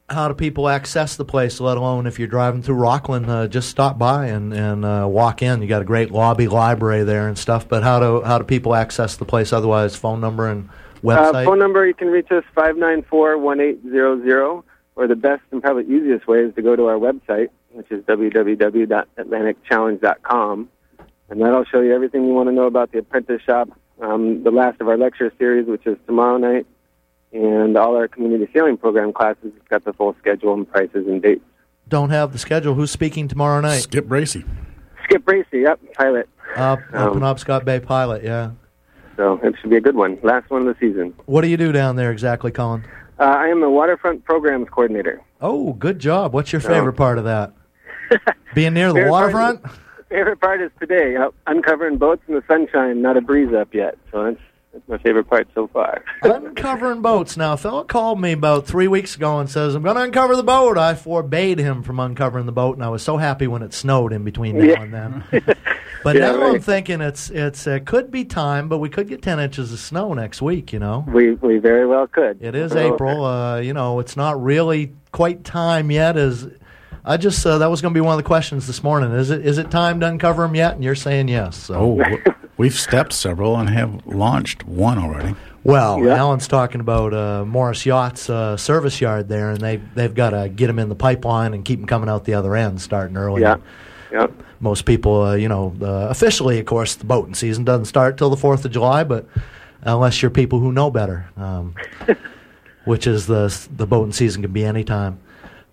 How 0.07 0.27
do 0.27 0.35
people 0.35 0.69
access 0.69 1.15
the 1.15 1.25
place, 1.25 1.59
let 1.59 1.77
alone 1.77 2.05
if 2.05 2.19
you're 2.19 2.27
driving 2.27 2.61
through 2.61 2.75
Rockland, 2.75 3.27
uh, 3.27 3.47
just 3.47 3.69
stop 3.69 3.97
by 3.97 4.27
and, 4.27 4.53
and 4.53 4.85
uh, 4.85 5.07
walk 5.09 5.41
in. 5.41 5.63
You 5.63 5.67
got 5.67 5.81
a 5.81 5.85
great 5.85 6.11
lobby 6.11 6.47
library 6.47 7.03
there 7.03 7.27
and 7.27 7.35
stuff, 7.35 7.67
but 7.67 7.81
how 7.81 7.99
do, 7.99 8.21
how 8.21 8.37
do 8.37 8.43
people 8.43 8.75
access 8.75 9.17
the 9.17 9.25
place 9.25 9.51
otherwise? 9.51 9.95
Phone 9.95 10.21
number 10.21 10.47
and 10.47 10.69
website? 11.01 11.41
Uh, 11.41 11.45
phone 11.45 11.57
number, 11.57 11.87
you 11.87 11.95
can 11.95 12.09
reach 12.09 12.29
us 12.29 12.43
594-1800, 12.55 14.63
or 14.95 15.07
the 15.07 15.15
best 15.15 15.41
and 15.49 15.63
probably 15.63 15.85
easiest 15.85 16.27
way 16.27 16.41
is 16.41 16.53
to 16.53 16.61
go 16.61 16.75
to 16.75 16.85
our 16.85 16.99
website, 16.99 17.49
which 17.71 17.91
is 17.91 18.03
www.atlanticchallenge.com, 18.03 20.69
and 21.29 21.41
that'll 21.41 21.65
show 21.65 21.81
you 21.81 21.95
everything 21.95 22.25
you 22.25 22.33
want 22.33 22.47
to 22.47 22.53
know 22.53 22.67
about 22.67 22.91
the 22.91 22.99
apprentice 22.99 23.41
shop, 23.41 23.69
um, 24.01 24.43
the 24.43 24.51
last 24.51 24.79
of 24.81 24.87
our 24.87 24.99
lecture 24.99 25.33
series, 25.39 25.65
which 25.65 25.87
is 25.87 25.97
tomorrow 26.05 26.37
night, 26.37 26.67
and 27.33 27.77
all 27.77 27.95
our 27.95 28.07
community 28.07 28.47
sailing 28.53 28.77
program 28.77 29.13
classes. 29.13 29.51
It's 29.57 29.67
got 29.69 29.83
the 29.83 29.93
full 29.93 30.15
schedule 30.19 30.53
and 30.53 30.69
prices 30.69 31.07
and 31.07 31.21
dates. 31.21 31.43
Don't 31.87 32.09
have 32.09 32.31
the 32.31 32.37
schedule. 32.39 32.73
Who's 32.73 32.91
speaking 32.91 33.27
tomorrow 33.27 33.61
night? 33.61 33.79
Skip 33.81 34.07
Bracy. 34.07 34.43
Skip 35.03 35.23
Bracy, 35.25 35.59
yep, 35.61 35.79
pilot. 35.93 36.27
Up, 36.55 36.79
up 36.93 37.11
Um, 37.11 37.17
in 37.17 37.23
Upscott 37.23 37.63
Bay 37.65 37.79
Pilot, 37.79 38.23
yeah. 38.23 38.51
So 39.17 39.39
it 39.43 39.55
should 39.61 39.69
be 39.69 39.75
a 39.77 39.81
good 39.81 39.95
one. 39.95 40.17
Last 40.23 40.49
one 40.49 40.67
of 40.67 40.67
the 40.67 40.79
season. 40.79 41.13
What 41.25 41.41
do 41.41 41.47
you 41.47 41.57
do 41.57 41.71
down 41.71 41.95
there 41.95 42.11
exactly, 42.11 42.51
Colin? 42.51 42.83
Uh, 43.19 43.23
I 43.23 43.47
am 43.47 43.61
the 43.61 43.69
waterfront 43.69 44.25
programs 44.25 44.67
coordinator. 44.69 45.21
Oh, 45.41 45.73
good 45.73 45.99
job. 45.99 46.33
What's 46.33 46.51
your 46.51 46.59
favorite 46.61 46.93
part 46.93 47.17
of 47.17 47.23
that? 47.25 47.53
Being 48.55 48.73
near 48.73 48.87
the 48.89 48.95
Favorite 48.95 49.09
part 49.11 49.33
waterfront? 49.33 49.79
favorite 50.09 50.39
part 50.41 50.61
is 50.61 50.71
today, 50.79 51.15
uh, 51.15 51.29
uncovering 51.47 51.97
boats 51.97 52.21
in 52.27 52.35
the 52.35 52.43
sunshine, 52.47 53.01
not 53.01 53.15
a 53.17 53.21
breeze 53.21 53.53
up 53.53 53.73
yet. 53.73 53.97
So 54.11 54.23
that's, 54.25 54.39
that's 54.75 54.87
my 54.89 54.97
favorite 54.97 55.29
part 55.29 55.47
so 55.55 55.67
far. 55.67 56.03
Uncovering 56.21 57.01
boats. 57.01 57.37
Now, 57.37 57.53
a 57.53 57.57
fella 57.57 57.85
called 57.85 58.19
me 58.19 58.33
about 58.33 58.67
three 58.67 58.87
weeks 58.89 59.15
ago 59.15 59.39
and 59.39 59.49
says, 59.49 59.73
I'm 59.73 59.83
going 59.83 59.95
to 59.95 60.01
uncover 60.03 60.35
the 60.35 60.43
boat. 60.43 60.77
I 60.77 60.93
forbade 60.95 61.59
him 61.59 61.81
from 61.81 61.99
uncovering 61.99 62.45
the 62.45 62.51
boat, 62.51 62.75
and 62.75 62.83
I 62.83 62.89
was 62.89 63.01
so 63.01 63.15
happy 63.17 63.47
when 63.47 63.61
it 63.61 63.73
snowed 63.73 64.11
in 64.11 64.23
between 64.25 64.57
now 64.59 64.65
Yeah. 64.65 64.81
and 64.83 64.93
then. 64.93 65.23
But 66.03 66.17
Yeah, 66.17 66.33
now 66.33 66.51
I'm 66.53 66.61
thinking 66.61 67.01
it's 67.01 67.31
it's 67.31 67.65
it 67.65 67.87
could 67.87 68.11
be 68.11 68.25
time, 68.25 68.69
but 68.69 68.77
we 68.77 68.89
could 68.89 69.07
get 69.07 69.23
10 69.23 69.39
inches 69.39 69.73
of 69.73 69.79
snow 69.79 70.13
next 70.13 70.39
week, 70.39 70.71
you 70.71 70.77
know. 70.77 71.03
We 71.07 71.31
we 71.33 71.57
very 71.57 71.87
well 71.87 72.05
could. 72.05 72.43
It 72.43 72.53
is 72.53 72.73
So- 72.73 72.93
April. 72.93 73.25
Uh, 73.25 73.57
you 73.57 73.73
know, 73.73 73.97
it's 73.99 74.15
not 74.15 74.39
really 74.43 74.93
quite 75.11 75.43
time 75.43 75.89
yet. 75.89 76.15
As 76.15 76.47
I 77.07 77.17
just 77.17 77.45
uh, 77.45 77.59
that 77.59 77.69
was 77.69 77.81
going 77.81 77.93
to 77.93 77.97
be 77.97 78.01
one 78.01 78.13
of 78.13 78.17
the 78.17 78.27
questions 78.27 78.65
this 78.65 78.83
morning. 78.83 79.11
Is 79.11 79.29
it 79.29 79.45
is 79.45 79.57
it 79.59 79.69
time 79.69 79.99
to 79.99 80.07
uncover 80.07 80.41
them 80.41 80.55
yet? 80.55 80.73
And 80.73 80.83
you're 80.83 80.95
saying 80.95 81.27
yes. 81.27 81.55
So. 81.55 81.99
Oh, 82.01 82.17
we've 82.57 82.73
stepped 82.73 83.13
several 83.13 83.55
and 83.57 83.69
have 83.69 84.05
launched 84.07 84.65
one 84.65 84.97
already. 84.97 85.35
Well, 85.63 86.03
Yeah. 86.03 86.15
Alan's 86.15 86.47
talking 86.47 86.81
about 86.81 87.13
uh, 87.13 87.45
Morris 87.45 87.85
Yachts 87.85 88.29
uh, 88.29 88.57
service 88.57 89.01
yard 89.01 89.29
there, 89.29 89.51
and 89.51 89.61
they 89.61 89.77
they've 89.77 90.13
got 90.13 90.31
to 90.31 90.49
get 90.49 90.67
them 90.67 90.79
in 90.79 90.89
the 90.89 90.95
pipeline 90.95 91.53
and 91.53 91.63
keep 91.63 91.79
them 91.79 91.87
coming 91.87 92.09
out 92.09 92.25
the 92.25 92.33
other 92.33 92.55
end, 92.55 92.81
starting 92.81 93.17
early. 93.17 93.41
Yeah. 93.41 93.57
Yeah. 94.11 94.27
Most 94.59 94.85
people, 94.85 95.21
uh, 95.23 95.35
you 95.35 95.49
know, 95.49 95.75
uh, 95.81 96.07
officially, 96.09 96.59
of 96.59 96.65
course, 96.65 96.95
the 96.95 97.05
boating 97.05 97.35
season 97.35 97.65
doesn't 97.65 97.85
start 97.85 98.17
till 98.17 98.29
the 98.29 98.37
Fourth 98.37 98.63
of 98.65 98.71
July, 98.71 99.03
but 99.03 99.27
unless 99.81 100.21
you're 100.21 100.31
people 100.31 100.59
who 100.59 100.71
know 100.71 100.89
better, 100.89 101.29
um, 101.37 101.75
which 102.85 103.05
is 103.05 103.27
the 103.27 103.55
the 103.75 103.85
boating 103.85 104.13
season 104.13 104.41
can 104.41 104.51
be 104.53 104.63
any 104.63 104.83
time. 104.83 105.19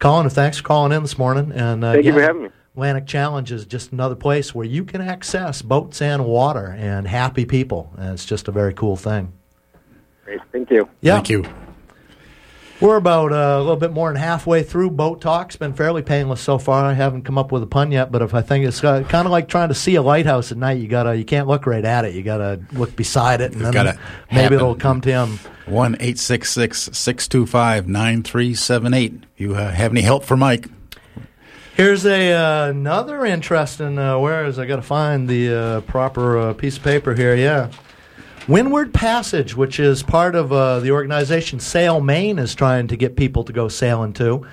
Colin, 0.03 0.29
thanks 0.31 0.57
for 0.57 0.65
calling 0.65 0.91
in 0.91 1.01
this 1.03 1.17
morning, 1.17 1.53
and 1.53 1.85
uh, 1.85 1.93
Thank 1.93 2.07
you 2.07 2.13
for 2.13 2.23
having 2.23 2.43
me. 2.43 2.49
Atlantic 2.75 3.07
Challenge 3.07 3.53
is 3.53 3.65
just 3.65 3.93
another 3.93 4.17
place 4.17 4.53
where 4.53 4.67
you 4.67 4.85
can 4.85 5.01
access 5.01 5.63
boats 5.63 6.03
and 6.03 6.25
water 6.25 6.75
and 6.77 7.07
happy 7.07 7.45
people, 7.45 7.93
and 7.97 8.13
it's 8.13 8.27
just 8.27 8.49
a 8.49 8.51
very 8.51 8.75
cool 8.75 8.97
thing. 8.97 9.33
Great. 10.25 10.41
Thank 10.51 10.73
you. 10.73 10.89
Yeah. 11.03 11.15
Thank 11.15 11.31
you. 11.31 11.45
We're 12.83 12.97
about 12.97 13.33
uh, 13.33 13.37
a 13.37 13.61
little 13.61 13.77
bit 13.77 13.93
more 13.93 14.13
than 14.13 14.21
halfway 14.21 14.65
through 14.65 14.91
boat 14.91 15.21
talk. 15.21 15.47
It's 15.47 15.57
been 15.57 15.73
fairly 15.73 16.03
painless 16.03 16.41
so 16.41 16.59
far. 16.59 16.85
I 16.85 16.95
haven't 16.95 17.23
come 17.23 17.39
up 17.39 17.53
with 17.53 17.63
a 17.63 17.67
pun 17.67 17.93
yet, 17.93 18.11
but 18.11 18.23
if 18.23 18.35
I 18.35 18.43
think 18.43 18.67
it's 18.67 18.83
uh, 18.83 19.05
kind 19.05 19.25
of 19.25 19.31
like 19.31 19.47
trying 19.47 19.69
to 19.69 19.75
see 19.75 19.95
a 19.95 20.03
lighthouse 20.03 20.51
at 20.51 20.59
night. 20.59 20.79
You 20.81 20.89
gotta, 20.89 21.17
you 21.17 21.25
can't 21.25 21.47
look 21.47 21.65
right 21.65 21.85
at 21.85 22.05
it. 22.05 22.13
You 22.15 22.25
gotta 22.25 22.61
look 22.73 22.97
beside 22.97 23.41
it, 23.41 23.53
and 23.53 23.63
It's 23.63 23.71
then 23.73 23.85
maybe 24.33 24.43
happen. 24.43 24.53
it'll 24.55 24.75
come 24.75 25.01
to 25.03 25.11
him. 25.13 25.39
One 25.67 25.97
eight 26.01 26.19
six 26.19 26.51
six 26.51 26.91
six 26.93 27.29
two 27.29 27.47
five 27.47 27.87
nine 27.87 28.25
three 28.25 28.53
seven 28.53 28.93
eight. 28.95 29.15
You 29.37 29.55
uh, 29.55 29.71
have 29.71 29.93
any 29.93 30.01
help 30.03 30.25
for 30.25 30.37
Mike? 30.37 30.67
Here's 31.77 32.05
a 32.05 32.33
uh, 32.33 32.71
another 32.71 33.25
interesting. 33.25 33.97
Uh, 33.97 34.19
where 34.19 34.45
is 34.45 34.59
I 34.59 34.67
got 34.67 34.77
to 34.77 34.83
find 34.83 35.29
the 35.29 35.55
uh, 35.55 35.81
proper 35.83 36.37
uh, 36.37 36.53
piece 36.55 36.79
of 36.79 36.83
paper 36.83 37.15
here? 37.15 37.37
Yeah, 37.37 37.71
Windward 38.49 38.93
Passage, 38.93 39.57
which 39.57 39.79
is 39.79 40.03
part 40.03 40.35
of 40.35 40.53
uh, 40.53 40.81
the 40.81 40.91
organization 40.91 41.61
Sail 41.61 42.01
Maine, 42.01 42.41
is 42.41 42.57
trying 42.57 42.89
to 42.89 42.97
get 42.97 43.15
people 43.15 43.45
to 43.45 43.53
go 43.53 43.69
sailing 43.69 44.13
to. 44.15 44.45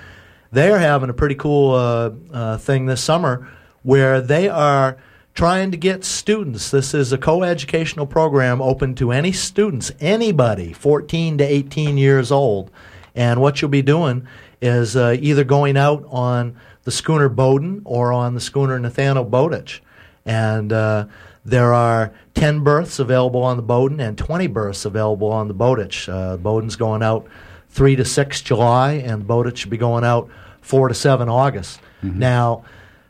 They 0.52 0.70
are 0.70 0.78
having 0.78 1.10
a 1.10 1.14
pretty 1.14 1.34
cool 1.34 1.74
uh, 1.74 2.10
uh, 2.32 2.58
thing 2.58 2.86
this 2.86 3.02
summer 3.02 3.48
where 3.82 4.20
they 4.20 4.48
are 4.48 4.96
trying 5.34 5.72
to 5.72 5.76
get 5.76 6.04
students. 6.04 6.70
This 6.70 6.94
is 6.94 7.12
a 7.12 7.18
co-educational 7.18 8.06
program 8.06 8.62
open 8.62 8.94
to 8.96 9.10
any 9.10 9.32
students, 9.32 9.90
anybody 9.98 10.72
14 10.72 11.38
to 11.38 11.44
18 11.44 11.98
years 11.98 12.30
old. 12.30 12.70
And 13.16 13.40
what 13.40 13.60
you'll 13.60 13.70
be 13.70 13.82
doing 13.82 14.26
is 14.62 14.94
uh, 14.94 15.16
either 15.18 15.42
going 15.42 15.76
out 15.76 16.04
on 16.10 16.56
the 16.84 16.92
schooner 16.92 17.28
Bowdoin 17.28 17.82
or 17.84 18.12
on 18.12 18.34
the 18.34 18.40
schooner 18.40 18.78
Nathaniel 18.78 19.24
Bowditch. 19.24 19.80
And 20.24 20.72
uh, 20.72 21.06
there 21.44 21.72
are 21.72 22.12
10 22.34 22.60
berths 22.60 22.98
available 22.98 23.42
on 23.42 23.56
the 23.56 23.62
Bowdoin 23.62 24.00
and 24.00 24.16
20 24.18 24.46
berths 24.48 24.84
available 24.84 25.30
on 25.32 25.48
the 25.48 25.54
Bowditch. 25.54 26.08
Uh, 26.08 26.36
Bowdoin's 26.36 26.76
going 26.76 27.02
out 27.02 27.26
3 27.70 27.96
to 27.96 28.04
6 28.04 28.42
July, 28.42 28.92
and 28.92 29.26
Bowditch 29.26 29.58
should 29.58 29.70
be 29.70 29.76
going 29.76 30.04
out 30.04 30.28
4 30.60 30.88
to 30.88 30.94
7 30.94 31.28
August. 31.28 31.80
Now, 32.18 32.64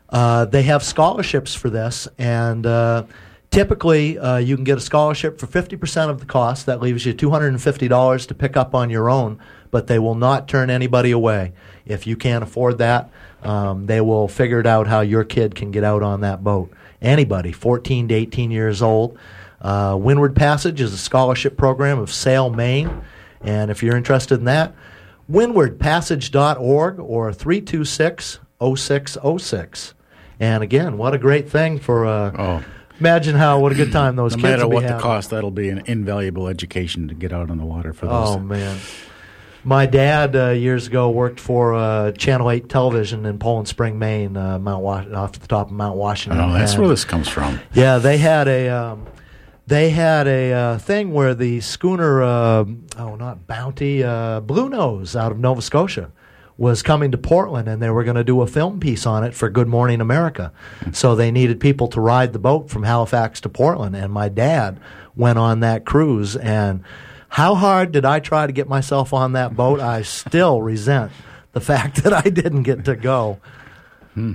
uh, 0.09 0.45
they 0.45 0.63
have 0.63 0.83
scholarships 0.83 1.55
for 1.55 1.69
this, 1.69 2.07
and 2.17 2.65
uh, 2.65 3.05
typically 3.49 4.19
uh, 4.19 4.37
you 4.37 4.55
can 4.55 4.65
get 4.65 4.77
a 4.77 4.81
scholarship 4.81 5.39
for 5.39 5.47
50% 5.47 6.09
of 6.09 6.19
the 6.19 6.25
cost. 6.25 6.65
That 6.65 6.81
leaves 6.81 7.05
you 7.05 7.13
$250 7.13 8.27
to 8.27 8.33
pick 8.35 8.57
up 8.57 8.75
on 8.75 8.89
your 8.89 9.09
own, 9.09 9.39
but 9.71 9.87
they 9.87 9.99
will 9.99 10.15
not 10.15 10.47
turn 10.47 10.69
anybody 10.69 11.11
away. 11.11 11.53
If 11.85 12.05
you 12.05 12.15
can't 12.17 12.43
afford 12.43 12.77
that, 12.79 13.09
um, 13.43 13.85
they 13.87 14.01
will 14.01 14.27
figure 14.27 14.59
it 14.59 14.67
out 14.67 14.87
how 14.87 15.01
your 15.01 15.23
kid 15.23 15.55
can 15.55 15.71
get 15.71 15.83
out 15.83 16.03
on 16.03 16.21
that 16.21 16.43
boat. 16.43 16.71
Anybody, 17.01 17.51
14 17.51 18.07
to 18.09 18.13
18 18.13 18.51
years 18.51 18.81
old. 18.81 19.17
Uh, 19.61 19.97
Windward 19.99 20.35
Passage 20.35 20.81
is 20.81 20.93
a 20.93 20.97
scholarship 20.97 21.57
program 21.57 21.99
of 21.99 22.11
Sail, 22.11 22.49
Maine, 22.49 23.01
and 23.41 23.69
if 23.71 23.81
you're 23.83 23.95
interested 23.97 24.39
in 24.39 24.45
that, 24.45 24.73
windwardpassage.org 25.29 26.99
or 26.99 27.33
326 27.33 28.39
0606. 28.75 29.93
And 30.39 30.63
again, 30.63 30.97
what 30.97 31.13
a 31.13 31.17
great 31.17 31.49
thing 31.49 31.79
for. 31.79 32.05
Uh, 32.05 32.31
Oh. 32.37 32.63
Imagine 32.99 33.35
how 33.35 33.57
what 33.59 33.71
a 33.71 33.75
good 33.75 33.91
time 33.91 34.15
those 34.15 34.33
No 34.37 34.43
kids 34.43 34.43
matter 34.43 34.67
will 34.67 34.69
be 34.69 34.75
No 34.75 34.81
matter 34.81 34.93
what 34.93 34.97
the 34.99 35.03
cost, 35.03 35.29
that'll 35.31 35.49
be 35.49 35.69
an 35.69 35.81
invaluable 35.87 36.47
education 36.47 37.07
to 37.07 37.15
get 37.15 37.33
out 37.33 37.49
on 37.49 37.57
the 37.57 37.65
water 37.65 37.93
for 37.93 38.05
those. 38.05 38.27
Oh 38.29 38.37
man, 38.39 38.77
my 39.63 39.85
dad 39.85 40.35
uh, 40.35 40.49
years 40.49 40.87
ago 40.87 41.09
worked 41.09 41.39
for 41.39 41.73
uh, 41.75 42.11
Channel 42.13 42.49
Eight 42.51 42.69
Television 42.69 43.25
in 43.25 43.37
Poland 43.39 43.67
Spring, 43.67 43.99
Maine, 43.99 44.35
uh, 44.37 44.57
Mount 44.59 44.83
Wa- 44.83 45.05
off 45.13 45.33
the 45.33 45.47
top 45.47 45.67
of 45.67 45.73
Mount 45.73 45.97
Washington. 45.97 46.41
Oh, 46.41 46.53
that's 46.53 46.73
And- 46.73 46.81
where 46.81 46.89
this 46.89 47.05
comes 47.05 47.27
from. 47.27 47.59
Yeah, 47.73 47.97
they 47.99 48.17
had 48.17 48.47
a 48.47 48.69
um, 48.69 49.05
they 49.67 49.91
had 49.91 50.27
a 50.27 50.51
uh, 50.51 50.77
thing 50.79 51.13
where 51.13 51.33
the 51.35 51.59
schooner, 51.61 52.21
uh, 52.23 52.65
oh 52.97 53.15
not 53.15 53.47
Bounty, 53.47 54.03
uh, 54.03 54.41
Bluenose 54.41 55.15
out 55.15 55.31
of 55.31 55.39
Nova 55.39 55.61
Scotia, 55.61 56.11
was 56.57 56.81
coming 56.83 57.11
to 57.11 57.17
Portland 57.17 57.67
and 57.67 57.81
they 57.81 57.89
were 57.89 58.03
going 58.03 58.17
to 58.17 58.23
do 58.23 58.41
a 58.41 58.47
film 58.47 58.79
piece 58.79 59.05
on 59.05 59.23
it 59.23 59.33
for 59.33 59.49
Good 59.49 59.67
Morning 59.67 60.01
America. 60.01 60.51
So 60.91 61.15
they 61.15 61.31
needed 61.31 61.59
people 61.59 61.87
to 61.89 62.01
ride 62.01 62.33
the 62.33 62.39
boat 62.39 62.69
from 62.69 62.83
Halifax 62.83 63.39
to 63.41 63.49
Portland. 63.49 63.95
And 63.95 64.11
my 64.11 64.27
dad 64.29 64.79
went 65.15 65.39
on 65.39 65.61
that 65.61 65.85
cruise. 65.85 66.35
And 66.35 66.83
how 67.31 67.55
hard 67.55 67.93
did 67.93 68.03
I 68.03 68.19
try 68.19 68.45
to 68.45 68.51
get 68.51 68.67
myself 68.67 69.13
on 69.13 69.31
that 69.33 69.55
boat? 69.55 69.79
I 69.79 70.01
still 70.01 70.61
resent 70.61 71.13
the 71.53 71.61
fact 71.61 72.03
that 72.03 72.11
I 72.13 72.29
didn't 72.29 72.63
get 72.63 72.83
to 72.85 72.95
go 72.97 73.39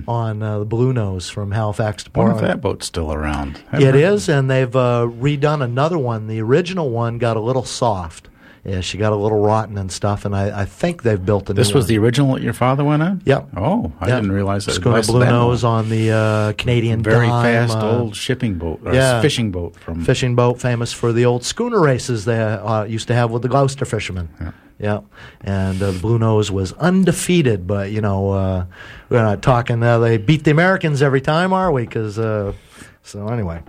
on 0.07 0.41
uh, 0.41 0.57
the 0.59 0.65
Bluenose 0.65 1.29
from 1.29 1.51
Halifax 1.51 2.03
to 2.05 2.11
I 2.15 2.17
wonder 2.17 2.31
if 2.31 2.39
Portland. 2.39 2.53
that 2.57 2.61
boat's 2.61 2.87
still 2.87 3.13
around. 3.13 3.61
It 3.71 3.95
is, 3.95 4.27
and 4.27 4.49
they've 4.49 4.75
uh, 4.75 5.07
redone 5.07 5.63
another 5.63 5.99
one. 5.99 6.25
The 6.25 6.41
original 6.41 6.89
one 6.89 7.19
got 7.19 7.37
a 7.37 7.39
little 7.39 7.63
soft. 7.63 8.27
Yeah, 8.67 8.81
she 8.81 8.97
got 8.97 9.13
a 9.13 9.15
little 9.15 9.39
rotten 9.39 9.77
and 9.77 9.89
stuff, 9.89 10.25
and 10.25 10.35
I, 10.35 10.63
I 10.63 10.65
think 10.65 11.03
they've 11.03 11.25
built 11.25 11.49
a 11.49 11.53
new 11.53 11.57
This 11.57 11.73
was 11.73 11.85
one. 11.85 11.87
the 11.87 11.97
original 11.99 12.33
that 12.33 12.43
your 12.43 12.51
father 12.51 12.83
went 12.83 13.01
on? 13.01 13.21
Yep. 13.23 13.47
Oh, 13.55 13.93
I 14.01 14.09
Yep. 14.09 14.17
didn't 14.17 14.31
realize 14.33 14.65
that. 14.65 14.73
it 14.73 14.75
Schooner 14.81 14.95
lasted 14.97 15.11
Blue. 15.13 15.23
Nose 15.25 15.63
on 15.63 15.87
the 15.87 16.11
uh, 16.11 16.51
Canadian 16.57 17.01
Very 17.01 17.27
Dime, 17.27 17.43
fast 17.43 17.77
uh, 17.77 17.97
old 17.99 18.15
shipping 18.17 18.55
boat, 18.55 18.81
or 18.83 18.93
yeah. 18.93 19.21
fishing 19.21 19.51
boat 19.51 19.77
from 19.79 20.03
fishing 20.03 20.35
boat, 20.35 20.59
famous 20.59 20.91
for 20.91 21.13
the 21.13 21.23
old 21.23 21.45
schooner 21.45 21.79
races 21.79 22.25
they 22.25 22.37
uh, 22.43 22.83
used 22.83 23.07
to 23.07 23.13
have 23.15 23.31
with 23.31 23.41
the 23.41 23.47
Gloucester 23.47 23.85
fishermen. 23.85 24.27
Yeah. 24.41 24.51
Yeah, 24.79 24.99
and 25.41 25.81
uh, 25.81 25.91
Bluenose 25.93 26.51
was 26.51 26.71
undefeated, 26.73 27.65
but 27.65 27.89
you 27.91 27.99
know 28.01 28.31
uh, 28.31 28.65
we're 29.09 29.23
not 29.23 29.41
talking. 29.41 29.81
Uh, 29.81 29.97
they 29.97 30.17
beat 30.17 30.43
the 30.43 30.51
Americans 30.51 31.01
every 31.01 31.21
time, 31.21 31.51
are 31.51 31.71
we? 31.71 31.83
Because 31.83 32.19
uh, 32.19 32.53
so 33.01 33.27
anyway, 33.29 33.63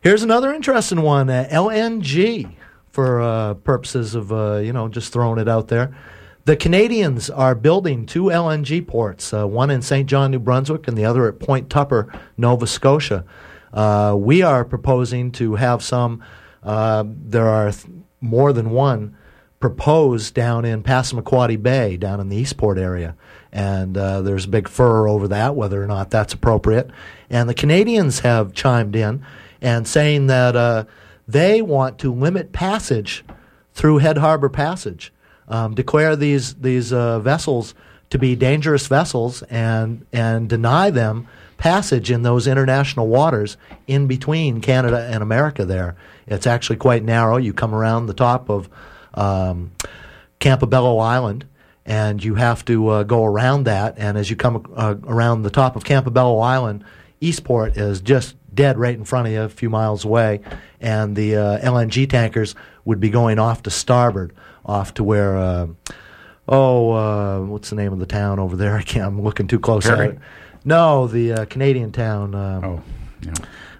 here's 0.00 0.22
another 0.24 0.52
interesting 0.52 1.02
one: 1.02 1.30
uh, 1.30 1.46
LNG 1.52 2.50
for 2.92 3.20
uh, 3.20 3.54
purposes 3.54 4.14
of 4.14 4.32
uh, 4.32 4.56
you 4.56 4.72
know 4.72 4.88
just 4.88 5.12
throwing 5.12 5.38
it 5.38 5.48
out 5.48 5.68
there. 5.68 5.96
The 6.44 6.56
Canadians 6.56 7.30
are 7.30 7.54
building 7.54 8.04
two 8.04 8.24
LNG 8.24 8.84
ports, 8.86 9.32
uh, 9.32 9.46
one 9.46 9.70
in 9.70 9.80
St. 9.80 10.08
John, 10.08 10.32
New 10.32 10.40
Brunswick, 10.40 10.88
and 10.88 10.98
the 10.98 11.04
other 11.04 11.28
at 11.28 11.38
Point 11.38 11.70
Tupper, 11.70 12.12
Nova 12.36 12.66
Scotia. 12.66 13.24
Uh, 13.72 14.16
we 14.18 14.42
are 14.42 14.64
proposing 14.64 15.30
to 15.32 15.54
have 15.54 15.82
some. 15.82 16.22
Uh, 16.62 17.04
there 17.06 17.48
are 17.48 17.70
th- 17.70 17.86
more 18.20 18.52
than 18.52 18.70
one 18.70 19.16
proposed 19.60 20.34
down 20.34 20.64
in 20.64 20.82
Passamaquoddy 20.82 21.62
Bay, 21.62 21.96
down 21.96 22.18
in 22.18 22.28
the 22.28 22.36
Eastport 22.36 22.76
area. 22.76 23.14
And 23.52 23.96
uh, 23.96 24.22
there's 24.22 24.46
a 24.46 24.48
big 24.48 24.66
furor 24.66 25.06
over 25.06 25.28
that, 25.28 25.54
whether 25.54 25.82
or 25.82 25.86
not 25.86 26.10
that's 26.10 26.34
appropriate. 26.34 26.90
And 27.30 27.48
the 27.48 27.54
Canadians 27.54 28.20
have 28.20 28.52
chimed 28.52 28.96
in 28.96 29.24
and 29.60 29.86
saying 29.86 30.26
that 30.26 30.88
they 31.26 31.62
want 31.62 31.98
to 31.98 32.12
limit 32.12 32.52
passage 32.52 33.24
through 33.72 33.98
Head 33.98 34.18
Harbor 34.18 34.48
Passage, 34.48 35.12
um, 35.48 35.74
declare 35.74 36.16
these 36.16 36.54
these 36.54 36.92
uh, 36.92 37.18
vessels 37.20 37.74
to 38.10 38.18
be 38.18 38.36
dangerous 38.36 38.86
vessels, 38.86 39.42
and 39.42 40.06
and 40.12 40.48
deny 40.48 40.90
them 40.90 41.26
passage 41.56 42.10
in 42.10 42.22
those 42.22 42.46
international 42.46 43.06
waters 43.06 43.56
in 43.86 44.06
between 44.06 44.60
Canada 44.60 45.08
and 45.10 45.22
America. 45.22 45.64
There, 45.64 45.96
it's 46.26 46.46
actually 46.46 46.76
quite 46.76 47.04
narrow. 47.04 47.36
You 47.36 47.52
come 47.52 47.74
around 47.74 48.06
the 48.06 48.14
top 48.14 48.50
of 48.50 48.68
um, 49.14 49.72
Campobello 50.40 51.00
Island, 51.00 51.46
and 51.86 52.22
you 52.22 52.34
have 52.34 52.64
to 52.66 52.88
uh, 52.88 53.02
go 53.04 53.24
around 53.24 53.64
that. 53.64 53.94
And 53.96 54.18
as 54.18 54.28
you 54.28 54.36
come 54.36 54.70
uh, 54.74 54.96
around 55.04 55.42
the 55.42 55.50
top 55.50 55.76
of 55.76 55.84
Campobello 55.84 56.42
Island, 56.42 56.84
Eastport 57.20 57.76
is 57.76 58.00
just 58.00 58.34
dead 58.54 58.78
right 58.78 58.94
in 58.94 59.04
front 59.04 59.26
of 59.28 59.32
you, 59.32 59.42
a 59.42 59.48
few 59.48 59.70
miles 59.70 60.04
away, 60.04 60.40
and 60.80 61.16
the 61.16 61.36
uh, 61.36 61.58
LNG 61.60 62.08
tankers 62.08 62.54
would 62.84 63.00
be 63.00 63.10
going 63.10 63.38
off 63.38 63.62
to 63.64 63.70
starboard, 63.70 64.34
off 64.64 64.94
to 64.94 65.04
where. 65.04 65.36
Uh, 65.36 65.66
oh, 66.48 66.92
uh, 66.92 67.40
what's 67.40 67.70
the 67.70 67.76
name 67.76 67.92
of 67.92 67.98
the 67.98 68.06
town 68.06 68.38
over 68.38 68.56
there? 68.56 68.76
I 68.78 68.82
can't. 68.82 69.06
I'm 69.06 69.22
looking 69.22 69.46
too 69.46 69.60
close 69.60 69.86
at 69.86 70.00
it. 70.00 70.18
No, 70.64 71.06
the 71.06 71.32
uh, 71.32 71.44
Canadian 71.46 71.92
town. 71.92 72.34
Uh, 72.34 72.60
Oh, 72.62 72.82
yeah. 73.22 73.32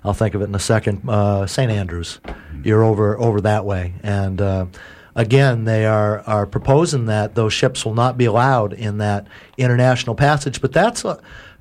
I'll 0.04 0.14
think 0.14 0.34
of 0.34 0.42
it 0.42 0.46
in 0.46 0.54
a 0.54 0.58
second. 0.60 1.08
Uh, 1.08 1.46
St. 1.46 1.70
Andrews, 1.70 2.18
you're 2.64 2.82
over 2.82 3.16
over 3.20 3.40
that 3.42 3.64
way, 3.64 3.94
and 4.02 4.40
uh, 4.40 4.66
again, 5.14 5.64
they 5.64 5.86
are 5.86 6.20
are 6.26 6.44
proposing 6.44 7.06
that 7.06 7.36
those 7.36 7.52
ships 7.52 7.84
will 7.84 7.94
not 7.94 8.18
be 8.18 8.24
allowed 8.24 8.72
in 8.72 8.98
that 8.98 9.28
international 9.56 10.16
passage. 10.16 10.60
But 10.60 10.72
that's 10.72 11.04
uh, 11.04 11.20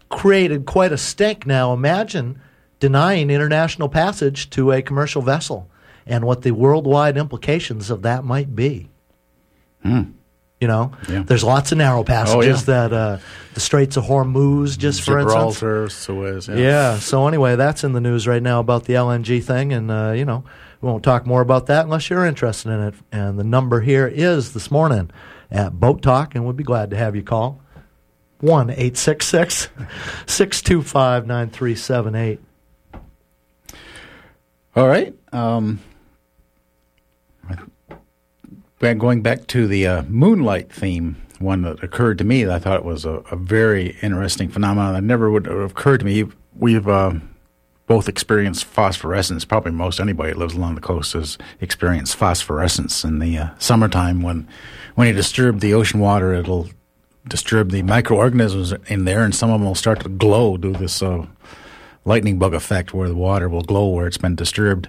created 0.09 0.65
quite 0.65 0.91
a 0.91 0.97
stink. 0.97 1.45
Now, 1.45 1.71
imagine 1.73 2.41
denying 2.81 3.29
international 3.29 3.87
passage 3.87 4.49
to 4.49 4.71
a 4.73 4.81
commercial 4.81 5.21
vessel, 5.21 5.69
and 6.05 6.25
what 6.25 6.41
the 6.41 6.51
worldwide 6.51 7.15
implications 7.15 7.89
of 7.89 8.01
that 8.01 8.25
might 8.25 8.53
be. 8.53 8.89
You 9.83 10.67
know, 10.67 10.91
Yeah. 11.09 11.23
there's 11.25 11.43
lots 11.43 11.71
of 11.71 11.79
narrow 11.79 12.03
passages 12.03 12.67
yeah. 12.67 12.87
that 12.87 12.93
uh, 12.93 13.17
the 13.55 13.59
Straits 13.59 13.97
of 13.97 14.03
Hormuz, 14.03 14.77
just 14.77 15.01
for 15.01 15.17
instance. 15.19 15.55
Gibraltar, 15.55 15.89
Suez. 15.89 16.47
Yeah. 16.47 16.55
Yeah. 16.55 16.99
So 16.99 17.27
anyway, 17.27 17.55
that's 17.55 17.83
in 17.83 17.93
the 17.93 18.01
news 18.01 18.27
right 18.27 18.43
now 18.43 18.59
about 18.59 18.83
the 18.83 18.93
LNG 18.93 19.43
thing, 19.43 19.73
and 19.73 19.89
uh, 19.89 20.11
you 20.15 20.23
know 20.25 20.43
we 20.81 20.87
won't 20.87 21.03
talk 21.03 21.25
more 21.25 21.41
about 21.41 21.65
that 21.67 21.85
unless 21.85 22.09
you're 22.11 22.25
interested 22.27 22.69
in 22.69 22.79
it. 22.79 22.93
And 23.11 23.39
the 23.39 23.43
number 23.43 23.81
here 23.81 24.05
is 24.07 24.53
this 24.53 24.69
morning 24.69 25.09
at 25.49 25.79
Boat 25.79 26.03
Talk, 26.03 26.35
and 26.35 26.45
we'd 26.45 26.57
be 26.57 26.63
glad 26.63 26.91
to 26.91 26.95
have 26.97 27.15
you 27.15 27.23
call 27.23 27.59
one 28.39 28.69
eight 28.69 28.97
six 28.97 29.25
six 29.25 29.69
six 30.27 30.61
two 30.61 30.83
five 30.83 31.25
nine 31.25 31.49
three 31.49 31.73
seven 31.75 32.13
eight. 32.13 32.39
All 34.75 34.87
right. 34.87 35.13
Um, 35.33 35.79
going 38.79 39.21
back 39.21 39.47
to 39.47 39.67
the 39.67 39.85
uh, 39.85 40.03
moonlight 40.03 40.71
theme, 40.71 41.21
one 41.39 41.63
that 41.63 41.83
occurred 41.83 42.17
to 42.19 42.23
me 42.23 42.43
that 42.43 42.55
I 42.55 42.59
thought 42.59 42.77
it 42.77 42.85
was 42.85 43.05
a, 43.05 43.15
a 43.31 43.35
very 43.35 43.97
interesting 44.01 44.49
phenomenon 44.49 44.93
that 44.93 45.03
never 45.03 45.29
would 45.29 45.45
have 45.45 45.71
occurred 45.71 45.99
to 45.99 46.05
me. 46.05 46.25
We've 46.55 46.87
uh, 46.87 47.15
both 47.85 48.07
experienced 48.07 48.65
phosphorescence. 48.65 49.43
Probably 49.43 49.71
most 49.71 49.99
anybody 49.99 50.31
that 50.31 50.39
lives 50.39 50.53
along 50.53 50.75
the 50.75 50.81
coast 50.81 51.13
has 51.13 51.37
experienced 51.59 52.15
phosphorescence 52.15 53.03
in 53.03 53.19
the 53.19 53.37
uh, 53.37 53.49
summertime 53.57 54.21
when 54.21 54.47
when 54.95 55.07
you 55.07 55.13
disturb 55.13 55.59
the 55.59 55.73
ocean 55.73 55.99
water, 55.99 56.33
it'll 56.33 56.69
disturb 57.27 57.71
the 57.71 57.81
microorganisms 57.81 58.73
in 58.87 59.05
there, 59.05 59.23
and 59.23 59.35
some 59.35 59.49
of 59.49 59.59
them 59.59 59.67
will 59.67 59.75
start 59.75 60.01
to 60.01 60.09
glow, 60.09 60.57
do 60.57 60.73
this 60.73 61.01
uh, 61.01 61.25
lightning 62.05 62.39
bug 62.39 62.53
effect 62.53 62.93
where 62.93 63.07
the 63.07 63.15
water 63.15 63.47
will 63.49 63.61
glow 63.63 63.87
where 63.89 64.07
it's 64.07 64.17
been 64.17 64.35
disturbed. 64.35 64.87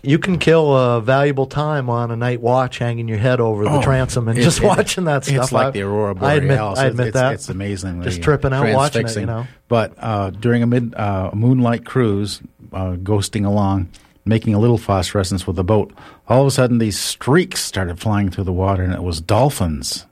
You 0.00 0.18
can 0.20 0.38
kill 0.38 0.76
a 0.76 1.00
valuable 1.00 1.46
time 1.46 1.90
on 1.90 2.12
a 2.12 2.16
night 2.16 2.40
watch, 2.40 2.78
hanging 2.78 3.08
your 3.08 3.18
head 3.18 3.40
over 3.40 3.64
the 3.64 3.70
Oh, 3.78 3.82
transom 3.82 4.28
and 4.28 4.38
just 4.38 4.62
watching 4.62 5.04
that 5.04 5.24
stuff. 5.24 5.36
It's 5.44 5.52
like 5.52 5.66
I- 5.66 5.70
the 5.70 5.82
aurora 5.82 6.14
I 6.20 6.34
admit, 6.34 6.50
borealis. 6.58 6.78
I 6.78 6.86
admit 6.86 7.06
it's, 7.08 7.14
that. 7.14 7.32
it's 7.34 7.48
amazing. 7.48 8.02
Just 8.02 8.22
tripping 8.22 8.52
out 8.52 8.72
watching 8.74 9.06
it, 9.06 9.16
you 9.16 9.26
know. 9.26 9.46
But 9.66 9.94
uh, 9.98 10.30
during 10.30 10.62
a 10.62 10.66
mid 10.66 10.94
uh, 10.94 11.30
moonlight 11.34 11.84
cruise, 11.84 12.40
uh, 12.72 12.92
ghosting 12.92 13.44
along, 13.44 13.88
making 14.24 14.54
a 14.54 14.60
little 14.60 14.78
phosphorescence 14.78 15.48
with 15.48 15.56
the 15.56 15.64
boat, 15.64 15.92
all 16.28 16.42
of 16.42 16.46
a 16.46 16.50
sudden 16.52 16.78
these 16.78 16.98
streaks 16.98 17.60
started 17.64 17.98
flying 17.98 18.30
through 18.30 18.44
the 18.44 18.52
water, 18.52 18.84
and 18.84 18.92
it 18.92 19.02
was 19.02 19.20
dolphins 19.20 20.06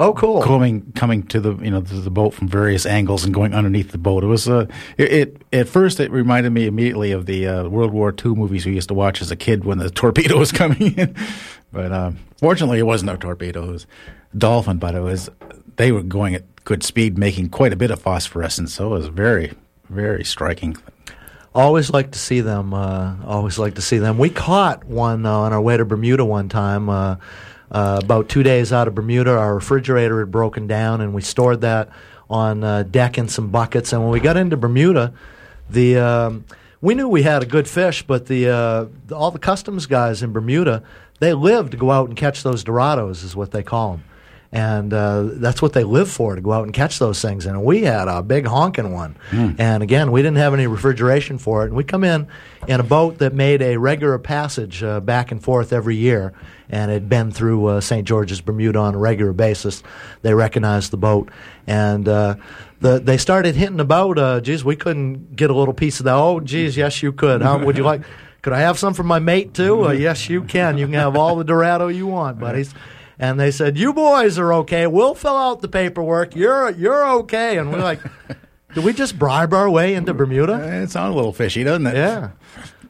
Oh, 0.00 0.12
cool. 0.12 0.40
coming 0.42 0.92
coming 0.92 1.24
to 1.24 1.40
the 1.40 1.56
you 1.56 1.72
know 1.72 1.80
to 1.80 1.94
the 1.94 2.10
boat 2.10 2.32
from 2.32 2.46
various 2.46 2.86
angles 2.86 3.24
and 3.24 3.34
going 3.34 3.52
underneath 3.52 3.90
the 3.90 3.98
boat. 3.98 4.22
It 4.22 4.28
was 4.28 4.48
uh, 4.48 4.66
it, 4.96 5.12
it 5.12 5.42
at 5.52 5.68
first 5.68 5.98
it 5.98 6.12
reminded 6.12 6.50
me 6.50 6.66
immediately 6.66 7.10
of 7.10 7.26
the 7.26 7.48
uh, 7.48 7.68
World 7.68 7.92
War 7.92 8.14
II 8.24 8.36
movies 8.36 8.64
we 8.64 8.74
used 8.74 8.88
to 8.88 8.94
watch 8.94 9.20
as 9.20 9.32
a 9.32 9.36
kid 9.36 9.64
when 9.64 9.78
the 9.78 9.90
torpedo 10.02 10.38
was 10.38 10.52
coming 10.52 10.96
in. 10.96 11.16
but 11.72 11.90
uh, 11.90 12.12
fortunately, 12.36 12.78
it 12.78 12.84
wasn't 12.84 13.10
a 13.10 13.16
torpedo; 13.16 13.64
it 13.64 13.72
was 13.72 13.86
a 14.32 14.36
dolphin. 14.36 14.78
But 14.78 14.94
it 14.94 15.00
was 15.00 15.30
they 15.74 15.90
were 15.90 16.04
going 16.04 16.36
at 16.36 16.64
good 16.64 16.84
speed, 16.84 17.18
making 17.18 17.48
quite 17.48 17.72
a 17.72 17.76
bit 17.76 17.90
of 17.90 18.00
phosphorescence. 18.00 18.74
So 18.74 18.94
it 18.94 18.98
was 18.98 19.08
very 19.08 19.52
very 19.88 20.22
striking. 20.22 20.76
Always 21.56 21.90
like 21.90 22.12
to 22.12 22.20
see 22.20 22.40
them. 22.40 22.72
Uh, 22.72 23.16
always 23.26 23.58
like 23.58 23.74
to 23.74 23.82
see 23.82 23.98
them. 23.98 24.16
We 24.16 24.30
caught 24.30 24.84
one 24.84 25.26
uh, 25.26 25.32
on 25.32 25.52
our 25.52 25.60
way 25.60 25.76
to 25.76 25.84
Bermuda 25.84 26.24
one 26.24 26.48
time. 26.48 26.88
Uh, 26.88 27.16
uh, 27.70 28.00
about 28.02 28.28
two 28.28 28.42
days 28.42 28.72
out 28.72 28.88
of 28.88 28.94
Bermuda, 28.94 29.30
our 29.30 29.54
refrigerator 29.54 30.20
had 30.20 30.30
broken 30.30 30.66
down, 30.66 31.00
and 31.00 31.14
we 31.14 31.22
stored 31.22 31.60
that 31.62 31.90
on 32.30 32.64
uh, 32.64 32.82
deck 32.82 33.18
in 33.18 33.28
some 33.28 33.48
buckets. 33.48 33.92
And 33.92 34.02
when 34.02 34.10
we 34.10 34.20
got 34.20 34.36
into 34.36 34.56
Bermuda, 34.56 35.12
the 35.70 35.98
um, 35.98 36.44
we 36.80 36.94
knew 36.94 37.08
we 37.08 37.22
had 37.22 37.42
a 37.42 37.46
good 37.46 37.68
fish, 37.68 38.02
but 38.02 38.26
the, 38.26 38.48
uh, 38.48 38.86
the 39.06 39.16
all 39.16 39.30
the 39.30 39.38
customs 39.38 39.86
guys 39.86 40.22
in 40.22 40.32
Bermuda 40.32 40.82
they 41.18 41.32
live 41.32 41.70
to 41.70 41.76
go 41.76 41.90
out 41.90 42.08
and 42.08 42.16
catch 42.16 42.42
those 42.42 42.64
Dorados, 42.64 43.24
is 43.24 43.34
what 43.34 43.50
they 43.50 43.62
call 43.62 43.92
them. 43.92 44.04
And 44.50 44.94
uh, 44.94 45.24
that's 45.32 45.60
what 45.60 45.74
they 45.74 45.84
live 45.84 46.10
for 46.10 46.34
to 46.34 46.40
go 46.40 46.52
out 46.52 46.64
and 46.64 46.72
catch 46.72 46.98
those 46.98 47.20
things. 47.20 47.44
And 47.44 47.62
we 47.62 47.82
had 47.82 48.08
a 48.08 48.22
big 48.22 48.46
honking 48.46 48.92
one. 48.94 49.16
And 49.58 49.82
again, 49.82 50.10
we 50.10 50.22
didn't 50.22 50.38
have 50.38 50.54
any 50.54 50.66
refrigeration 50.66 51.36
for 51.36 51.64
it. 51.64 51.66
And 51.66 51.76
we 51.76 51.84
come 51.84 52.02
in 52.02 52.28
in 52.66 52.80
a 52.80 52.82
boat 52.82 53.18
that 53.18 53.34
made 53.34 53.60
a 53.60 53.76
regular 53.76 54.18
passage 54.18 54.82
uh, 54.82 55.00
back 55.00 55.32
and 55.32 55.42
forth 55.42 55.72
every 55.72 55.96
year 55.96 56.32
and 56.70 56.90
had 56.90 57.10
been 57.10 57.30
through 57.30 57.66
uh, 57.66 57.80
St. 57.82 58.06
George's, 58.06 58.40
Bermuda 58.40 58.78
on 58.78 58.94
a 58.94 58.98
regular 58.98 59.34
basis. 59.34 59.82
They 60.22 60.32
recognized 60.32 60.92
the 60.92 60.98
boat. 60.98 61.30
And 61.66 62.08
uh, 62.08 62.36
the, 62.80 63.00
they 63.00 63.18
started 63.18 63.54
hitting 63.54 63.80
about, 63.80 64.18
uh, 64.18 64.40
geez, 64.40 64.64
we 64.64 64.76
couldn't 64.76 65.36
get 65.36 65.50
a 65.50 65.54
little 65.54 65.74
piece 65.74 66.00
of 66.00 66.04
that. 66.04 66.14
Oh, 66.14 66.40
geez, 66.40 66.74
yes, 66.74 67.02
you 67.02 67.12
could. 67.12 67.42
How 67.42 67.62
would 67.62 67.76
you 67.76 67.84
like? 67.84 68.02
Could 68.40 68.52
I 68.52 68.60
have 68.60 68.78
some 68.78 68.94
for 68.94 69.02
my 69.02 69.18
mate 69.18 69.52
too? 69.52 69.88
Uh, 69.88 69.92
yes, 69.92 70.30
you 70.30 70.42
can. 70.42 70.78
You 70.78 70.86
can 70.86 70.94
have 70.94 71.16
all 71.16 71.36
the 71.36 71.44
Dorado 71.44 71.88
you 71.88 72.06
want, 72.06 72.38
buddies. 72.38 72.72
And 73.18 73.38
they 73.38 73.50
said, 73.50 73.78
"You 73.78 73.92
boys 73.92 74.38
are 74.38 74.52
okay. 74.54 74.86
We'll 74.86 75.14
fill 75.14 75.36
out 75.36 75.60
the 75.60 75.68
paperwork. 75.68 76.36
You're 76.36 76.70
you're 76.70 77.08
okay." 77.20 77.58
And 77.58 77.72
we're 77.72 77.82
like, 77.82 78.00
"Did 78.74 78.84
we 78.84 78.92
just 78.92 79.18
bribe 79.18 79.52
our 79.52 79.68
way 79.68 79.94
into 79.94 80.14
Bermuda?" 80.14 80.82
It 80.82 80.90
sounds 80.90 81.12
a 81.12 81.16
little 81.16 81.32
fishy, 81.32 81.64
doesn't 81.64 81.86
it? 81.86 81.96
Yeah. 81.96 82.30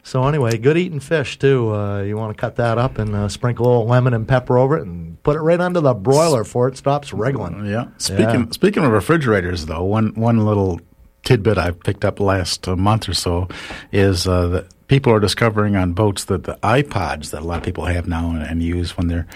So 0.03 0.27
anyway, 0.27 0.57
good 0.57 0.79
eating 0.79 1.01
fish 1.01 1.39
too. 1.39 1.75
Uh, 1.75 2.03
you 2.03 2.17
want 2.17 2.35
to 2.35 2.41
cut 2.41 2.57
that 2.57 2.79
up 2.79 2.99
and 2.99 3.15
uh, 3.15 3.29
sprinkle 3.29 3.67
a 3.67 3.69
little 3.69 3.87
lemon 3.87 4.15
and 4.15 4.27
pepper 4.27 4.59
over 4.59 4.79
it, 4.79 4.87
and 4.87 5.23
put 5.23 5.37
it 5.37 5.41
right 5.41 5.61
under 5.61 5.81
the 5.81 5.95
broiler 5.95 6.45
before 6.45 6.69
it 6.69 6.77
stops 6.77 7.13
wriggling. 7.13 7.67
Yeah. 7.67 7.89
Speaking 7.99 8.51
speaking 8.53 8.85
of 8.85 8.93
refrigerators, 8.93 9.67
though, 9.67 9.85
one 9.85 10.15
one 10.15 10.45
little 10.47 10.81
tidbit 11.25 11.59
I 11.59 11.73
picked 11.73 12.05
up 12.07 12.21
last 12.21 12.67
uh, 12.67 12.77
month 12.77 13.09
or 13.09 13.15
so 13.15 13.49
is 13.93 14.27
uh, 14.27 14.47
that 14.49 14.89
people 14.89 15.13
are 15.13 15.21
discovering 15.21 15.77
on 15.77 15.93
boats 15.93 16.25
that 16.25 16.45
the 16.45 16.59
iPods 16.63 17.31
that 17.31 17.43
a 17.43 17.45
lot 17.45 17.59
of 17.59 17.65
people 17.65 17.85
have 17.85 18.09
now 18.09 18.31
and, 18.31 18.43
and 18.43 18.63
use 18.63 18.97
when 18.97 19.09
they're 19.09 19.27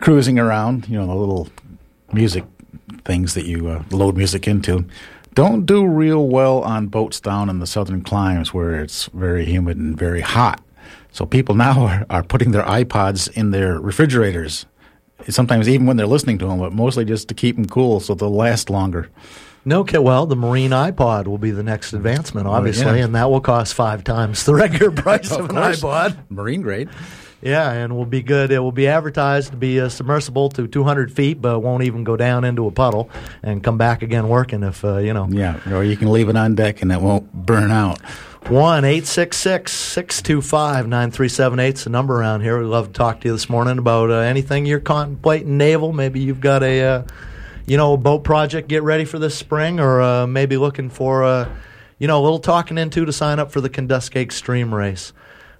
cruising 0.00 0.38
around, 0.38 0.88
you 0.88 0.98
know, 0.98 1.06
the 1.06 1.14
little 1.14 1.48
music 2.12 2.44
things 3.04 3.34
that 3.34 3.46
you 3.46 3.68
uh, 3.68 3.82
load 3.90 4.16
music 4.16 4.48
into, 4.48 4.84
don't 5.34 5.64
do 5.64 5.86
real 5.86 6.26
well 6.26 6.60
on 6.62 6.88
boats 6.88 7.20
down 7.20 7.48
in 7.48 7.60
the 7.60 7.66
southern 7.66 8.02
climes 8.02 8.52
where 8.52 8.80
it's 8.80 9.06
very 9.06 9.44
humid 9.44 9.76
and 9.76 9.96
very 9.96 10.20
hot. 10.20 10.62
So 11.12 11.24
people 11.26 11.54
now 11.66 11.86
are, 11.86 12.06
are 12.10 12.22
putting 12.22 12.50
their 12.52 12.64
iPods 12.64 13.30
in 13.32 13.50
their 13.50 13.78
refrigerators. 13.78 14.66
Sometimes 15.28 15.68
even 15.68 15.86
when 15.86 15.96
they're 15.98 16.06
listening 16.06 16.38
to 16.38 16.46
them, 16.46 16.58
but 16.58 16.72
mostly 16.72 17.04
just 17.04 17.28
to 17.28 17.34
keep 17.34 17.56
them 17.56 17.66
cool 17.66 18.00
so 18.00 18.14
they'll 18.14 18.34
last 18.34 18.70
longer. 18.70 19.10
No, 19.62 19.80
okay, 19.80 19.98
well, 19.98 20.24
the 20.24 20.36
marine 20.36 20.70
iPod 20.70 21.26
will 21.26 21.36
be 21.36 21.50
the 21.50 21.62
next 21.62 21.92
advancement, 21.92 22.46
obviously, 22.46 22.98
yeah. 22.98 23.04
and 23.04 23.14
that 23.14 23.30
will 23.30 23.42
cost 23.42 23.74
five 23.74 24.02
times 24.02 24.44
the 24.44 24.54
regular 24.54 24.90
price 25.02 25.30
of, 25.30 25.40
Of 25.40 25.50
an 25.50 25.56
iPod. 25.56 26.16
Marine 26.30 26.62
grade. 26.62 26.88
Yeah, 27.42 27.70
and 27.72 27.96
will 27.96 28.06
be 28.06 28.22
good. 28.22 28.50
It 28.50 28.58
will 28.58 28.72
be 28.72 28.86
advertised 28.86 29.52
to 29.52 29.56
be 29.56 29.80
uh, 29.80 29.88
submersible 29.88 30.50
to 30.50 30.66
200 30.66 31.10
feet, 31.10 31.40
but 31.40 31.60
won't 31.60 31.84
even 31.84 32.04
go 32.04 32.16
down 32.16 32.44
into 32.44 32.66
a 32.66 32.70
puddle 32.70 33.08
and 33.42 33.64
come 33.64 33.78
back 33.78 34.02
again 34.02 34.28
working 34.28 34.62
if, 34.62 34.84
uh, 34.84 34.98
you 34.98 35.14
know. 35.14 35.26
Yeah, 35.30 35.58
or 35.72 35.82
you 35.82 35.96
can 35.96 36.12
leave 36.12 36.28
it 36.28 36.36
on 36.36 36.54
deck 36.54 36.82
and 36.82 36.92
it 36.92 37.00
won't 37.00 37.32
burn 37.32 37.70
out. 37.70 38.00
1 38.48 38.84
866 38.84 39.70
625 39.70 40.88
9378 40.88 41.74
is 41.74 41.84
the 41.84 41.90
number 41.90 42.18
around 42.18 42.40
here. 42.40 42.58
We'd 42.58 42.66
love 42.66 42.88
to 42.88 42.92
talk 42.92 43.20
to 43.20 43.28
you 43.28 43.32
this 43.32 43.48
morning 43.48 43.78
about 43.78 44.10
uh, 44.10 44.14
anything 44.14 44.66
you're 44.66 44.80
contemplating 44.80 45.56
naval. 45.56 45.92
Maybe 45.92 46.20
you've 46.20 46.40
got 46.40 46.62
a, 46.62 46.82
uh, 46.82 47.02
you 47.66 47.76
know, 47.76 47.94
a 47.94 47.96
boat 47.96 48.24
project 48.24 48.68
get 48.68 48.82
ready 48.82 49.04
for 49.04 49.18
this 49.18 49.36
spring, 49.36 49.78
or 49.78 50.00
uh, 50.00 50.26
maybe 50.26 50.56
looking 50.56 50.90
for, 50.90 51.22
uh, 51.22 51.48
you 51.98 52.08
know, 52.08 52.20
a 52.20 52.24
little 52.24 52.38
talking 52.38 52.76
into 52.76 53.04
to 53.04 53.12
sign 53.12 53.38
up 53.38 53.52
for 53.52 53.60
the 53.60 53.70
Kenduskeag 53.70 54.22
Extreme 54.22 54.74
Race. 54.74 55.12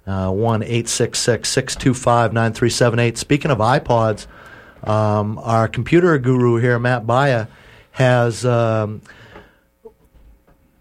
Uh, 0.07 0.31
1 0.31 0.63
866 0.63 1.47
625 1.47 2.33
9378. 2.33 3.17
Speaking 3.17 3.51
of 3.51 3.59
iPods, 3.59 4.25
um, 4.83 5.37
our 5.39 5.67
computer 5.67 6.17
guru 6.17 6.57
here, 6.57 6.79
Matt 6.79 7.05
Baya, 7.05 7.47
has. 7.91 8.45
Um, 8.45 9.01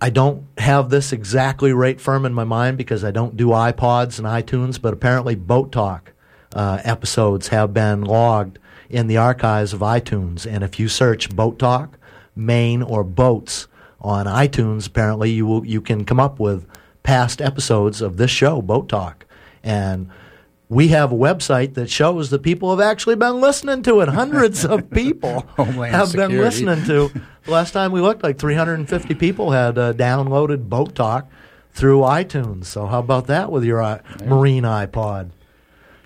I 0.03 0.09
don't 0.09 0.47
have 0.57 0.89
this 0.89 1.12
exactly 1.12 1.75
right 1.75 2.01
firm 2.01 2.25
in 2.25 2.33
my 2.33 2.45
mind 2.45 2.79
because 2.79 3.05
I 3.05 3.11
don't 3.11 3.37
do 3.37 3.49
iPods 3.49 4.18
and 4.18 4.27
iTunes, 4.27 4.81
but 4.81 4.95
apparently 4.95 5.35
Boat 5.35 5.73
Talk 5.73 6.12
uh, 6.55 6.81
episodes 6.85 7.49
have 7.49 7.75
been 7.75 8.03
logged 8.03 8.59
in 8.89 9.09
the 9.09 9.18
archives 9.18 9.75
of 9.75 9.81
iTunes. 9.81 10.47
And 10.51 10.64
if 10.64 10.81
you 10.81 10.89
search 10.89 11.29
Boat 11.37 11.59
Talk, 11.59 11.99
Maine, 12.35 12.83
or 12.83 13.05
Boats 13.05 13.68
on 14.01 14.25
iTunes, 14.25 14.87
apparently 14.87 15.31
you 15.31 15.47
will, 15.47 15.66
you 15.66 15.83
can 15.83 16.07
come 16.07 16.18
up 16.18 16.41
with 16.41 16.66
past 17.03 17.40
episodes 17.40 18.01
of 18.01 18.16
this 18.16 18.30
show, 18.30 18.61
Boat 18.62 18.88
Talk. 18.88 19.26
And 19.62 20.09
we 20.68 20.88
have 20.88 21.11
a 21.12 21.16
website 21.16 21.74
that 21.74 21.90
shows 21.90 22.30
that 22.30 22.42
people 22.42 22.70
have 22.70 22.80
actually 22.80 23.16
been 23.16 23.40
listening 23.40 23.82
to 23.82 24.01
it. 24.01 24.09
Hundreds 24.09 24.64
of 24.64 24.88
people 24.92 25.40
have 25.57 25.76
been 25.76 26.07
Security. 26.07 26.36
listening 26.38 26.84
to. 26.84 27.09
The 27.44 27.51
last 27.51 27.72
time 27.72 27.90
we 27.92 28.01
looked, 28.01 28.22
like 28.22 28.38
350 28.38 29.14
people 29.16 29.51
had 29.51 29.76
uh, 29.78 29.92
downloaded 29.92 30.68
Boat 30.68 30.94
Talk 30.94 31.28
through 31.72 32.01
iTunes. 32.01 32.66
So 32.66 32.86
how 32.86 33.01
about 33.01 33.26
that 33.26 33.51
with 33.51 33.64
your 33.64 33.82
uh, 33.82 34.01
marine 34.24 34.62
iPod? 34.64 35.30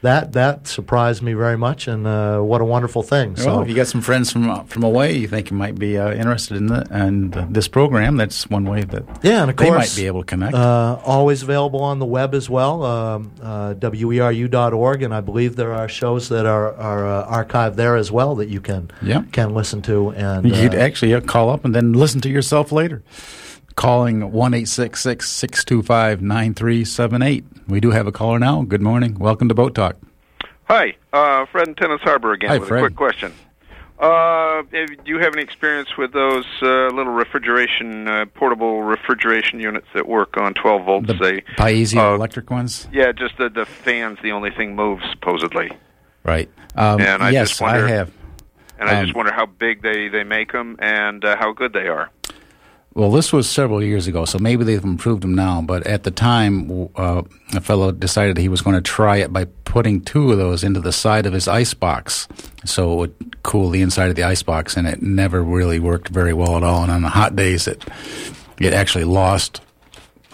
That 0.04 0.32
that 0.32 0.66
surprised 0.68 1.22
me 1.22 1.32
very 1.32 1.56
much, 1.56 1.88
and 1.88 2.06
uh, 2.06 2.40
what 2.40 2.60
a 2.60 2.64
wonderful 2.66 3.02
thing. 3.02 3.36
So 3.36 3.46
well, 3.46 3.62
if 3.62 3.68
you 3.70 3.74
got 3.74 3.86
some 3.86 4.02
friends 4.02 4.30
from 4.30 4.50
uh, 4.50 4.62
from 4.64 4.82
away, 4.84 5.16
you 5.16 5.26
think 5.26 5.50
you 5.50 5.56
might 5.56 5.78
be 5.78 5.96
uh, 5.96 6.12
interested 6.12 6.58
in 6.58 6.66
the, 6.66 6.86
and 6.90 7.34
uh, 7.34 7.46
this 7.48 7.68
program. 7.68 8.18
That's 8.18 8.50
one 8.50 8.64
way 8.66 8.82
that 8.84 9.02
Yeah, 9.22 9.40
and 9.40 9.50
of 9.50 9.56
they 9.56 9.64
course, 9.64 9.78
might 9.78 9.96
be 10.02 10.06
able 10.06 10.20
to 10.20 10.26
connect. 10.26 10.54
Uh, 10.54 10.98
always 11.06 11.42
available 11.42 11.80
on 11.82 12.00
the 12.00 12.06
web 12.18 12.34
as 12.34 12.50
well, 12.50 12.82
um, 12.84 13.32
uh, 13.42 13.72
weru.org, 13.80 15.02
and 15.02 15.14
I 15.14 15.20
believe 15.22 15.56
there 15.56 15.72
are 15.72 15.88
shows 15.88 16.28
that 16.28 16.44
are, 16.44 16.74
are 16.76 17.06
uh, 17.08 17.44
archived 17.44 17.76
there 17.76 17.96
as 17.96 18.12
well 18.12 18.34
that 18.34 18.48
you 18.50 18.60
can 18.60 18.90
Yeah. 19.02 19.22
can 19.32 19.54
listen 19.54 19.80
to. 19.82 20.10
And 20.10 20.44
you'd 20.54 20.74
actually 20.74 21.18
call 21.22 21.48
up 21.48 21.64
and 21.64 21.74
then 21.74 21.94
listen 21.94 22.20
to 22.20 22.28
yourself 22.28 22.72
later. 22.72 23.02
Calling 23.76 24.30
one 24.30 24.54
eight 24.54 24.68
six 24.68 25.00
six 25.00 25.28
six 25.30 25.64
two 25.64 25.82
five 25.82 26.22
nine 26.22 26.54
three 26.54 26.84
seven 26.84 27.22
eight. 27.22 27.44
We 27.66 27.80
do 27.80 27.90
have 27.90 28.06
a 28.06 28.12
caller 28.12 28.38
now. 28.38 28.62
Good 28.62 28.80
morning. 28.80 29.18
Welcome 29.18 29.48
to 29.48 29.54
Boat 29.54 29.74
Talk. 29.74 29.96
Hi, 30.68 30.94
uh, 31.12 31.44
Fred 31.46 31.66
in 31.68 31.74
Tenants 31.74 32.04
Harbor 32.04 32.32
again 32.32 32.50
Hi, 32.50 32.58
with 32.58 32.68
Fred. 32.68 32.84
a 32.84 32.86
quick 32.86 32.96
question. 32.96 33.32
Uh, 33.98 34.62
do 34.70 34.86
you 35.06 35.18
have 35.18 35.32
any 35.34 35.42
experience 35.42 35.96
with 35.98 36.12
those 36.12 36.46
uh, 36.62 36.86
little 36.88 37.12
refrigeration, 37.12 38.06
uh, 38.06 38.26
portable 38.34 38.82
refrigeration 38.82 39.58
units 39.60 39.86
that 39.94 40.06
work 40.08 40.36
on 40.36 40.54
12 40.54 40.84
volts? 40.84 41.06
The 41.08 41.42
they, 41.58 41.98
uh, 41.98 42.14
electric 42.14 42.50
ones. 42.50 42.88
yeah, 42.92 43.12
just 43.12 43.36
the, 43.38 43.48
the 43.48 43.66
fans, 43.66 44.18
the 44.22 44.32
only 44.32 44.50
thing 44.50 44.74
moves, 44.76 45.02
supposedly. 45.10 45.70
Right. 46.24 46.48
Um, 46.76 47.00
And 47.00 47.22
I 47.22 47.30
yes, 47.30 47.50
just 47.50 47.60
wonder- 47.60 47.86
I 47.86 47.90
have. 47.90 48.12
And 48.78 48.88
I 48.90 48.98
Um, 48.98 49.04
just 49.06 49.16
wonder 49.16 49.32
how 49.32 49.46
big 49.46 49.82
they, 49.82 50.08
they 50.08 50.24
make 50.24 50.50
them 50.52 50.76
and 50.80 51.24
uh, 51.24 51.36
how 51.36 51.52
good 51.52 51.72
they 51.72 51.86
are. 51.86 52.10
Well, 52.94 53.10
this 53.10 53.32
was 53.32 53.50
several 53.50 53.82
years 53.82 54.06
ago, 54.06 54.24
so 54.24 54.38
maybe 54.38 54.62
they've 54.62 54.82
improved 54.82 55.24
them 55.24 55.34
now. 55.34 55.60
But 55.60 55.84
at 55.84 56.04
the 56.04 56.12
time, 56.12 56.88
uh, 56.94 57.22
a 57.52 57.60
fellow 57.60 57.90
decided 57.90 58.38
he 58.38 58.48
was 58.48 58.62
going 58.62 58.76
to 58.76 58.82
try 58.82 59.16
it 59.16 59.32
by 59.32 59.46
putting 59.64 60.00
two 60.00 60.30
of 60.30 60.38
those 60.38 60.62
into 60.62 60.80
the 60.80 60.92
side 60.92 61.26
of 61.26 61.32
his 61.32 61.48
ice 61.48 61.74
box, 61.74 62.28
so 62.64 62.92
it 62.92 62.96
would 62.96 63.42
cool 63.42 63.70
the 63.70 63.82
inside 63.82 64.10
of 64.10 64.16
the 64.16 64.22
ice 64.22 64.44
box, 64.44 64.76
and 64.76 64.86
it 64.86 65.02
never 65.02 65.42
really 65.42 65.80
worked 65.80 66.08
very 66.08 66.32
well 66.32 66.56
at 66.56 66.62
all. 66.62 66.84
And 66.84 66.92
on 66.92 67.02
the 67.02 67.08
hot 67.08 67.34
days, 67.34 67.66
it 67.66 67.84
it 68.60 68.72
actually 68.72 69.04
lost 69.04 69.60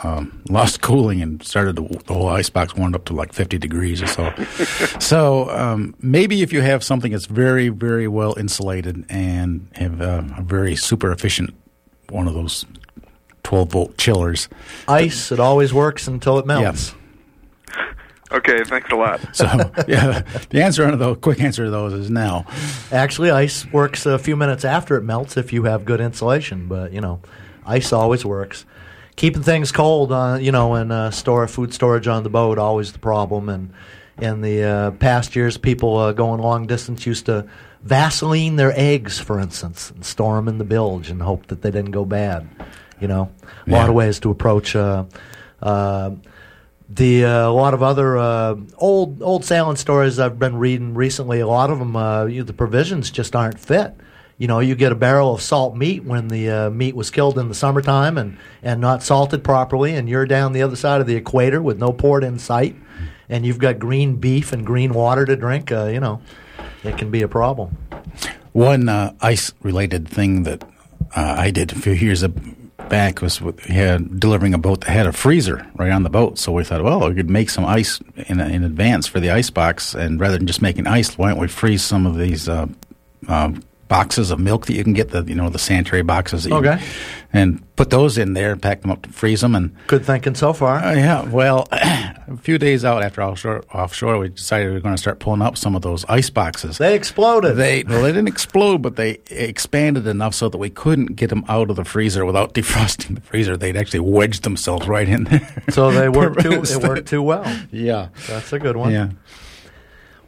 um, 0.02 0.42
lost 0.50 0.82
cooling 0.82 1.22
and 1.22 1.42
started 1.42 1.76
to, 1.76 1.88
the 2.06 2.12
whole 2.12 2.28
ice 2.28 2.50
box 2.50 2.74
warmed 2.74 2.94
up 2.94 3.06
to 3.06 3.14
like 3.14 3.32
50 3.32 3.58
degrees 3.58 4.02
or 4.02 4.06
so. 4.06 4.32
so 4.98 5.50
um, 5.50 5.94
maybe 6.00 6.42
if 6.42 6.52
you 6.52 6.61
have 6.62 6.82
something 6.82 7.12
that's 7.12 7.26
very, 7.26 7.68
very 7.68 8.08
well 8.08 8.34
insulated 8.38 9.04
and 9.08 9.68
have 9.74 10.00
uh, 10.00 10.22
a 10.38 10.42
very 10.42 10.74
super 10.74 11.12
efficient 11.12 11.54
one 12.11 12.28
of 12.28 12.34
those 12.34 12.64
12 13.42 13.70
volt 13.70 13.96
chillers. 13.96 14.48
ice, 14.88 15.32
it 15.32 15.40
always 15.40 15.72
works 15.72 16.06
until 16.06 16.38
it 16.38 16.46
melts. 16.46 16.94
Okay, 18.32 18.62
thanks 18.62 18.88
a 18.92 18.94
lot. 18.94 19.20
So 19.34 19.44
yeah, 19.88 20.22
the 20.50 20.62
answer 20.62 20.86
on 20.86 20.96
the 20.96 21.16
quick 21.16 21.40
answer 21.40 21.64
to 21.64 21.70
those 21.70 21.92
is 21.92 22.11
now. 22.11 22.46
Actually, 22.92 23.30
ice 23.32 23.66
works 23.72 24.06
a 24.06 24.20
few 24.20 24.36
minutes 24.36 24.64
after 24.64 24.96
it 24.96 25.02
melts 25.02 25.36
if 25.36 25.52
you 25.52 25.64
have 25.64 25.84
good 25.84 26.00
insulation. 26.00 26.68
But 26.68 26.92
you 26.92 27.00
know, 27.00 27.20
ice 27.66 27.92
always 27.92 28.24
works. 28.24 28.64
Keeping 29.16 29.42
things 29.42 29.72
cold, 29.72 30.12
uh, 30.12 30.38
you 30.40 30.52
know, 30.52 30.74
and 30.74 30.92
uh, 30.92 31.11
store 31.11 31.48
food 31.48 31.74
storage 31.74 32.06
on 32.06 32.22
the 32.22 32.30
boat 32.30 32.56
always 32.56 32.92
the 32.92 33.00
problem. 33.00 33.48
And 33.48 33.72
in 34.20 34.42
the 34.42 34.62
uh, 34.62 34.90
past 34.92 35.34
years, 35.34 35.58
people 35.58 35.96
uh, 35.96 36.12
going 36.12 36.40
long 36.40 36.68
distance 36.68 37.04
used 37.06 37.26
to 37.26 37.48
Vaseline 37.83 38.57
their 38.57 38.72
eggs, 38.78 39.18
for 39.18 39.41
instance, 39.41 39.91
and 39.91 40.05
store 40.05 40.37
them 40.37 40.49
in 40.49 40.59
the 40.59 40.64
bilge 40.64 41.11
and 41.11 41.22
hope 41.22 41.47
that 41.47 41.62
they 41.62 41.70
didn't 41.70 41.93
go 41.93 42.05
bad. 42.05 42.49
You 43.01 43.09
know, 43.09 43.31
a 43.66 43.70
lot 43.70 43.89
of 43.89 43.95
ways 43.95 44.20
to 44.20 44.31
approach. 44.31 44.76
Uh, 44.76 45.05
uh, 45.62 46.11
the 46.91 47.24
uh, 47.24 47.49
a 47.49 47.53
lot 47.53 47.72
of 47.72 47.83
other 47.83 48.18
uh, 48.18 48.57
old 48.76 49.22
old 49.22 49.45
sailing 49.45 49.76
stories 49.76 50.18
I've 50.18 50.39
been 50.39 50.57
reading 50.57 50.95
recently. 50.95 51.41
A 51.41 51.47
lot 51.47 51.70
of 51.70 51.78
them, 51.78 51.97
uh, 51.97 52.26
you, 52.26 52.43
the 52.43 52.53
provisions 52.53 53.11
just 53.11 53.37
aren't 53.37 53.59
fit. 53.59 53.95
You 54.39 54.49
know, 54.49 54.59
you 54.59 54.74
get 54.74 54.91
a 54.91 54.97
barrel 54.97 55.35
of 55.35 55.43
salt 55.43 55.76
meat 55.76 56.03
when 56.03 56.28
the 56.28 56.51
uh, 56.51 56.70
meat 56.70 56.97
was 56.97 57.11
killed 57.11 57.39
in 57.39 57.49
the 57.49 57.55
summertime 57.55 58.16
and, 58.16 58.39
and 58.62 58.81
not 58.81 59.03
salted 59.03 59.45
properly, 59.45 59.95
and 59.95 60.09
you're 60.09 60.24
down 60.24 60.53
the 60.53 60.62
other 60.62 60.76
side 60.76 61.01
of 61.03 61.07
the 61.07 61.14
equator 61.14 61.61
with 61.61 61.78
no 61.78 61.93
port 61.93 62.24
in 62.24 62.39
sight, 62.39 62.74
and 63.28 63.45
you've 63.45 63.59
got 63.59 63.78
green 63.78 64.16
beef 64.16 64.53
and 64.53 64.64
green 64.64 64.95
water 64.95 65.26
to 65.26 65.37
drink. 65.37 65.70
Uh, 65.70 65.85
you 65.87 66.01
know, 66.01 66.22
it 66.85 66.99
can 66.99 67.11
be 67.11 67.22
a 67.22 67.28
problem. 67.28 67.76
One 68.53 68.89
uh, 68.89 69.12
ice 69.20 69.53
related 69.62 70.09
thing 70.09 70.43
that 70.45 70.64
uh, 71.14 71.35
I 71.39 71.51
did 71.51 71.72
a 71.72 71.74
few 71.76 71.93
years 71.93 72.24
back 72.89 73.22
was 73.22 73.41
with, 73.41 73.64
we 73.68 73.74
had 73.74 74.18
delivering 74.18 74.55
a 74.55 74.59
boat 74.59 74.81
that 74.81 74.91
had 74.91 75.07
a 75.07 75.12
freezer 75.12 75.64
right 75.76 75.93
on 75.93 76.03
the 76.03 76.11
boat. 76.11 76.39
So 76.39 76.51
we 76.53 76.64
thought, 76.64 76.83
well, 76.83 77.09
we 77.09 77.14
could 77.14 77.31
make 77.31 77.51
some 77.51 77.64
ice 77.64 78.01
in, 78.16 78.41
in 78.41 78.64
advance 78.64 79.07
for 79.07 79.20
the 79.20 79.31
ice 79.31 79.51
box, 79.51 79.95
and 79.95 80.18
rather 80.18 80.37
than 80.39 80.47
just 80.47 80.62
making 80.62 80.87
ice, 80.87 81.16
why 81.16 81.31
don't 81.31 81.39
we 81.39 81.47
freeze 81.49 81.83
some 81.85 82.07
of 82.07 82.16
these 82.18 82.49
uh, 82.49 82.66
uh, 83.28 83.53
boxes 83.87 84.31
of 84.31 84.39
milk 84.41 84.66
that 84.66 84.74
you 84.74 84.83
can 84.85 84.93
get 84.95 85.11
the 85.11 85.22
you 85.24 85.35
know 85.35 85.49
the 85.51 85.59
sanitary 85.59 86.03
boxes, 86.03 86.45
that 86.45 86.51
you- 86.51 86.57
Okay. 86.57 86.81
and 87.33 87.62
put 87.76 87.91
those 87.91 88.18
in 88.18 88.33
there, 88.35 88.53
and 88.53 88.62
pack 88.62 88.83
them 88.83 88.91
up 88.91 89.03
to 89.03 89.09
freeze 89.11 89.41
them, 89.43 89.55
and 89.55 89.74
Good 89.87 90.05
thinking 90.05 90.35
so 90.35 90.53
far. 90.53 90.78
uh, 90.78 90.95
yeah, 90.95 91.22
well, 91.28 91.68
a 92.31 92.37
few 92.37 92.59
days 92.59 92.85
out 92.85 93.03
after 93.03 93.22
offshore, 93.22 93.62
offshore, 93.74 94.18
we 94.18 94.28
decided 94.28 94.68
we 94.68 94.74
were 94.74 94.81
going 94.81 94.95
to 94.95 95.01
start 95.01 95.18
pulling 95.18 95.43
up 95.43 95.57
some 95.59 95.74
of 95.74 95.83
those 95.83 96.05
ice 96.09 96.31
boxes. 96.31 96.78
They 96.78 96.95
exploded. 96.95 97.57
They 97.57 97.83
well, 97.85 98.03
they 98.03 98.12
didn't 98.12 98.28
explode, 98.28 98.78
but 98.83 98.97
they 98.97 99.18
expanded 99.31 100.07
enough 100.07 100.35
so 100.35 100.49
that 100.49 100.59
we 100.59 100.70
couldn't 100.70 101.16
get 101.16 101.31
them 101.31 101.45
out 101.49 101.70
of 101.70 101.76
the 101.76 101.85
freezer 101.85 102.24
without 102.24 102.55
defrosting 102.55 103.16
the 103.16 103.20
freezer. 103.20 103.57
They'd 103.57 103.76
actually 103.76 104.01
wedged 104.01 104.45
themselves 104.45 104.87
right 104.87 105.09
in 105.09 105.24
there. 105.24 105.64
So 105.70 105.91
they 105.91 106.09
worked 106.18 106.41
too. 106.41 106.62
It 106.62 106.83
worked 106.83 107.09
too 107.09 107.22
well. 107.22 107.45
Yeah, 107.72 108.09
That's 108.28 108.53
a 108.53 108.59
good 108.59 108.76
one. 108.76 108.93
yeah. 108.93 109.11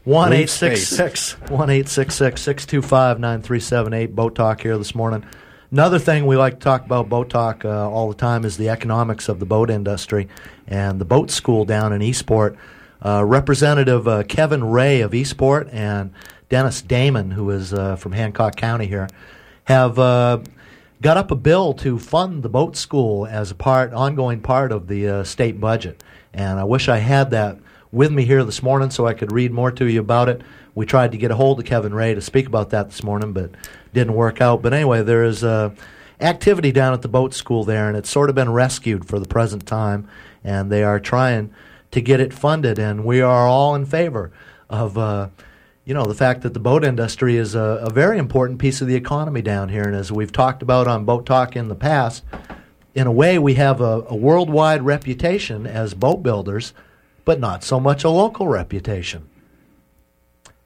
One 0.04 0.32
eight 0.32 0.50
six 0.50 0.88
six 0.88 1.32
one 1.48 1.70
eight 1.70 1.88
six 1.88 2.16
six 2.16 2.42
six 2.42 2.66
two 2.66 2.82
five 2.82 3.20
nine 3.20 3.40
three 3.40 3.60
seven 3.60 3.92
eight. 3.94 4.16
Boat 4.16 4.34
talk 4.34 4.60
here 4.60 4.76
this 4.76 4.96
morning. 4.96 5.24
Another 5.72 5.98
thing 5.98 6.26
we 6.26 6.36
like 6.36 6.52
to 6.52 6.60
talk 6.60 6.84
about 6.84 7.08
boat 7.08 7.30
talk 7.30 7.64
uh, 7.64 7.88
all 7.88 8.10
the 8.10 8.14
time 8.14 8.44
is 8.44 8.58
the 8.58 8.68
economics 8.68 9.30
of 9.30 9.40
the 9.40 9.46
boat 9.46 9.70
industry 9.70 10.28
and 10.66 11.00
the 11.00 11.06
boat 11.06 11.30
school 11.30 11.64
down 11.64 11.94
in 11.94 12.02
Eastport. 12.02 12.58
Uh, 13.00 13.24
Representative 13.24 14.06
uh, 14.06 14.22
Kevin 14.24 14.64
Raye 14.64 15.00
of 15.00 15.14
Eastport 15.14 15.70
and 15.72 16.12
Dennis 16.50 16.82
Damon, 16.82 17.30
who 17.30 17.48
is 17.48 17.72
uh, 17.72 17.96
from 17.96 18.12
Hancock 18.12 18.54
County 18.54 18.86
here, 18.86 19.08
have 19.64 19.98
uh, 19.98 20.40
got 21.00 21.16
up 21.16 21.30
a 21.30 21.36
bill 21.36 21.72
to 21.72 21.98
fund 21.98 22.42
the 22.42 22.50
boat 22.50 22.76
school 22.76 23.24
as 23.24 23.50
a 23.50 23.54
part, 23.54 23.94
ongoing 23.94 24.42
part 24.42 24.72
of 24.72 24.88
the 24.88 25.08
uh, 25.08 25.24
state 25.24 25.58
budget. 25.58 26.04
And 26.34 26.60
I 26.60 26.64
wish 26.64 26.90
I 26.90 26.98
had 26.98 27.30
that 27.30 27.56
with 27.90 28.12
me 28.12 28.26
here 28.26 28.44
this 28.44 28.62
morning 28.62 28.90
so 28.90 29.06
I 29.06 29.14
could 29.14 29.32
read 29.32 29.52
more 29.52 29.72
to 29.72 29.86
you 29.86 30.00
about 30.00 30.28
it. 30.28 30.42
We 30.74 30.86
tried 30.86 31.12
to 31.12 31.18
get 31.18 31.30
a 31.30 31.36
hold 31.36 31.58
of 31.58 31.66
Kevin 31.66 31.94
Raye 31.94 32.14
to 32.14 32.20
speak 32.20 32.46
about 32.46 32.70
that 32.70 32.90
this 32.90 33.02
morning, 33.02 33.32
but 33.32 33.50
didn't 33.92 34.14
work 34.14 34.40
out. 34.40 34.62
But 34.62 34.72
anyway, 34.72 35.02
there 35.02 35.24
is 35.24 35.44
uh, 35.44 35.70
activity 36.20 36.72
down 36.72 36.94
at 36.94 37.02
the 37.02 37.08
boat 37.08 37.34
school 37.34 37.64
there, 37.64 37.88
and 37.88 37.96
it's 37.96 38.10
sort 38.10 38.28
of 38.28 38.34
been 38.34 38.52
rescued 38.52 39.06
for 39.06 39.18
the 39.18 39.28
present 39.28 39.66
time, 39.66 40.08
and 40.42 40.72
they 40.72 40.82
are 40.82 40.98
trying 40.98 41.52
to 41.90 42.00
get 42.00 42.20
it 42.20 42.32
funded, 42.32 42.78
and 42.78 43.04
we 43.04 43.20
are 43.20 43.46
all 43.46 43.74
in 43.74 43.84
favor 43.86 44.32
of. 44.70 44.96
Uh, 44.96 45.28
you 45.84 45.94
know, 45.94 46.04
the 46.04 46.14
fact 46.14 46.42
that 46.42 46.54
the 46.54 46.60
boat 46.60 46.84
industry 46.84 47.36
is 47.36 47.54
a, 47.56 47.60
a 47.60 47.90
very 47.90 48.18
important 48.18 48.60
piece 48.60 48.80
of 48.80 48.86
the 48.86 48.94
economy 48.94 49.42
down 49.42 49.68
here. 49.68 49.82
And 49.82 49.96
as 49.96 50.12
we've 50.12 50.30
talked 50.30 50.62
about 50.62 50.86
on 50.86 51.04
Boat 51.04 51.26
Talk 51.26 51.56
in 51.56 51.66
the 51.66 51.74
past, 51.74 52.22
in 52.94 53.06
a 53.06 53.12
way, 53.12 53.38
we 53.38 53.54
have 53.54 53.80
a, 53.80 54.04
a 54.08 54.14
worldwide 54.14 54.82
reputation 54.82 55.66
as 55.66 55.94
boat 55.94 56.22
builders, 56.22 56.72
but 57.24 57.40
not 57.40 57.64
so 57.64 57.80
much 57.80 58.04
a 58.04 58.10
local 58.10 58.46
reputation. 58.46 59.28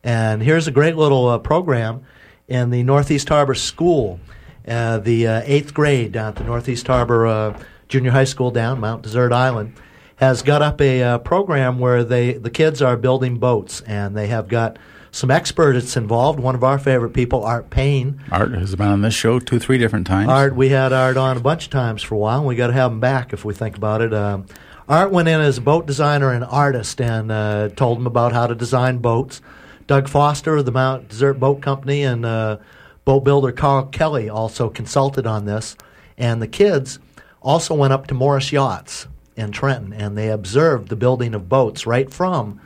And 0.07 0.41
here's 0.41 0.69
a 0.69 0.71
great 0.71 0.95
little 0.95 1.29
uh, 1.29 1.39
program 1.39 2.05
in 2.47 2.71
the 2.71 2.85
Northeast 2.85 3.29
Harbor 3.29 3.57
School, 3.57 4.21
uh, 4.67 4.99
the 4.99 5.27
uh, 5.27 5.43
eighth 5.45 5.75
grade 5.75 6.13
down 6.13 6.29
at 6.29 6.37
the 6.37 6.45
Northeast 6.45 6.87
Harbor 6.87 7.27
uh, 7.27 7.61
Junior 7.89 8.13
High 8.13 8.23
School 8.23 8.53
down 8.53 8.79
Mount 8.79 9.03
Desert 9.03 9.33
Island 9.33 9.75
has 10.15 10.43
got 10.43 10.63
up 10.63 10.81
a 10.81 11.03
uh, 11.03 11.19
program 11.19 11.81
where 11.81 12.05
they 12.05 12.35
the 12.35 12.51
kids 12.51 12.81
are 12.81 12.97
building 12.97 13.39
boats 13.39 13.81
and 13.81 14.17
they 14.17 14.29
have 14.29 14.47
got 14.47 14.79
some 15.11 15.29
experts 15.29 15.97
involved. 15.97 16.39
One 16.39 16.55
of 16.55 16.63
our 16.63 16.79
favorite 16.79 17.13
people, 17.13 17.43
Art 17.45 17.69
Payne. 17.71 18.23
Art 18.31 18.53
has 18.53 18.77
been 18.77 18.87
on 18.87 19.03
this 19.03 19.15
show 19.15 19.41
two, 19.41 19.59
three 19.59 19.77
different 19.77 20.07
times. 20.07 20.29
Art, 20.29 20.55
we 20.55 20.69
had 20.69 20.93
Art 20.93 21.17
on 21.17 21.37
a 21.37 21.41
bunch 21.41 21.65
of 21.65 21.71
times 21.71 22.05
for 22.05 22.15
a 22.15 22.19
while. 22.19 22.39
and 22.39 22.47
We 22.47 22.55
got 22.55 22.69
to 22.69 22.73
have 22.75 22.93
him 22.93 23.01
back 23.01 23.33
if 23.33 23.45
we 23.45 23.55
think 23.55 23.77
about 23.77 24.03
it. 24.03 24.15
Um, 24.15 24.47
Art 24.89 25.11
went 25.11 25.27
in 25.27 25.41
as 25.41 25.59
a 25.59 25.63
boat 25.63 25.85
designer 25.85 26.31
and 26.31 26.45
artist 26.45 27.01
and 27.01 27.33
uh, 27.33 27.71
told 27.71 27.99
him 27.99 28.07
about 28.07 28.33
how 28.33 28.47
to 28.47 28.55
design 28.55 28.99
boats. 28.99 29.41
Doug 29.87 30.09
Foster 30.09 30.57
of 30.57 30.65
the 30.65 30.73
Mount 30.73 31.09
Desert 31.09 31.35
Boat 31.35 31.63
Company 31.63 32.03
and 32.03 32.27
uh, 32.27 32.59
boat 33.05 33.21
builder 33.21 33.53
Carl 33.53 33.87
Kelly 33.87 34.29
also 34.29 34.69
consulted 34.69 35.27
on 35.27 35.45
this. 35.45 35.77
And 36.19 36.43
the 36.43 36.49
kids 36.49 36.99
also 37.41 37.75
went 37.75 37.93
up 37.93 38.09
to 38.09 38.15
Morris 38.15 38.51
Yachts 38.53 39.07
in 39.37 39.53
Trenton 39.53 39.93
and 39.93 40.17
they 40.17 40.29
observed 40.31 40.89
the 40.89 40.97
building 40.97 41.35
of 41.35 41.49
boats 41.49 41.87
right 41.87 42.13
from 42.13 42.61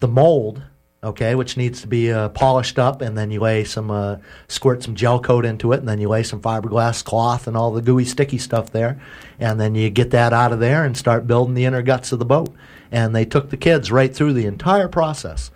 the 0.00 0.08
mold, 0.08 0.62
okay, 1.04 1.34
which 1.34 1.56
needs 1.56 1.82
to 1.82 1.86
be 1.86 2.10
uh, 2.10 2.30
polished 2.30 2.78
up, 2.78 3.02
and 3.02 3.16
then 3.16 3.30
you 3.30 3.38
lay 3.38 3.64
some, 3.64 3.90
uh, 3.90 4.16
squirt 4.48 4.82
some 4.82 4.94
gel 4.94 5.20
coat 5.20 5.44
into 5.44 5.72
it, 5.72 5.80
and 5.80 5.88
then 5.88 6.00
you 6.00 6.08
lay 6.08 6.22
some 6.22 6.40
fiberglass 6.40 7.04
cloth 7.04 7.46
and 7.46 7.56
all 7.56 7.70
the 7.70 7.82
gooey, 7.82 8.04
sticky 8.04 8.38
stuff 8.38 8.72
there, 8.72 9.00
and 9.38 9.60
then 9.60 9.74
you 9.74 9.90
get 9.90 10.10
that 10.10 10.32
out 10.32 10.52
of 10.52 10.58
there 10.58 10.84
and 10.84 10.96
start 10.96 11.26
building 11.26 11.54
the 11.54 11.66
inner 11.66 11.82
guts 11.82 12.12
of 12.12 12.18
the 12.18 12.24
boat. 12.24 12.52
And 12.90 13.14
they 13.14 13.24
took 13.24 13.50
the 13.50 13.56
kids 13.56 13.92
right 13.92 14.14
through 14.14 14.32
the 14.32 14.46
entire 14.46 14.88
process. 14.88 15.50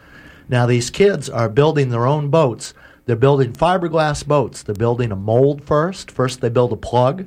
Now, 0.49 0.67
these 0.67 0.91
kids 0.91 1.31
are 1.31 1.49
building 1.49 1.91
their 1.91 2.07
own 2.07 2.29
boats. 2.29 2.75
They're 3.07 3.17
building 3.17 3.53
fiberglass 3.53 4.27
boats. 4.27 4.63
They're 4.63 4.75
building 4.75 5.13
a 5.13 5.17
mold 5.17 5.65
first. 5.65 6.11
First, 6.11 6.41
they 6.41 6.49
build 6.49 6.73
a 6.73 6.77
plug. 6.77 7.27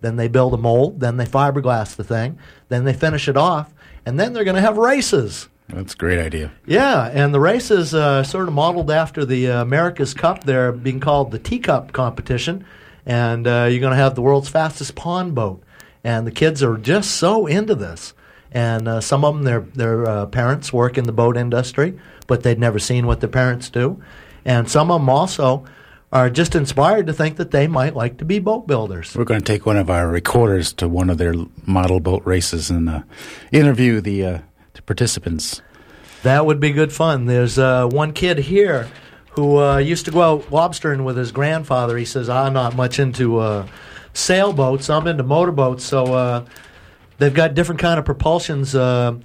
Then 0.00 0.16
they 0.16 0.28
build 0.28 0.54
a 0.54 0.58
mold. 0.58 1.00
Then 1.00 1.16
they 1.16 1.26
fiberglass 1.26 1.96
the 1.96 2.04
thing. 2.04 2.38
Then 2.68 2.84
they 2.84 2.92
finish 2.92 3.28
it 3.28 3.36
off. 3.36 3.72
And 4.06 4.18
then 4.18 4.32
they're 4.32 4.44
going 4.44 4.56
to 4.56 4.62
have 4.62 4.78
races. 4.78 5.48
That's 5.68 5.94
a 5.94 5.96
great 5.96 6.18
idea. 6.18 6.50
Yeah, 6.66 7.08
and 7.12 7.32
the 7.32 7.40
race 7.40 7.70
is 7.70 7.94
uh, 7.94 8.22
sort 8.24 8.48
of 8.48 8.54
modeled 8.54 8.90
after 8.90 9.24
the 9.24 9.50
uh, 9.50 9.62
America's 9.62 10.14
Cup. 10.14 10.44
They're 10.44 10.72
being 10.72 11.00
called 11.00 11.30
the 11.30 11.38
Teacup 11.38 11.92
competition, 11.92 12.64
and 13.06 13.46
uh, 13.46 13.68
you're 13.70 13.80
going 13.80 13.92
to 13.92 13.96
have 13.96 14.14
the 14.14 14.22
world's 14.22 14.48
fastest 14.48 14.96
pond 14.96 15.34
boat. 15.34 15.62
And 16.02 16.26
the 16.26 16.32
kids 16.32 16.62
are 16.62 16.76
just 16.76 17.12
so 17.12 17.46
into 17.46 17.74
this. 17.74 18.14
And 18.52 18.88
uh, 18.88 19.00
some 19.00 19.24
of 19.24 19.34
them, 19.34 19.44
their 19.44 19.60
their 19.60 20.06
uh, 20.06 20.26
parents 20.26 20.72
work 20.72 20.98
in 20.98 21.04
the 21.04 21.12
boat 21.12 21.36
industry, 21.36 21.98
but 22.26 22.42
they'd 22.42 22.58
never 22.58 22.78
seen 22.78 23.06
what 23.06 23.20
their 23.20 23.28
parents 23.28 23.70
do. 23.70 24.02
And 24.44 24.68
some 24.68 24.90
of 24.90 25.00
them 25.00 25.08
also 25.08 25.64
are 26.12 26.28
just 26.28 26.54
inspired 26.56 27.06
to 27.06 27.12
think 27.12 27.36
that 27.36 27.52
they 27.52 27.68
might 27.68 27.94
like 27.94 28.18
to 28.18 28.24
be 28.24 28.40
boat 28.40 28.66
builders. 28.66 29.14
We're 29.14 29.24
going 29.24 29.40
to 29.40 29.46
take 29.46 29.64
one 29.64 29.76
of 29.76 29.88
our 29.88 30.08
recorders 30.08 30.72
to 30.74 30.88
one 30.88 31.08
of 31.08 31.18
their 31.18 31.34
model 31.66 32.00
boat 32.00 32.22
races 32.24 32.70
and 32.70 32.88
uh, 32.88 33.02
interview 33.52 34.00
the, 34.00 34.24
uh, 34.24 34.38
the 34.74 34.82
participants. 34.82 35.62
That 36.24 36.46
would 36.46 36.58
be 36.58 36.72
good 36.72 36.92
fun. 36.92 37.26
There's 37.26 37.58
uh, 37.58 37.86
one 37.86 38.12
kid 38.12 38.38
here 38.38 38.88
who 39.30 39.58
uh, 39.58 39.76
used 39.78 40.04
to 40.06 40.10
go 40.10 40.22
out 40.22 40.42
lobstering 40.50 41.04
with 41.04 41.16
his 41.16 41.30
grandfather. 41.30 41.96
He 41.96 42.04
says, 42.04 42.28
I'm 42.28 42.52
not 42.54 42.74
much 42.74 42.98
into 42.98 43.38
uh, 43.38 43.68
sailboats. 44.12 44.90
I'm 44.90 45.06
into 45.06 45.22
motorboats. 45.22 45.84
So 45.84 46.12
uh, 46.12 46.44
they've 47.20 47.34
got 47.34 47.54
different 47.54 47.80
kind 47.80 47.98
of 47.98 48.04
propulsions 48.04 48.74
uh, 48.74 49.16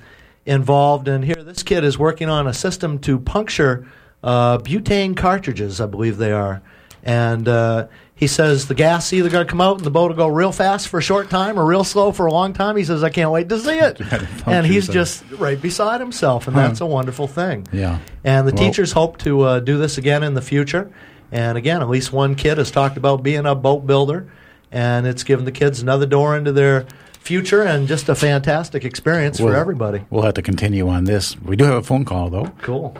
involved. 0.45 1.07
And 1.07 1.25
here, 1.25 1.41
this 1.41 1.63
kid 1.63 1.83
is 1.83 1.97
working 1.97 2.29
on 2.29 2.45
a 2.45 2.53
system 2.53 2.99
to 2.99 3.17
puncture 3.19 3.87
uh, 4.23 4.59
butane 4.59 5.17
cartridges, 5.17 5.81
I 5.81 5.87
believe 5.87 6.17
they 6.17 6.31
are. 6.31 6.61
And 7.03 7.47
uh, 7.47 7.87
he 8.15 8.27
says 8.27 8.67
the 8.67 8.73
gas 8.73 9.13
either 9.13 9.29
going 9.29 9.45
to 9.45 9.49
come 9.49 9.61
out 9.61 9.77
and 9.77 9.85
the 9.85 9.91
boat 9.91 10.09
will 10.09 10.17
go 10.17 10.27
real 10.27 10.51
fast 10.51 10.87
for 10.87 10.97
a 10.97 11.01
short 11.01 11.29
time 11.29 11.59
or 11.59 11.65
real 11.65 11.83
slow 11.83 12.11
for 12.11 12.25
a 12.25 12.31
long 12.31 12.53
time. 12.53 12.75
He 12.75 12.83
says, 12.83 13.03
I 13.03 13.09
can't 13.09 13.31
wait 13.31 13.47
to 13.49 13.59
see 13.59 13.77
it. 13.77 14.01
and 14.47 14.65
he's 14.65 14.87
just 14.87 15.23
right 15.31 15.61
beside 15.61 16.01
himself, 16.01 16.47
and 16.47 16.55
that's 16.57 16.81
a 16.81 16.85
wonderful 16.85 17.27
thing. 17.27 17.67
Yeah. 17.71 17.99
And 18.23 18.47
the 18.47 18.53
Well- 18.53 18.63
teachers 18.63 18.91
hope 18.91 19.17
to 19.19 19.41
uh, 19.41 19.59
do 19.59 19.77
this 19.77 19.97
again 19.97 20.23
in 20.23 20.33
the 20.33 20.41
future. 20.41 20.91
And 21.31 21.57
again, 21.57 21.81
at 21.81 21.89
least 21.89 22.13
one 22.13 22.35
kid 22.35 22.57
has 22.57 22.71
talked 22.71 22.97
about 22.97 23.21
being 23.21 23.45
a 23.45 23.55
boat 23.55 23.85
builder, 23.85 24.31
and 24.71 25.05
it's 25.05 25.23
given 25.23 25.45
the 25.45 25.51
kids 25.51 25.81
another 25.81 26.05
door 26.05 26.37
into 26.37 26.51
their 26.51 26.85
future 27.25 27.63
and 27.63 27.87
just 27.87 28.07
a 28.07 28.15
fantastic 28.15 28.85
experience 28.85 29.39
for 29.39 29.55
everybody. 29.55 30.05
We'll 30.11 30.21
have 30.21 30.35
to 30.35 30.43
continue 30.43 30.87
on 30.87 31.05
this. 31.05 31.39
We 31.41 31.55
do 31.55 31.65
have 31.65 31.77
a 31.77 31.83
phone 31.83 32.05
call, 32.05 32.29
though. 32.29 32.51
Cool. 32.61 32.95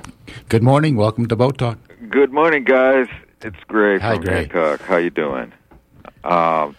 Good 0.49 0.63
morning. 0.63 0.95
Welcome 0.95 1.27
to 1.27 1.35
Boat 1.35 1.59
Talk. 1.59 1.77
Good 2.09 2.33
morning, 2.33 2.63
guys. 2.63 3.07
It's 3.41 3.63
Gray 3.67 3.99
Hi, 3.99 4.15
from 4.15 4.23
Gray. 4.23 4.33
Hancock. 4.33 4.81
How 4.81 4.97
you 4.97 5.11
doing? 5.11 5.53
Um, 6.23 6.75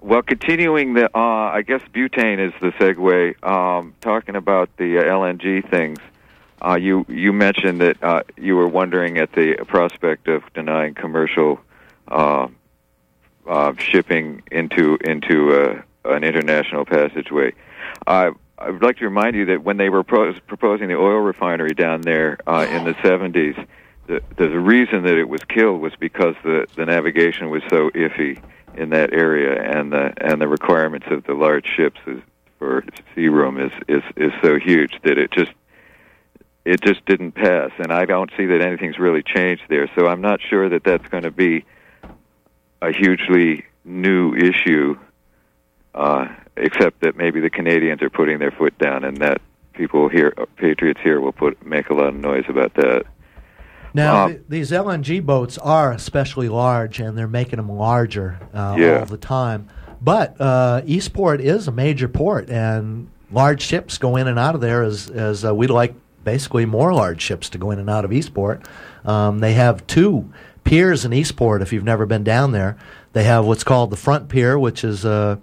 well, 0.00 0.22
continuing 0.22 0.94
the, 0.94 1.16
uh, 1.16 1.18
I 1.20 1.62
guess 1.62 1.82
butane 1.94 2.44
is 2.44 2.52
the 2.60 2.72
segue. 2.72 3.48
Um, 3.48 3.94
talking 4.00 4.34
about 4.34 4.76
the 4.76 4.98
uh, 4.98 5.02
LNG 5.04 5.70
things, 5.70 5.98
uh, 6.60 6.74
you 6.74 7.06
you 7.08 7.32
mentioned 7.32 7.80
that 7.80 8.02
uh, 8.02 8.22
you 8.36 8.56
were 8.56 8.68
wondering 8.68 9.18
at 9.18 9.32
the 9.32 9.64
prospect 9.68 10.26
of 10.26 10.42
denying 10.54 10.94
commercial 10.94 11.60
uh, 12.08 12.48
uh, 13.46 13.74
shipping 13.78 14.42
into 14.50 14.98
into 15.02 15.52
uh, 15.54 15.82
an 16.04 16.24
international 16.24 16.84
passageway. 16.84 17.52
I 18.06 18.30
I 18.58 18.70
would 18.70 18.82
like 18.82 18.98
to 18.98 19.04
remind 19.04 19.36
you 19.36 19.46
that 19.46 19.64
when 19.64 19.78
they 19.78 19.88
were 19.88 20.04
pro- 20.04 20.38
proposing 20.40 20.88
the 20.88 20.96
oil 20.96 21.20
refinery 21.20 21.72
down 21.72 22.02
there 22.02 22.38
uh, 22.46 22.66
in 22.68 22.84
the 22.84 22.92
70s, 23.02 23.66
the, 24.06 24.22
the 24.36 24.48
reason 24.48 25.04
that 25.04 25.14
it 25.14 25.28
was 25.28 25.40
killed 25.48 25.80
was 25.80 25.92
because 25.98 26.34
the, 26.42 26.66
the 26.76 26.84
navigation 26.84 27.48
was 27.48 27.62
so 27.70 27.90
iffy 27.90 28.42
in 28.76 28.90
that 28.90 29.12
area, 29.12 29.60
and 29.62 29.92
the 29.92 30.12
and 30.20 30.40
the 30.40 30.48
requirements 30.48 31.06
of 31.10 31.24
the 31.24 31.34
large 31.34 31.66
ships 31.76 32.00
is, 32.06 32.20
for 32.58 32.84
sea 33.14 33.28
room 33.28 33.58
is, 33.58 33.72
is 33.88 34.02
is 34.16 34.32
so 34.42 34.58
huge 34.58 34.92
that 35.04 35.16
it 35.16 35.30
just 35.32 35.52
it 36.64 36.80
just 36.82 37.04
didn't 37.06 37.32
pass. 37.32 37.70
And 37.78 37.92
I 37.92 38.04
don't 38.04 38.30
see 38.36 38.46
that 38.46 38.60
anything's 38.60 38.98
really 38.98 39.22
changed 39.22 39.62
there. 39.68 39.90
So 39.98 40.06
I'm 40.06 40.20
not 40.20 40.40
sure 40.48 40.68
that 40.68 40.84
that's 40.84 41.06
going 41.08 41.24
to 41.24 41.30
be 41.30 41.64
a 42.82 42.92
hugely 42.92 43.64
new 43.84 44.34
issue, 44.34 44.98
uh, 45.94 46.26
except 46.56 47.00
that 47.00 47.16
maybe 47.16 47.40
the 47.40 47.50
Canadians 47.50 48.02
are 48.02 48.10
putting 48.10 48.38
their 48.38 48.50
foot 48.50 48.76
down, 48.78 49.04
and 49.04 49.16
that 49.18 49.40
people 49.74 50.08
here, 50.08 50.34
patriots 50.56 51.00
here, 51.02 51.20
will 51.20 51.32
put 51.32 51.64
make 51.66 51.90
a 51.90 51.94
lot 51.94 52.08
of 52.08 52.14
noise 52.14 52.44
about 52.48 52.74
that. 52.74 53.04
Now, 53.92 54.24
Um, 54.26 54.30
th- 54.30 54.42
these 54.48 54.70
LNG 54.70 55.20
boats 55.24 55.58
are 55.58 55.90
especially 55.92 56.48
large, 56.48 57.00
and 57.00 57.18
they're 57.18 57.26
making 57.26 57.56
them 57.56 57.70
larger 57.70 58.38
uh, 58.54 58.76
Yeah. 58.78 59.00
all 59.00 59.06
the 59.06 59.16
time. 59.16 59.66
But 60.00 60.40
uh, 60.40 60.82
Eastport 60.86 61.40
is 61.40 61.66
a 61.68 61.72
major 61.72 62.06
port, 62.08 62.48
and 62.50 63.08
large 63.32 63.60
ships 63.62 63.98
go 63.98 64.16
in 64.16 64.28
and 64.28 64.38
out 64.38 64.54
of 64.54 64.60
there 64.60 64.82
as 64.82 65.10
as 65.10 65.44
uh, 65.44 65.54
we'd 65.54 65.70
like 65.70 65.94
basically 66.24 66.66
more 66.66 66.92
large 66.92 67.20
ships 67.20 67.48
to 67.50 67.58
go 67.58 67.70
in 67.70 67.78
and 67.78 67.88
out 67.90 68.04
of 68.04 68.12
Eastport. 68.12 68.62
Um, 69.04 69.38
they 69.40 69.54
have 69.54 69.86
two 69.86 70.30
piers 70.64 71.04
in 71.04 71.12
Eastport. 71.12 71.60
If 71.62 71.72
you've 71.72 71.84
never 71.84 72.06
been 72.06 72.22
down 72.24 72.52
there, 72.52 72.76
they 73.12 73.24
have 73.24 73.44
what's 73.46 73.64
called 73.64 73.90
the 73.90 73.96
front 73.96 74.28
pier, 74.28 74.58
which 74.58 74.84
is 74.84 75.04
uh, 75.04 75.36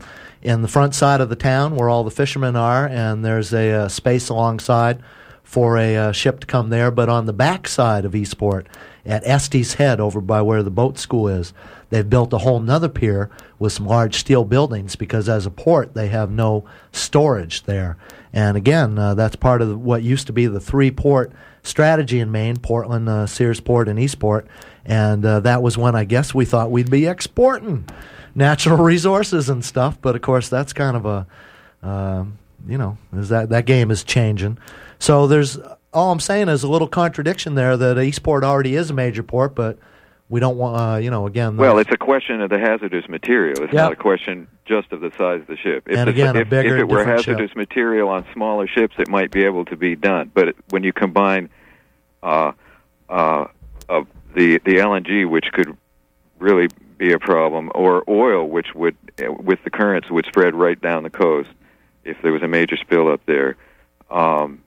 in 0.47 0.61
the 0.61 0.67
front 0.69 0.95
side 0.95 1.19
of 1.19 1.27
the 1.27 1.35
town 1.35 1.75
where 1.75 1.89
all 1.89 2.05
the 2.05 2.11
fishermen 2.11 2.55
are, 2.55 2.87
and 2.87 3.23
there's 3.23 3.53
a, 3.53 3.71
uh 3.71 3.87
space 3.89 4.29
alongside 4.29 5.03
for 5.43 5.77
a 5.77 5.95
uh, 5.95 6.11
ship 6.13 6.39
to 6.39 6.47
come 6.47 6.69
there. 6.69 6.89
But 6.89 7.09
on 7.09 7.25
the 7.25 7.33
back 7.33 7.67
side 7.67 8.05
of 8.05 8.15
Eastport, 8.15 8.67
at 9.05 9.27
Estes 9.27 9.73
Head, 9.73 9.99
over 9.99 10.21
by 10.21 10.41
where 10.41 10.63
the 10.63 10.71
boat 10.71 10.97
school 10.97 11.27
is, 11.27 11.53
they've 11.89 12.09
built 12.09 12.33
a 12.33 12.39
whole 12.39 12.59
nother 12.61 12.89
pier 12.89 13.29
with 13.59 13.73
some 13.73 13.85
large 13.85 14.15
steel 14.15 14.45
buildings 14.45 14.95
because 14.95 15.27
as 15.27 15.45
a 15.45 15.51
port, 15.51 15.93
they 15.93 16.07
have 16.07 16.31
no 16.31 16.63
storage 16.91 17.63
there. 17.63 17.97
And 18.31 18.55
again, 18.55 18.97
uh, 18.97 19.15
that's 19.15 19.35
part 19.35 19.61
of 19.61 19.81
what 19.81 20.03
used 20.03 20.27
to 20.27 20.33
be 20.33 20.47
the 20.47 20.59
three 20.59 20.91
port 20.91 21.31
strategy 21.63 22.19
in 22.19 22.31
Maine 22.31 22.57
Portland, 22.57 23.09
uh, 23.09 23.25
Searsport, 23.25 23.87
and 23.87 23.99
Eastport. 23.99 24.47
And 24.85 25.25
uh, 25.25 25.41
that 25.41 25.61
was 25.61 25.77
when 25.77 25.95
I 25.95 26.05
guess 26.05 26.33
we 26.33 26.45
thought 26.45 26.71
we'd 26.71 26.91
be 26.91 27.05
exporting 27.05 27.85
natural 28.38 28.77
resources 28.83 29.49
and 29.49 29.65
stuff. 29.65 29.99
But 30.01 30.15
of 30.15 30.21
course, 30.21 30.47
that's 30.47 30.71
kind 30.71 30.95
of 30.95 31.05
a, 31.05 31.27
uh, 31.83 32.23
you 32.67 32.77
know, 32.77 32.97
is 33.13 33.29
that, 33.29 33.49
that 33.49 33.65
game 33.65 33.91
is 33.91 34.03
changing. 34.05 34.57
So 34.99 35.27
there's, 35.27 35.57
all 35.93 36.11
I'm 36.11 36.19
saying 36.19 36.47
is 36.47 36.63
a 36.63 36.69
little 36.69 36.88
contradiction 36.88 37.55
there 37.55 37.75
that 37.75 37.97
Eastport 37.99 38.43
already 38.43 38.75
is 38.75 38.89
a 38.89 38.93
major 38.93 39.23
port, 39.23 39.55
but 39.55 39.77
we 40.29 40.39
don't 40.39 40.57
want, 40.57 40.79
uh, 40.79 40.97
you 40.97 41.09
know, 41.09 41.25
again. 41.25 41.57
Well, 41.57 41.79
it's 41.79 41.91
a 41.91 41.97
question 41.97 42.41
of 42.41 42.49
the 42.49 42.59
hazardous 42.59 43.07
material. 43.07 43.63
It's 43.63 43.73
Yeah. 43.73 43.83
not 43.83 43.93
a 43.93 43.95
question 43.95 44.47
just 44.65 44.91
of 44.91 44.99
the 45.01 45.11
size 45.17 45.41
of 45.41 45.47
the 45.47 45.55
ship. 45.57 45.88
If, 45.88 45.97
And 45.97 46.07
the- 46.07 46.11
again, 46.11 46.35
a 46.35 46.41
if, 46.41 46.49
bigger, 46.49 46.75
if 46.75 46.81
it 46.81 46.88
were 46.89 46.97
different 46.99 47.23
ship. 47.23 47.38
hazardous 47.38 47.55
material 47.55 48.09
on 48.09 48.25
smaller 48.33 48.67
ships, 48.67 48.95
it 48.99 49.07
might 49.09 49.31
be 49.31 49.45
able 49.45 49.65
to 49.65 49.75
be 49.77 49.95
done. 49.95 50.29
But 50.33 50.49
it, 50.49 50.55
when 50.69 50.83
you 50.83 50.91
combine 50.93 51.49
uh, 52.21 52.51
uh, 53.09 53.45
uh, 53.88 54.01
the 54.35 54.59
the 54.65 54.75
LNG, 54.79 55.29
which 55.29 55.45
could 55.53 55.77
really 56.39 56.67
be 56.97 57.13
a 57.13 57.19
problem, 57.19 57.71
or 57.75 58.03
oil, 58.09 58.47
which 58.47 58.73
would, 58.73 58.95
uh, 59.19 59.31
with 59.31 59.59
the 59.63 59.69
currents, 59.69 60.09
would 60.09 60.25
spread 60.25 60.55
right 60.55 60.79
down 60.79 61.03
the 61.03 61.09
coast 61.09 61.49
if 62.03 62.17
there 62.21 62.31
was 62.31 62.41
a 62.41 62.47
major 62.47 62.77
spill 62.77 63.11
up 63.11 63.21
there. 63.25 63.55
Um, 64.09 64.63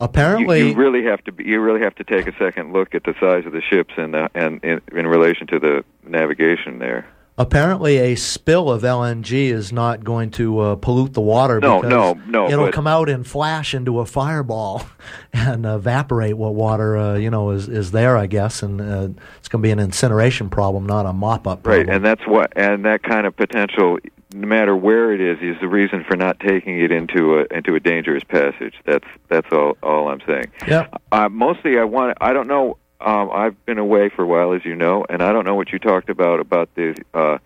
Apparently, 0.00 0.60
you, 0.60 0.66
you 0.68 0.74
really 0.74 1.04
have 1.04 1.22
to 1.24 1.32
be, 1.32 1.44
you 1.44 1.60
really 1.60 1.80
have 1.80 1.94
to 1.96 2.04
take 2.04 2.26
a 2.26 2.34
second 2.38 2.72
look 2.72 2.94
at 2.94 3.04
the 3.04 3.14
size 3.20 3.44
of 3.44 3.52
the 3.52 3.60
ships 3.60 3.92
and 3.98 4.14
the, 4.14 4.30
and 4.34 4.64
in, 4.64 4.80
in 4.92 5.06
relation 5.06 5.46
to 5.48 5.58
the 5.58 5.84
navigation 6.06 6.78
there. 6.78 7.06
Apparently, 7.40 7.96
a 7.96 8.16
spill 8.16 8.70
of 8.70 8.82
LNG 8.82 9.32
is 9.50 9.72
not 9.72 10.04
going 10.04 10.30
to 10.32 10.58
uh, 10.58 10.76
pollute 10.76 11.14
the 11.14 11.22
water. 11.22 11.58
No, 11.58 11.80
because 11.80 11.90
no, 11.90 12.12
no, 12.26 12.50
It'll 12.50 12.66
but- 12.66 12.74
come 12.74 12.86
out 12.86 13.08
and 13.08 13.26
flash 13.26 13.72
into 13.72 14.00
a 14.00 14.04
fireball 14.04 14.82
and 15.32 15.64
evaporate 15.64 16.36
what 16.36 16.54
water 16.54 16.98
uh, 16.98 17.14
you 17.14 17.30
know 17.30 17.48
is 17.52 17.66
is 17.66 17.92
there, 17.92 18.18
I 18.18 18.26
guess, 18.26 18.62
and 18.62 18.78
uh, 18.78 19.08
it's 19.38 19.48
going 19.48 19.62
to 19.62 19.66
be 19.66 19.70
an 19.70 19.78
incineration 19.78 20.50
problem, 20.50 20.84
not 20.84 21.06
a 21.06 21.14
mop 21.14 21.46
up. 21.46 21.62
Problem. 21.62 21.86
Right, 21.86 21.94
and 21.96 22.04
that's 22.04 22.26
what 22.26 22.52
and 22.56 22.84
that 22.84 23.02
kind 23.04 23.26
of 23.26 23.34
potential, 23.38 23.98
no 24.34 24.46
matter 24.46 24.76
where 24.76 25.10
it 25.14 25.22
is, 25.22 25.38
is 25.40 25.58
the 25.62 25.68
reason 25.68 26.04
for 26.04 26.18
not 26.18 26.40
taking 26.40 26.78
it 26.78 26.92
into 26.92 27.38
a 27.38 27.46
into 27.50 27.74
a 27.74 27.80
dangerous 27.80 28.22
passage. 28.22 28.74
That's 28.84 29.08
that's 29.30 29.48
all 29.50 29.78
all 29.82 30.08
I'm 30.08 30.20
saying. 30.26 30.50
Yeah. 30.68 30.88
Uh, 31.10 31.30
mostly, 31.30 31.78
I 31.78 31.84
want. 31.84 32.18
I 32.20 32.34
don't 32.34 32.48
know. 32.48 32.76
Um, 33.00 33.30
I've 33.32 33.64
been 33.64 33.78
away 33.78 34.10
for 34.10 34.22
a 34.22 34.26
while, 34.26 34.52
as 34.52 34.64
you 34.64 34.76
know, 34.76 35.06
and 35.08 35.22
I 35.22 35.32
don't 35.32 35.46
know 35.46 35.54
what 35.54 35.72
you 35.72 35.78
talked 35.78 36.10
about 36.10 36.40
about 36.40 36.74
the 36.74 36.94
uh, 37.14 37.38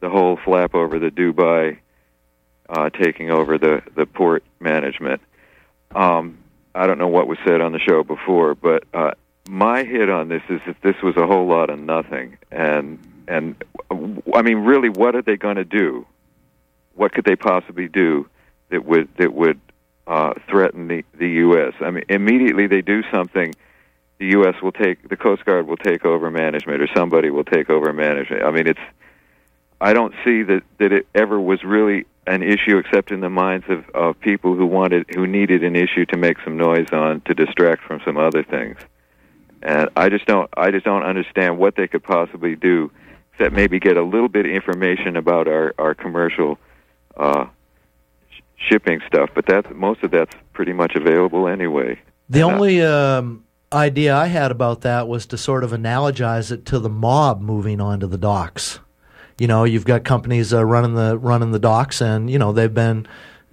the 0.00 0.10
whole 0.10 0.38
flap 0.44 0.74
over 0.74 0.98
the 0.98 1.10
Dubai 1.10 1.78
uh, 2.68 2.90
taking 2.90 3.30
over 3.30 3.58
the 3.58 3.82
the 3.94 4.06
port 4.06 4.44
management. 4.60 5.22
Um, 5.94 6.38
I 6.74 6.86
don't 6.86 6.98
know 6.98 7.08
what 7.08 7.26
was 7.26 7.38
said 7.46 7.60
on 7.60 7.72
the 7.72 7.78
show 7.78 8.04
before, 8.04 8.54
but 8.54 8.84
uh, 8.94 9.12
my 9.48 9.82
hit 9.84 10.08
on 10.08 10.28
this 10.28 10.42
is 10.48 10.60
that 10.66 10.76
this 10.82 10.96
was 11.02 11.16
a 11.16 11.26
whole 11.26 11.46
lot 11.46 11.70
of 11.70 11.78
nothing, 11.78 12.38
and 12.50 12.98
and 13.26 13.56
I 14.34 14.42
mean, 14.42 14.58
really, 14.58 14.88
what 14.88 15.14
are 15.14 15.22
they 15.22 15.36
going 15.36 15.56
to 15.56 15.64
do? 15.64 16.06
What 16.94 17.12
could 17.12 17.24
they 17.24 17.36
possibly 17.36 17.88
do 17.88 18.28
that 18.68 18.84
would 18.84 19.08
that 19.16 19.32
would 19.32 19.60
uh, 20.06 20.34
threaten 20.48 20.88
the 20.88 21.04
the 21.18 21.28
U.S.? 21.28 21.74
I 21.80 21.90
mean, 21.90 22.04
immediately 22.08 22.66
they 22.66 22.82
do 22.82 23.02
something, 23.10 23.54
the 24.20 24.26
U.S. 24.26 24.54
will 24.62 24.70
take 24.70 25.08
the 25.08 25.16
Coast 25.16 25.44
Guard 25.46 25.66
will 25.66 25.78
take 25.78 26.04
over 26.04 26.30
management, 26.30 26.82
or 26.82 26.88
somebody 26.94 27.30
will 27.30 27.42
take 27.42 27.70
over 27.70 27.90
management. 27.92 28.44
I 28.44 28.50
mean, 28.50 28.66
it's 28.68 28.80
I 29.80 29.94
don't 29.94 30.14
see 30.24 30.42
that 30.42 30.62
that 30.78 30.92
it 30.92 31.06
ever 31.14 31.40
was 31.40 31.64
really 31.64 32.04
an 32.26 32.42
issue 32.42 32.76
except 32.76 33.10
in 33.10 33.20
the 33.20 33.30
minds 33.30 33.64
of, 33.70 33.88
of 33.94 34.20
people 34.20 34.54
who 34.54 34.66
wanted 34.66 35.06
who 35.14 35.26
needed 35.26 35.64
an 35.64 35.74
issue 35.74 36.04
to 36.04 36.18
make 36.18 36.36
some 36.44 36.58
noise 36.58 36.92
on 36.92 37.22
to 37.22 37.34
distract 37.34 37.82
from 37.82 38.00
some 38.04 38.18
other 38.18 38.44
things. 38.44 38.76
And 39.62 39.88
I 39.96 40.10
just 40.10 40.26
don't 40.26 40.50
I 40.54 40.70
just 40.70 40.84
don't 40.84 41.02
understand 41.02 41.58
what 41.58 41.76
they 41.76 41.88
could 41.88 42.04
possibly 42.04 42.56
do 42.56 42.92
except 43.32 43.54
maybe 43.54 43.80
get 43.80 43.96
a 43.96 44.02
little 44.02 44.28
bit 44.28 44.44
of 44.44 44.52
information 44.52 45.16
about 45.16 45.48
our 45.48 45.74
our 45.78 45.94
commercial 45.94 46.58
uh 47.16 47.46
sh- 48.30 48.40
shipping 48.68 49.00
stuff, 49.06 49.30
but 49.34 49.46
that's 49.46 49.66
most 49.74 50.02
of 50.02 50.10
that's 50.10 50.34
pretty 50.52 50.74
much 50.74 50.92
available 50.94 51.48
anyway. 51.48 51.98
The 52.28 52.42
And, 52.42 52.52
only 52.52 52.82
um, 52.82 53.44
idea 53.72 54.14
I 54.14 54.26
had 54.26 54.50
about 54.50 54.80
that 54.82 55.08
was 55.08 55.26
to 55.26 55.38
sort 55.38 55.64
of 55.64 55.70
analogize 55.70 56.50
it 56.50 56.66
to 56.66 56.78
the 56.78 56.90
mob 56.90 57.40
moving 57.40 57.80
onto 57.80 58.06
the 58.06 58.18
docks. 58.18 58.80
You 59.38 59.46
know, 59.46 59.64
you've 59.64 59.84
got 59.86 60.04
companies 60.04 60.52
uh, 60.52 60.64
running 60.64 60.94
the 60.94 61.16
running 61.16 61.52
the 61.52 61.58
docks, 61.58 62.00
and 62.00 62.30
you 62.30 62.38
know 62.38 62.52
they've 62.52 62.72
been. 62.72 63.06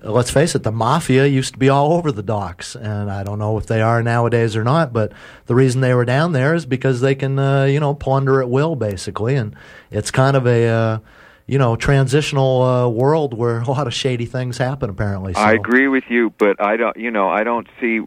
uh, 0.03 0.11
Let's 0.11 0.29
face 0.31 0.53
it, 0.53 0.63
the 0.63 0.71
mafia 0.71 1.25
used 1.25 1.53
to 1.53 1.59
be 1.59 1.69
all 1.69 1.93
over 1.93 2.11
the 2.11 2.23
docks, 2.23 2.75
and 2.75 3.09
I 3.09 3.23
don't 3.23 3.39
know 3.39 3.57
if 3.57 3.67
they 3.67 3.81
are 3.81 4.03
nowadays 4.03 4.55
or 4.55 4.63
not. 4.63 4.91
But 4.91 5.13
the 5.45 5.55
reason 5.55 5.81
they 5.81 5.93
were 5.93 6.05
down 6.05 6.33
there 6.33 6.53
is 6.53 6.65
because 6.65 7.01
they 7.01 7.15
can, 7.15 7.39
uh, 7.39 7.63
you 7.65 7.79
know, 7.79 7.93
plunder 7.93 8.41
at 8.41 8.49
will, 8.49 8.75
basically, 8.75 9.35
and 9.35 9.55
it's 9.89 10.11
kind 10.11 10.35
of 10.35 10.45
a, 10.45 10.67
uh, 10.67 10.99
you 11.45 11.57
know, 11.57 11.75
transitional 11.77 12.61
uh, 12.61 12.87
world 12.89 13.33
where 13.33 13.59
a 13.59 13.69
lot 13.69 13.87
of 13.87 13.93
shady 13.93 14.25
things 14.25 14.57
happen. 14.57 14.89
Apparently, 14.89 15.33
so. 15.33 15.39
I 15.39 15.53
agree 15.53 15.87
with 15.87 16.03
you, 16.09 16.33
but 16.37 16.61
I 16.61 16.75
don't. 16.75 16.97
You 16.97 17.11
know, 17.11 17.29
I 17.29 17.43
don't 17.43 17.67
see. 17.79 18.01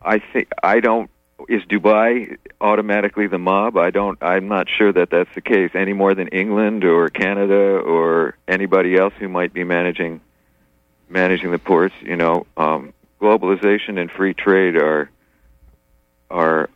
I 0.00 0.20
think 0.32 0.48
I 0.62 0.78
don't. 0.80 1.10
Is 1.48 1.62
Dubai 1.62 2.36
automatically 2.60 3.26
the 3.26 3.38
mob? 3.38 3.76
I 3.76 3.90
don't. 3.90 4.18
I'm 4.22 4.48
not 4.48 4.68
sure 4.68 4.92
that 4.92 5.10
that's 5.10 5.32
the 5.34 5.40
case 5.40 5.70
any 5.74 5.92
more 5.92 6.14
than 6.14 6.28
England 6.28 6.84
or 6.84 7.08
Canada 7.08 7.54
or 7.54 8.36
anybody 8.48 8.96
else 8.96 9.14
who 9.18 9.28
might 9.28 9.52
be 9.52 9.64
managing 9.64 10.20
managing 11.08 11.50
the 11.50 11.58
ports. 11.58 11.94
You 12.02 12.16
know, 12.16 12.46
um, 12.56 12.92
globalization 13.20 13.98
and 14.00 14.10
free 14.10 14.34
trade 14.34 14.76
are 14.76 15.10
are 16.30 16.70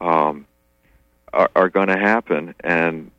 um, 0.00 0.46
are, 1.32 1.50
are 1.54 1.68
going 1.68 1.88
to 1.88 1.98
happen, 1.98 2.54
and 2.60 3.10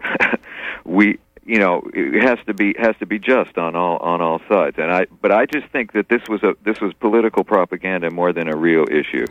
we 0.84 1.18
you 1.44 1.58
know 1.58 1.82
it 1.92 2.22
has 2.22 2.38
to 2.46 2.54
be 2.54 2.74
has 2.78 2.94
to 2.98 3.06
be 3.06 3.18
just 3.18 3.58
on 3.58 3.74
all 3.74 3.96
on 3.98 4.20
all 4.20 4.40
sides 4.48 4.76
and 4.78 4.92
i 4.92 5.06
but 5.20 5.32
i 5.32 5.46
just 5.46 5.66
think 5.72 5.92
that 5.92 6.08
this 6.08 6.22
was 6.28 6.42
a 6.42 6.54
this 6.64 6.80
was 6.80 6.92
political 6.94 7.44
propaganda 7.44 8.10
more 8.10 8.32
than 8.32 8.46
a 8.46 8.56
real 8.56 8.84
issue 8.90 9.26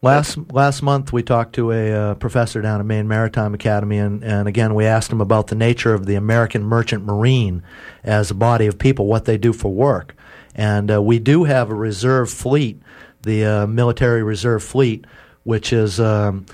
Last 0.00 0.38
last 0.52 0.80
month, 0.80 1.12
we 1.12 1.24
talked 1.24 1.56
to 1.56 1.72
a 1.72 1.92
uh, 1.92 2.14
professor 2.14 2.62
down 2.62 2.78
at 2.78 2.86
Maine 2.86 3.08
Maritime 3.08 3.52
Academy, 3.52 3.98
and, 3.98 4.22
and 4.22 4.46
again, 4.46 4.76
we 4.76 4.86
asked 4.86 5.10
him 5.10 5.20
about 5.20 5.48
the 5.48 5.56
nature 5.56 5.92
of 5.92 6.06
the 6.06 6.14
American 6.14 6.62
Merchant 6.62 7.04
Marine 7.04 7.64
as 8.04 8.30
a 8.30 8.34
body 8.34 8.68
of 8.68 8.78
people, 8.78 9.06
what 9.06 9.24
they 9.24 9.36
do 9.36 9.52
for 9.52 9.72
work. 9.72 10.14
And 10.54 10.88
uh, 10.88 11.02
we 11.02 11.18
do 11.18 11.44
have 11.44 11.70
a 11.70 11.74
reserve 11.74 12.30
fleet, 12.30 12.80
the 13.22 13.44
uh, 13.44 13.66
military 13.66 14.22
reserve 14.22 14.62
fleet, 14.62 15.04
which 15.42 15.72
is, 15.72 15.98
um, 15.98 16.46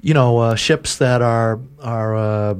you 0.00 0.14
know, 0.14 0.38
uh, 0.38 0.54
ships 0.54 0.98
that 0.98 1.20
are 1.20 1.60
are. 1.80 2.16
Uh, 2.16 2.54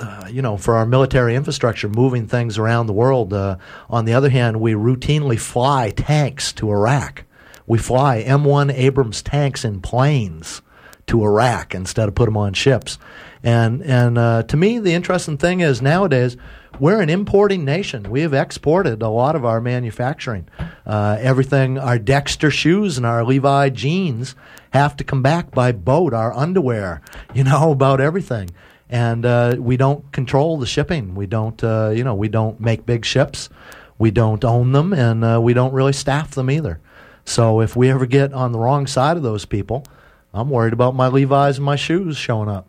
uh, 0.00 0.28
you 0.30 0.40
know, 0.42 0.56
for 0.56 0.76
our 0.76 0.86
military 0.86 1.34
infrastructure, 1.34 1.88
moving 1.88 2.28
things 2.28 2.56
around 2.56 2.86
the 2.86 2.92
world. 2.92 3.32
Uh, 3.32 3.56
on 3.90 4.04
the 4.04 4.14
other 4.14 4.28
hand, 4.28 4.60
we 4.60 4.72
routinely 4.72 5.36
fly 5.36 5.90
tanks 5.90 6.52
to 6.52 6.70
Iraq. 6.70 7.24
We 7.68 7.78
fly 7.78 8.24
M1 8.26 8.72
Abrams 8.72 9.22
tanks 9.22 9.64
in 9.64 9.80
planes 9.80 10.62
to 11.06 11.22
Iraq 11.22 11.74
instead 11.74 12.08
of 12.08 12.14
put 12.14 12.24
them 12.24 12.36
on 12.36 12.54
ships. 12.54 12.98
And 13.42 13.82
and 13.82 14.18
uh, 14.18 14.42
to 14.44 14.56
me, 14.56 14.78
the 14.78 14.94
interesting 14.94 15.36
thing 15.36 15.60
is 15.60 15.80
nowadays 15.82 16.36
we're 16.80 17.00
an 17.00 17.10
importing 17.10 17.64
nation. 17.64 18.10
We 18.10 18.22
have 18.22 18.34
exported 18.34 19.02
a 19.02 19.08
lot 19.08 19.36
of 19.36 19.44
our 19.44 19.60
manufacturing. 19.60 20.48
Uh, 20.86 21.18
everything, 21.20 21.78
our 21.78 21.98
Dexter 21.98 22.50
shoes 22.50 22.96
and 22.96 23.06
our 23.06 23.24
Levi 23.24 23.68
jeans 23.70 24.34
have 24.70 24.96
to 24.96 25.04
come 25.04 25.22
back 25.22 25.50
by 25.50 25.72
boat. 25.72 26.14
Our 26.14 26.32
underwear, 26.32 27.02
you 27.34 27.44
know, 27.44 27.72
about 27.72 28.00
everything. 28.00 28.50
And 28.88 29.26
uh, 29.26 29.56
we 29.58 29.76
don't 29.76 30.10
control 30.12 30.58
the 30.58 30.66
shipping. 30.66 31.14
We 31.14 31.26
don't, 31.26 31.62
uh, 31.62 31.92
you 31.94 32.04
know, 32.04 32.14
we 32.14 32.28
don't 32.28 32.58
make 32.58 32.86
big 32.86 33.04
ships. 33.04 33.50
We 33.98 34.10
don't 34.10 34.44
own 34.44 34.72
them, 34.72 34.92
and 34.92 35.24
uh, 35.24 35.40
we 35.42 35.52
don't 35.52 35.72
really 35.72 35.92
staff 35.92 36.30
them 36.30 36.50
either. 36.50 36.80
So 37.28 37.60
if 37.60 37.76
we 37.76 37.90
ever 37.90 38.06
get 38.06 38.32
on 38.32 38.52
the 38.52 38.58
wrong 38.58 38.86
side 38.86 39.16
of 39.16 39.22
those 39.22 39.44
people, 39.44 39.84
I'm 40.32 40.48
worried 40.48 40.72
about 40.72 40.94
my 40.94 41.08
Levi's 41.08 41.58
and 41.58 41.64
my 41.64 41.76
shoes 41.76 42.16
showing 42.16 42.48
up. 42.48 42.68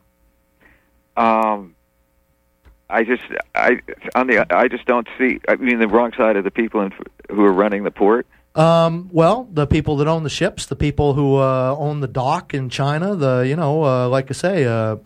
um 1.16 1.76
I 2.90 3.04
just 3.04 3.24
I 3.56 3.80
on 4.16 4.28
the 4.28 4.46
I 4.54 4.68
just 4.68 4.86
don't 4.86 5.08
see. 5.18 5.40
I 5.48 5.56
mean, 5.56 5.80
the 5.80 5.88
wrong 5.88 6.12
side 6.18 6.36
of 6.36 6.44
the 6.44 6.52
people 6.52 6.82
in, 6.82 6.92
who 7.30 7.46
are 7.46 7.54
running 7.54 7.84
the 7.84 7.92
port. 7.92 8.26
Um, 8.56 9.10
well, 9.12 9.48
the 9.52 9.68
people 9.68 9.98
that 9.98 10.08
own 10.08 10.24
the 10.24 10.30
ships, 10.30 10.66
the 10.66 10.76
people 10.76 11.14
who 11.14 11.38
uh, 11.38 11.76
own 11.78 12.00
the 12.00 12.08
dock 12.08 12.54
in 12.54 12.70
China, 12.70 13.16
the 13.16 13.46
you 13.48 13.56
know, 13.56 13.84
uh, 13.84 14.10
like 14.10 14.32
I 14.32 14.34
say, 14.34 14.66
uh, 14.66 14.98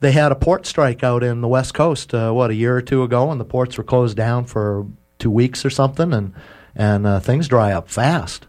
they 0.00 0.12
had 0.12 0.30
a 0.30 0.34
port 0.34 0.66
strike 0.66 1.02
out 1.02 1.24
in 1.24 1.40
the 1.40 1.48
West 1.48 1.72
Coast 1.72 2.12
uh, 2.12 2.32
what 2.32 2.50
a 2.50 2.54
year 2.54 2.76
or 2.76 2.82
two 2.82 3.02
ago, 3.02 3.30
and 3.30 3.40
the 3.40 3.46
ports 3.46 3.78
were 3.78 3.84
closed 3.84 4.16
down 4.16 4.44
for 4.44 4.86
two 5.18 5.30
weeks 5.30 5.64
or 5.64 5.70
something, 5.70 6.12
and 6.12 6.34
and 6.76 7.06
uh, 7.06 7.18
things 7.18 7.48
dry 7.48 7.72
up 7.72 7.88
fast. 7.88 8.46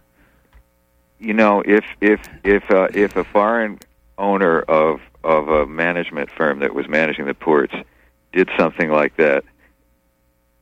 You 1.24 1.34
know, 1.34 1.63
if 1.65 1.86
if 2.01 2.19
if 2.43 2.69
uh, 2.69 2.89
if 2.93 3.15
a 3.15 3.24
foreign 3.24 3.80
owner 4.17 4.59
of 4.59 4.99
of 5.24 5.47
a 5.47 5.65
management 5.65 6.30
firm 6.30 6.59
that 6.59 6.76
was 6.76 6.89
managing 6.89 7.26
the 7.26 7.34
ports 7.34 7.74
did 8.34 8.49
something 8.57 8.91
like 8.91 9.15
that, 9.15 9.45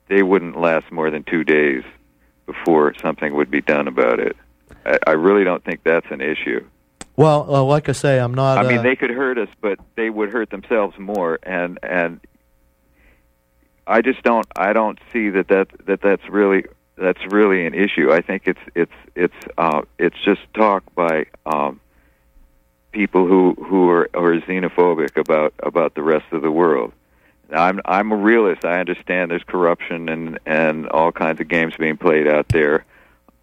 they 0.08 0.22
wouldn't 0.22 0.60
last 0.60 0.92
more 0.92 1.10
than 1.10 1.24
two 1.24 1.44
days 1.44 1.84
before 2.46 2.94
something 3.02 3.34
would 3.34 3.50
be 3.50 3.62
done 3.62 3.88
about 3.88 4.20
it. 4.20 4.38
I, 4.86 5.00
I 5.08 5.12
really 5.12 5.44
don't 5.44 5.64
think 5.64 5.84
that's 5.84 6.06
an 6.12 6.22
issue. 6.22 6.64
Well, 7.16 7.54
uh, 7.54 7.64
like 7.64 7.90
I 7.90 7.94
say, 7.94 8.20
I'm 8.20 8.36
not. 8.36 8.60
I 8.60 8.68
mean, 8.68 8.80
uh, 8.80 8.84
they 8.84 8.96
could 8.96 9.10
hurt 9.10 9.40
us, 9.40 9.50
but 9.62 9.80
they 9.96 10.12
would 10.12 10.32
hurt 10.32 10.52
themselves 10.52 10.98
more. 11.00 11.40
And 11.42 11.80
and 11.82 12.20
I 13.88 14.02
just 14.02 14.22
don't. 14.22 14.46
I 14.56 14.74
don't 14.74 15.00
see 15.12 15.30
that 15.32 15.48
that 15.48 15.70
that 15.88 16.02
that's 16.02 16.30
really 16.30 16.66
that's 17.02 17.26
really 17.32 17.66
an 17.66 17.74
issue. 17.74 18.12
I 18.12 18.22
think 18.22 18.44
it's 18.46 18.60
it's 18.76 18.92
it's 19.16 19.34
uh, 19.58 19.82
it's 19.98 20.16
just 20.24 20.42
talk 20.54 20.84
by 20.96 21.26
um, 21.46 21.80
people 22.92 23.28
who 23.28 23.56
who 23.56 23.90
are, 23.90 24.10
are 24.14 24.40
xenophobic 24.42 25.18
about 25.18 25.54
about 25.64 25.96
the 25.96 26.04
rest 26.04 26.26
of 26.32 26.42
the 26.42 26.52
world. 26.52 26.94
I'm 27.52 27.82
I'm 27.86 28.12
a 28.12 28.16
realist. 28.16 28.64
I 28.64 28.80
understand 28.80 29.32
there's 29.32 29.44
corruption 29.44 30.10
and 30.10 30.40
and 30.46 30.88
all 30.90 31.12
kinds 31.12 31.42
of 31.42 31.48
games 31.48 31.74
being 31.78 31.98
played 31.98 32.28
out 32.28 32.48
there, 32.50 32.86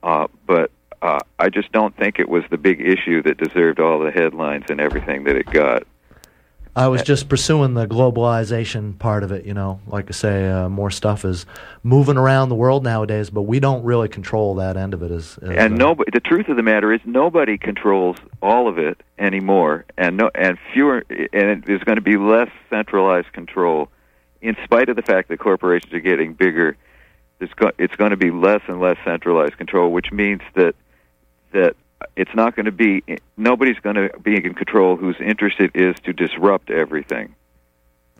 uh, 0.02 0.28
but 0.46 0.70
uh, 1.02 1.20
I 1.38 1.48
just 1.48 1.72
don't 1.72 1.96
think 1.96 2.18
it 2.18 2.28
was 2.28 2.44
the 2.50 2.58
big 2.58 2.80
issue 2.80 3.22
that 3.24 3.38
deserved 3.38 3.80
all 3.80 3.98
the 3.98 4.10
headlines 4.10 4.66
and 4.70 4.80
everything 4.80 5.24
that 5.24 5.36
it 5.36 5.46
got. 5.46 5.84
I 6.78 6.86
was 6.86 7.02
just 7.02 7.28
pursuing 7.28 7.74
the 7.74 7.88
globalization 7.88 8.96
part 9.00 9.24
of 9.24 9.32
it, 9.32 9.44
you 9.44 9.52
know. 9.52 9.80
Like 9.88 10.06
I 10.08 10.12
say, 10.12 10.48
uh, 10.48 10.68
more 10.68 10.92
stuff 10.92 11.24
is 11.24 11.44
moving 11.82 12.16
around 12.16 12.50
the 12.50 12.54
world 12.54 12.84
nowadays, 12.84 13.30
but 13.30 13.42
we 13.42 13.58
don't 13.58 13.82
really 13.82 14.08
control 14.08 14.54
that 14.56 14.76
end 14.76 14.94
of 14.94 15.02
it. 15.02 15.10
As, 15.10 15.38
as 15.42 15.50
and 15.50 15.74
uh, 15.74 15.76
nobody, 15.76 16.12
the 16.12 16.20
truth 16.20 16.48
of 16.48 16.56
the 16.56 16.62
matter 16.62 16.92
is, 16.92 17.00
nobody 17.04 17.58
controls 17.58 18.16
all 18.40 18.68
of 18.68 18.78
it 18.78 19.02
anymore, 19.18 19.86
and 19.96 20.16
no, 20.18 20.30
and 20.36 20.56
fewer, 20.72 21.04
and 21.32 21.64
there's 21.64 21.82
going 21.82 21.96
to 21.96 22.00
be 22.02 22.16
less 22.16 22.50
centralized 22.70 23.32
control, 23.32 23.88
in 24.40 24.56
spite 24.62 24.88
of 24.88 24.94
the 24.94 25.02
fact 25.02 25.30
that 25.30 25.40
corporations 25.40 25.92
are 25.92 26.00
getting 26.00 26.32
bigger. 26.32 26.76
Go, 27.56 27.72
it's 27.78 27.96
going 27.96 28.10
to 28.10 28.16
be 28.16 28.30
less 28.30 28.62
and 28.68 28.80
less 28.80 28.98
centralized 29.04 29.56
control, 29.58 29.90
which 29.90 30.12
means 30.12 30.42
that 30.54 30.76
that 31.52 31.74
it's 32.16 32.34
not 32.34 32.54
going 32.54 32.66
to 32.66 32.72
be 32.72 33.02
nobody's 33.36 33.78
going 33.80 33.96
to 33.96 34.10
be 34.20 34.36
in 34.36 34.54
control 34.54 34.96
whose 34.96 35.16
interest 35.20 35.60
it 35.60 35.72
is 35.74 35.94
to 36.04 36.12
disrupt 36.12 36.70
everything. 36.70 37.34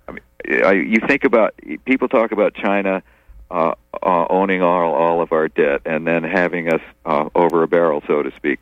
I 0.07 0.13
mean, 0.13 0.65
I, 0.65 0.73
you 0.73 1.01
think 1.07 1.25
about 1.25 1.55
people 1.85 2.09
talk 2.09 2.33
about 2.33 2.55
China 2.55 3.03
uh, 3.51 3.75
uh, 4.03 4.27
owning 4.29 4.63
all 4.63 4.95
all 4.95 5.23
of 5.23 5.33
our 5.33 5.49
debt 5.49 5.83
and 5.87 6.07
then 6.07 6.23
having 6.25 6.73
us 6.73 6.81
uh, 7.05 7.29
over 7.35 7.63
a 7.63 7.69
barrel, 7.69 8.03
so 8.07 8.23
to 8.23 8.31
speak. 8.37 8.61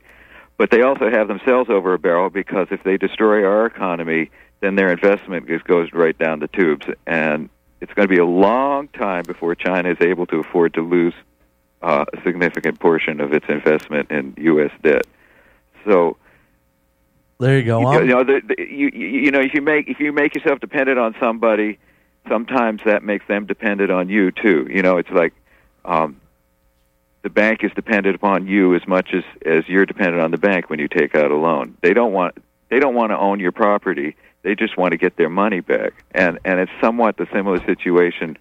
But 0.58 0.70
they 0.70 0.82
also 0.82 1.10
have 1.10 1.28
themselves 1.28 1.68
over 1.68 1.92
a 1.94 1.98
barrel 1.98 2.30
because 2.30 2.68
if 2.70 2.82
they 2.82 2.96
destroy 2.96 3.44
our 3.44 3.66
economy, 3.66 4.30
then 4.60 4.74
their 4.74 4.90
investment 4.90 5.46
just 5.46 5.64
goes 5.64 5.92
right 5.92 6.16
down 6.16 6.38
the 6.40 6.48
tubes, 6.48 6.86
and 7.06 7.50
it's 7.80 7.92
going 7.92 8.08
to 8.08 8.14
be 8.14 8.20
a 8.20 8.26
long 8.26 8.88
time 8.88 9.24
before 9.26 9.54
China 9.54 9.90
is 9.90 9.98
able 10.00 10.26
to 10.26 10.36
afford 10.36 10.74
to 10.74 10.80
lose 10.80 11.14
uh, 11.86 12.04
a 12.12 12.22
significant 12.22 12.80
portion 12.80 13.20
of 13.20 13.32
its 13.32 13.46
investment 13.48 14.10
in 14.10 14.34
U.S. 14.38 14.72
debt. 14.82 15.06
So 15.84 16.16
there 17.38 17.58
you 17.58 17.64
go. 17.64 17.92
you, 17.92 18.00
you 18.00 18.06
know, 18.06 18.24
the, 18.24 18.40
the, 18.44 18.56
you, 18.58 18.90
you 18.92 19.06
you 19.06 19.30
know, 19.30 19.40
if 19.40 19.54
you 19.54 19.62
make 19.62 19.88
if 19.88 20.00
you 20.00 20.12
make 20.12 20.34
yourself 20.34 20.58
dependent 20.58 20.98
on 20.98 21.14
somebody, 21.20 21.78
sometimes 22.28 22.80
that 22.86 23.04
makes 23.04 23.24
them 23.28 23.46
dependent 23.46 23.92
on 23.92 24.08
you 24.08 24.32
too. 24.32 24.66
You 24.68 24.82
know, 24.82 24.96
it's 24.96 25.10
like 25.10 25.32
um, 25.84 26.20
the 27.22 27.30
bank 27.30 27.62
is 27.62 27.70
dependent 27.76 28.16
upon 28.16 28.48
you 28.48 28.74
as 28.74 28.84
much 28.88 29.14
as 29.14 29.22
as 29.46 29.68
you're 29.68 29.86
dependent 29.86 30.20
on 30.20 30.32
the 30.32 30.38
bank 30.38 30.68
when 30.68 30.80
you 30.80 30.88
take 30.88 31.14
out 31.14 31.30
a 31.30 31.36
loan. 31.36 31.76
They 31.82 31.94
don't 31.94 32.12
want 32.12 32.36
they 32.68 32.80
don't 32.80 32.96
want 32.96 33.12
to 33.12 33.18
own 33.18 33.38
your 33.38 33.52
property. 33.52 34.16
They 34.42 34.56
just 34.56 34.76
want 34.76 34.90
to 34.90 34.96
get 34.96 35.16
their 35.16 35.30
money 35.30 35.60
back. 35.60 35.92
And 36.10 36.40
and 36.44 36.58
it's 36.58 36.72
somewhat 36.80 37.16
the 37.16 37.28
similar 37.32 37.64
situation 37.64 38.36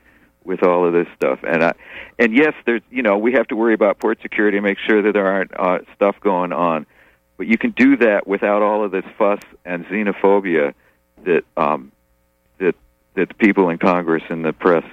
with 0.46 0.64
all 0.64 0.86
of 0.86 0.94
this 0.94 1.08
stuff. 1.16 1.40
And 1.44 1.64
I, 1.64 1.74
and 2.20 2.36
yes, 2.36 2.54
there's 2.66 2.82
you 2.90 3.02
know 3.02 3.18
we 3.18 3.34
have 3.34 3.48
to 3.48 3.56
worry 3.56 3.74
about 3.74 4.00
port 4.00 4.20
security 4.22 4.58
and 4.58 4.64
make 4.64 4.78
sure 4.80 5.02
that 5.02 5.14
there 5.14 5.28
aren't 5.28 5.58
uh, 5.58 5.80
stuff 5.96 6.16
going 6.22 6.54
on. 6.54 6.86
But 7.38 7.48
you 7.48 7.58
can 7.58 7.72
do 7.72 7.98
that 7.98 8.28
without 8.28 8.62
all 8.62 8.86
of 8.86 8.92
this 8.92 9.04
fuss 9.18 9.42
and 9.66 9.86
xenophobia 9.88 10.74
that 11.26 11.44
um, 11.58 11.92
that 12.60 12.76
that 13.16 13.30
the 13.30 13.34
people 13.36 13.70
in 13.70 13.78
Congress 13.78 14.24
and 14.30 14.46
the 14.46 14.54
press 14.54 14.86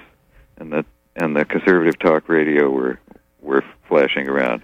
and 0.57 0.71
the 0.71 0.85
and 1.15 1.35
the 1.35 1.45
conservative 1.45 1.97
talk 1.99 2.27
radio 2.27 2.69
were 2.69 2.99
were 3.41 3.63
flashing 3.87 4.27
around. 4.27 4.61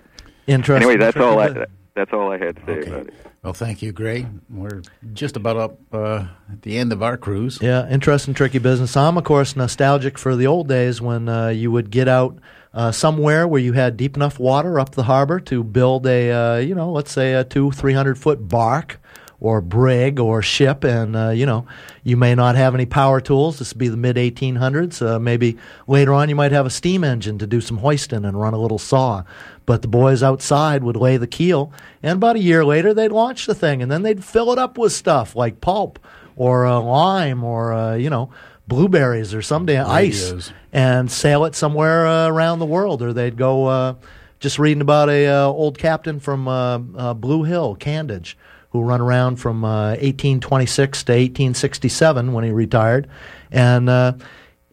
Interesting. 0.47 0.89
Anyway, 0.89 0.97
that's 0.97 1.17
all 1.17 1.39
I. 1.39 1.65
that's 1.99 2.13
all 2.13 2.31
I 2.31 2.37
had 2.37 2.55
to 2.55 2.65
say 2.65 2.79
about 2.87 3.07
it. 3.07 3.13
Well, 3.43 3.51
thank 3.51 3.81
you, 3.81 3.91
Gray. 3.91 4.25
We're 4.49 4.83
just 5.13 5.35
about 5.35 5.57
up 5.57 5.79
uh, 5.91 6.27
at 6.49 6.61
the 6.61 6.77
end 6.77 6.93
of 6.93 7.03
our 7.03 7.17
cruise. 7.17 7.59
Yeah, 7.61 7.89
interesting, 7.89 8.33
tricky 8.33 8.59
business. 8.59 8.95
I'm, 8.95 9.17
of 9.17 9.25
course, 9.25 9.57
nostalgic 9.57 10.17
for 10.17 10.37
the 10.37 10.47
old 10.47 10.69
days 10.69 11.01
when 11.01 11.27
uh, 11.27 11.49
you 11.49 11.71
would 11.71 11.91
get 11.91 12.07
out 12.07 12.39
uh, 12.73 12.93
somewhere 12.93 13.45
where 13.49 13.59
you 13.59 13.73
had 13.73 13.97
deep 13.97 14.15
enough 14.15 14.39
water 14.39 14.79
up 14.79 14.91
the 14.91 15.03
harbor 15.03 15.41
to 15.41 15.61
build 15.61 16.07
a, 16.07 16.31
uh, 16.31 16.57
you 16.57 16.73
know, 16.73 16.89
let's 16.89 17.11
say 17.11 17.33
a 17.33 17.43
two, 17.43 17.71
three 17.71 17.93
hundred 17.93 18.17
foot 18.17 18.47
bark 18.47 19.01
or 19.41 19.61
brig 19.61 20.19
or 20.19 20.41
ship, 20.41 20.83
and 20.83 21.15
uh, 21.15 21.29
you 21.29 21.45
know, 21.45 21.65
you 22.03 22.17
may 22.17 22.35
not 22.35 22.55
have 22.55 22.73
any 22.75 22.85
power 22.85 23.21
tools. 23.21 23.59
This 23.59 23.73
would 23.73 23.79
be 23.79 23.87
the 23.87 23.97
mid 23.97 24.15
1800s. 24.15 25.05
Uh, 25.05 25.19
maybe 25.19 25.57
later 25.87 26.13
on, 26.13 26.29
you 26.29 26.35
might 26.35 26.51
have 26.51 26.65
a 26.65 26.69
steam 26.69 27.03
engine 27.03 27.37
to 27.39 27.47
do 27.47 27.61
some 27.61 27.77
hoisting 27.77 28.25
and 28.25 28.39
run 28.39 28.53
a 28.53 28.59
little 28.59 28.79
saw. 28.79 29.23
But 29.69 29.83
the 29.83 29.87
boys 29.87 30.23
outside 30.23 30.83
would 30.83 30.95
lay 30.95 31.17
the 31.17 31.27
keel, 31.27 31.71
and 32.01 32.13
about 32.13 32.35
a 32.37 32.39
year 32.39 32.65
later, 32.65 32.91
they'd 32.91 33.11
launch 33.11 33.45
the 33.45 33.53
thing, 33.53 33.83
and 33.83 33.91
then 33.91 34.01
they'd 34.01 34.23
fill 34.23 34.51
it 34.51 34.57
up 34.57 34.79
with 34.79 34.91
stuff 34.91 35.35
like 35.35 35.61
pulp 35.61 35.99
or 36.35 36.65
uh, 36.65 36.79
lime 36.79 37.43
or 37.43 37.71
uh, 37.71 37.93
you 37.93 38.09
know 38.09 38.31
blueberries 38.67 39.31
or 39.31 39.43
some 39.43 39.67
damn 39.67 39.85
ice, 39.87 40.51
and 40.73 41.11
sail 41.11 41.45
it 41.45 41.53
somewhere 41.53 42.07
uh, 42.07 42.27
around 42.27 42.57
the 42.57 42.65
world. 42.65 43.03
Or 43.03 43.13
they'd 43.13 43.37
go. 43.37 43.67
Uh, 43.67 43.93
just 44.39 44.57
reading 44.57 44.81
about 44.81 45.07
a 45.07 45.27
uh, 45.27 45.45
old 45.45 45.77
captain 45.77 46.19
from 46.19 46.47
uh, 46.47 46.79
uh, 46.97 47.13
Blue 47.13 47.43
Hill, 47.43 47.75
Candage, 47.75 48.37
who 48.71 48.81
run 48.81 49.01
around 49.01 49.35
from 49.35 49.63
uh, 49.63 49.89
1826 49.89 51.03
to 51.03 51.11
1867 51.11 52.33
when 52.33 52.43
he 52.43 52.49
retired, 52.49 53.07
and 53.51 53.87
uh, 53.87 54.13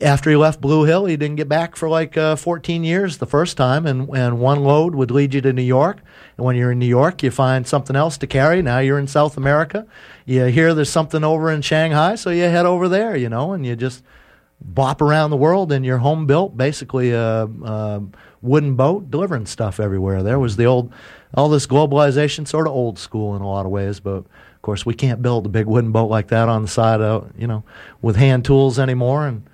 after 0.00 0.28
he 0.28 0.36
left 0.36 0.60
Blue 0.60 0.84
Hill, 0.84 1.06
he 1.06 1.16
didn't 1.16 1.36
get 1.36 1.48
back 1.48 1.74
for 1.74 1.88
like 1.88 2.18
uh, 2.18 2.36
14 2.36 2.84
years 2.84 3.16
the 3.16 3.26
first 3.26 3.56
time, 3.56 3.86
and, 3.86 4.08
and 4.10 4.38
one 4.38 4.62
load 4.62 4.94
would 4.94 5.10
lead 5.10 5.32
you 5.32 5.40
to 5.40 5.52
New 5.52 5.62
York. 5.62 5.98
And 6.36 6.44
when 6.44 6.54
you're 6.54 6.72
in 6.72 6.78
New 6.78 6.86
York, 6.86 7.22
you 7.22 7.30
find 7.30 7.66
something 7.66 7.96
else 7.96 8.18
to 8.18 8.26
carry. 8.26 8.60
Now 8.60 8.78
you're 8.80 8.98
in 8.98 9.06
South 9.06 9.38
America. 9.38 9.86
You 10.26 10.44
hear 10.46 10.74
there's 10.74 10.90
something 10.90 11.24
over 11.24 11.50
in 11.50 11.62
Shanghai, 11.62 12.14
so 12.16 12.28
you 12.28 12.42
head 12.42 12.66
over 12.66 12.88
there, 12.88 13.16
you 13.16 13.30
know, 13.30 13.52
and 13.52 13.64
you 13.64 13.74
just 13.74 14.02
bop 14.60 15.00
around 15.00 15.30
the 15.30 15.36
world 15.36 15.72
in 15.72 15.82
your 15.82 15.98
home 15.98 16.26
built, 16.26 16.56
basically 16.56 17.12
a, 17.12 17.44
a 17.44 18.02
wooden 18.42 18.74
boat, 18.74 19.10
delivering 19.10 19.46
stuff 19.46 19.80
everywhere. 19.80 20.22
There 20.22 20.38
was 20.38 20.56
the 20.56 20.66
old, 20.66 20.92
all 21.32 21.48
this 21.48 21.66
globalization, 21.66 22.46
sort 22.46 22.66
of 22.66 22.74
old 22.74 22.98
school 22.98 23.34
in 23.34 23.40
a 23.40 23.48
lot 23.48 23.64
of 23.64 23.72
ways, 23.72 24.00
but 24.00 24.10
of 24.10 24.62
course 24.62 24.84
we 24.84 24.94
can't 24.94 25.22
build 25.22 25.46
a 25.46 25.50
big 25.50 25.66
wooden 25.66 25.92
boat 25.92 26.10
like 26.10 26.28
that 26.28 26.50
on 26.50 26.62
the 26.62 26.68
side 26.68 27.00
of, 27.00 27.30
you 27.38 27.46
know, 27.46 27.64
with 28.02 28.16
hand 28.16 28.44
tools 28.44 28.78
anymore. 28.78 29.26
And 29.26 29.48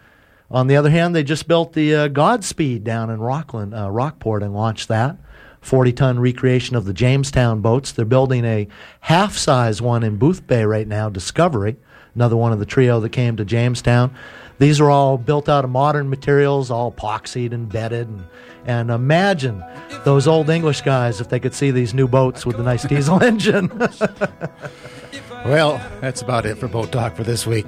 on 0.52 0.66
the 0.66 0.76
other 0.76 0.90
hand, 0.90 1.14
they 1.14 1.22
just 1.22 1.48
built 1.48 1.72
the 1.72 1.94
uh, 1.94 2.08
Godspeed 2.08 2.84
down 2.84 3.10
in 3.10 3.20
Rockland, 3.20 3.74
uh, 3.74 3.90
Rockport 3.90 4.42
and 4.42 4.54
launched 4.54 4.88
that. 4.88 5.16
40 5.62 5.92
ton 5.92 6.18
recreation 6.18 6.76
of 6.76 6.84
the 6.84 6.92
Jamestown 6.92 7.60
boats. 7.60 7.92
They're 7.92 8.04
building 8.04 8.44
a 8.44 8.68
half 9.00 9.36
size 9.36 9.80
one 9.80 10.02
in 10.02 10.18
Boothbay 10.18 10.68
right 10.68 10.88
now, 10.88 11.08
Discovery, 11.08 11.76
another 12.14 12.36
one 12.36 12.52
of 12.52 12.58
the 12.58 12.66
trio 12.66 12.98
that 13.00 13.10
came 13.10 13.36
to 13.36 13.44
Jamestown. 13.44 14.12
These 14.58 14.80
are 14.80 14.90
all 14.90 15.18
built 15.18 15.48
out 15.48 15.64
of 15.64 15.70
modern 15.70 16.10
materials, 16.10 16.70
all 16.70 16.92
epoxied 16.92 17.52
and 17.52 17.68
bedded. 17.68 18.08
And, 18.08 18.24
and 18.64 18.90
imagine 18.90 19.64
those 20.04 20.26
old 20.26 20.50
English 20.50 20.82
guys 20.82 21.20
if 21.20 21.28
they 21.28 21.40
could 21.40 21.54
see 21.54 21.70
these 21.70 21.94
new 21.94 22.08
boats 22.08 22.44
with 22.44 22.56
the 22.56 22.62
nice 22.62 22.84
diesel 22.84 23.22
engine. 23.22 23.70
Well, 25.44 25.84
that's 26.00 26.22
about 26.22 26.46
it 26.46 26.56
for 26.56 26.68
Boat 26.68 26.92
Talk 26.92 27.16
for 27.16 27.24
this 27.24 27.48
week. 27.48 27.66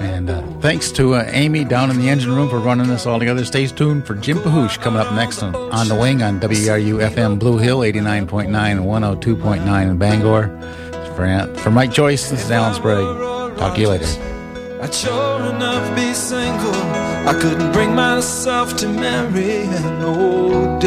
And 0.00 0.30
uh, 0.30 0.42
thanks 0.60 0.90
to 0.92 1.14
uh, 1.14 1.24
Amy 1.28 1.64
down 1.64 1.90
in 1.90 1.98
the 1.98 2.08
engine 2.08 2.34
room 2.34 2.48
for 2.48 2.58
running 2.58 2.90
us 2.90 3.06
all 3.06 3.18
together. 3.18 3.44
Stay 3.44 3.66
tuned 3.66 4.06
for 4.06 4.14
Jim 4.14 4.38
Pahoosh 4.38 4.78
coming 4.80 5.00
up 5.00 5.12
next 5.14 5.42
on, 5.42 5.54
on 5.54 5.88
the 5.88 5.94
wing 5.94 6.22
on 6.22 6.40
WERU 6.40 7.08
FM 7.10 7.38
Blue 7.38 7.58
Hill 7.58 7.80
89.9 7.80 8.46
and 8.46 8.80
102.9 8.80 9.90
in 9.90 9.98
Bangor. 9.98 10.48
For, 11.16 11.54
for 11.60 11.70
Mike 11.70 11.92
Joyce, 11.92 12.30
this 12.30 12.44
is 12.44 12.50
Alan 12.50 12.74
Sprague. 12.74 13.58
Talk 13.58 13.74
to 13.74 13.80
you 13.80 13.88
later. 13.88 14.06
I'd 14.80 14.94
sure 14.94 15.50
enough 15.50 15.96
be 15.96 16.14
single. 16.14 16.74
I 17.28 17.36
couldn't 17.40 17.72
bring 17.72 17.94
myself 17.94 18.76
to 18.78 18.88
marry 18.88 19.62
an 19.62 20.02
old 20.02 20.78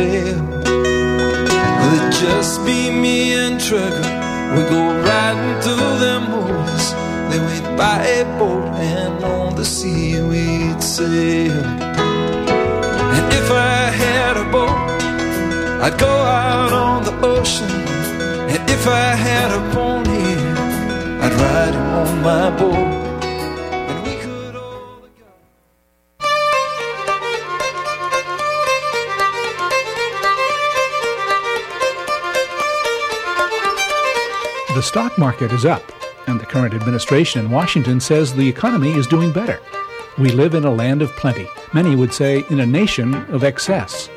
it 1.94 2.14
just 2.14 2.66
be 2.66 2.90
me 2.90 3.34
and 3.34 3.60
Trigger? 3.60 4.10
We 4.56 4.62
go 4.70 4.82
riding 5.04 5.62
through 5.62 6.00
them 6.00 6.24
woods. 6.32 6.81
A 7.34 8.24
boat 8.38 8.66
and 8.76 9.24
on 9.24 9.56
the 9.56 9.64
sail. 9.64 10.32
And 13.16 13.34
if 13.34 13.50
I 13.50 13.90
had 13.90 14.38
a 14.38 14.44
boat, 14.52 14.70
I'd 15.82 15.98
go 15.98 16.08
out 16.08 16.74
on 16.74 17.04
the 17.04 17.14
ocean. 17.26 17.70
And 18.52 18.70
if 18.70 18.86
I 18.88 19.16
had 19.16 19.52
a 19.52 19.62
pony, 19.72 20.36
I'd 21.24 21.34
ride 21.34 21.74
him 21.74 21.90
on 22.02 22.22
my 22.22 22.50
boat. 22.58 23.02
The 34.76 34.82
stock 34.82 35.18
market 35.18 35.52
is 35.52 35.66
up, 35.66 35.84
and 36.28 36.40
the 36.40 36.46
current 36.46 36.74
administration 36.74 37.44
in 37.44 37.52
Washington 37.52 38.00
says 38.00 38.34
the 38.34 38.48
economy 38.48 38.92
is 38.92 39.08
doing 39.08 39.32
better. 39.32 39.60
We 40.18 40.30
live 40.30 40.54
in 40.54 40.66
a 40.66 40.72
land 40.72 41.02
of 41.02 41.12
plenty, 41.12 41.48
many 41.74 41.96
would 41.96 42.14
say 42.14 42.44
in 42.50 42.60
a 42.60 42.66
nation 42.66 43.14
of 43.32 43.44
excess. 43.44 44.10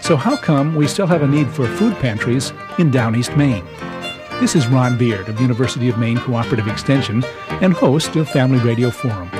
So, 0.00 0.16
how 0.16 0.36
come 0.36 0.74
we 0.74 0.86
still 0.86 1.06
have 1.06 1.22
a 1.22 1.26
need 1.26 1.48
for 1.48 1.66
food 1.66 1.94
pantries 1.96 2.52
in 2.78 2.90
Down 2.90 3.16
East 3.16 3.36
Maine? 3.36 3.64
This 4.40 4.56
is 4.56 4.66
Ron 4.66 4.98
Beard 4.98 5.28
of 5.28 5.40
University 5.40 5.88
of 5.88 5.96
Maine 5.96 6.18
Cooperative 6.18 6.68
Extension 6.68 7.24
and 7.62 7.72
host 7.72 8.16
of 8.16 8.28
Family 8.28 8.58
Radio 8.58 8.90
Forum. 8.90 9.30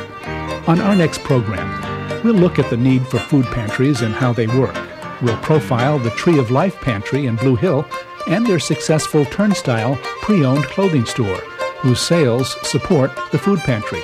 On 0.67 0.81
our 0.81 0.95
next 0.95 1.21
program, 1.21 2.23
we'll 2.23 2.35
look 2.35 2.59
at 2.59 2.71
the 2.71 2.77
need 2.77 3.07
for 3.09 3.19
food 3.19 3.45
pantries 3.47 4.01
and 4.01 4.15
how 4.15 4.33
they 4.33 4.47
work. 4.47 4.77
We'll 5.21 5.37
profile 5.39 5.99
the 5.99 6.11
Tree 6.11 6.39
of 6.39 6.51
Life 6.51 6.81
Pantry 6.81 7.27
in 7.27 7.37
Blue 7.37 7.57
Hill 7.57 7.87
and 8.27 8.47
their 8.47 8.59
successful 8.59 9.25
Turnstile 9.27 9.97
pre 10.23 10.45
owned 10.45 10.65
clothing 10.65 11.05
store, 11.05 11.43
whose 11.85 12.01
sales 12.01 12.57
support 12.67 13.11
the 13.31 13.39
food 13.39 13.61
pantry. 13.61 14.01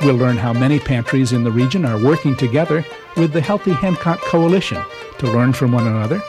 We'll 0.00 0.16
learn 0.16 0.36
how 0.36 0.52
many 0.52 0.80
pantries 0.80 1.32
in 1.32 1.44
the 1.44 1.52
region 1.52 1.84
are 1.84 1.96
working 1.96 2.34
together 2.34 2.84
with 3.16 3.32
the 3.32 3.40
Healthy 3.40 3.70
Hancock 3.70 4.20
Coalition 4.22 4.82
to 5.18 5.30
learn 5.30 5.52
from 5.52 5.70
one 5.70 5.86
another, 5.86 6.20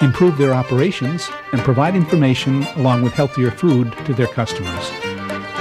improve 0.00 0.38
their 0.38 0.54
operations, 0.54 1.28
and 1.52 1.60
provide 1.60 1.94
information 1.94 2.62
along 2.76 3.02
with 3.02 3.12
healthier 3.12 3.50
food 3.50 3.94
to 4.06 4.14
their 4.14 4.26
customers. 4.26 4.90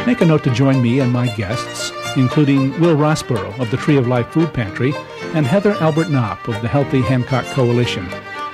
Make 0.07 0.21
a 0.21 0.25
note 0.25 0.45
to 0.45 0.53
join 0.53 0.81
me 0.81 1.01
and 1.01 1.11
my 1.11 1.27
guests, 1.35 1.91
including 2.15 2.79
Will 2.79 2.95
Rossborough 2.95 3.59
of 3.59 3.71
the 3.71 3.77
Tree 3.77 3.97
of 3.97 4.07
Life 4.07 4.29
Food 4.29 4.53
Pantry 4.53 4.93
and 5.35 5.45
Heather 5.45 5.73
Albert 5.81 6.09
Knopp 6.09 6.47
of 6.47 6.61
the 6.61 6.69
Healthy 6.69 7.01
Hancock 7.01 7.43
Coalition, 7.47 8.05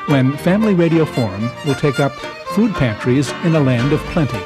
when 0.07 0.35
Family 0.37 0.73
Radio 0.73 1.05
Forum 1.05 1.51
will 1.67 1.75
take 1.75 1.99
up 1.99 2.13
food 2.55 2.73
pantries 2.73 3.29
in 3.43 3.55
a 3.55 3.59
land 3.59 3.93
of 3.93 3.99
plenty, 4.05 4.41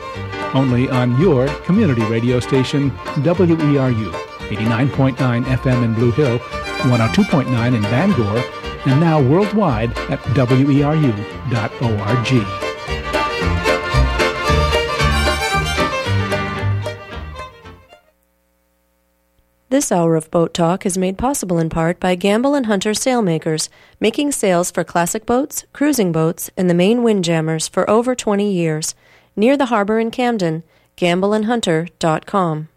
only 0.54 0.90
on 0.90 1.20
your 1.20 1.48
community 1.66 2.04
radio 2.04 2.40
station, 2.40 2.92
WERU, 3.24 4.12
89.9 4.50 5.44
FM 5.44 5.84
in 5.84 5.94
Blue 5.94 6.12
Hill, 6.12 6.40
102.9 6.40 7.76
in 7.76 7.82
Bangor, 7.84 8.44
and 8.86 9.00
now 9.00 9.22
worldwide 9.22 9.92
at 10.10 10.20
weru.org. 10.36 11.22
This 19.72 19.90
hour 19.90 20.18
of 20.18 20.30
Boat 20.32 20.54
Talk 20.54 20.86
is 20.86 20.98
made 20.98 21.18
possible 21.18 21.58
in 21.58 21.70
part 21.70 21.98
by 21.98 22.18
Gambell 22.18 22.58
and 22.58 22.66
Hunter 22.66 22.92
Sailmakers, 22.92 23.70
making 24.02 24.34
sails 24.34 24.70
for 24.70 24.84
classic 24.84 25.26
boats, 25.26 25.64
cruising 25.72 26.12
boats, 26.12 26.50
and 26.58 26.70
the 26.70 26.74
Maine 26.74 27.04
windjammers 27.04 27.70
for 27.70 27.90
over 27.90 28.14
20 28.14 28.52
years. 28.52 28.96
Near 29.36 29.56
the 29.56 29.68
harbor 29.68 30.00
in 30.00 30.12
Camden, 30.12 30.64
gambellandhunter.com. 30.98 32.68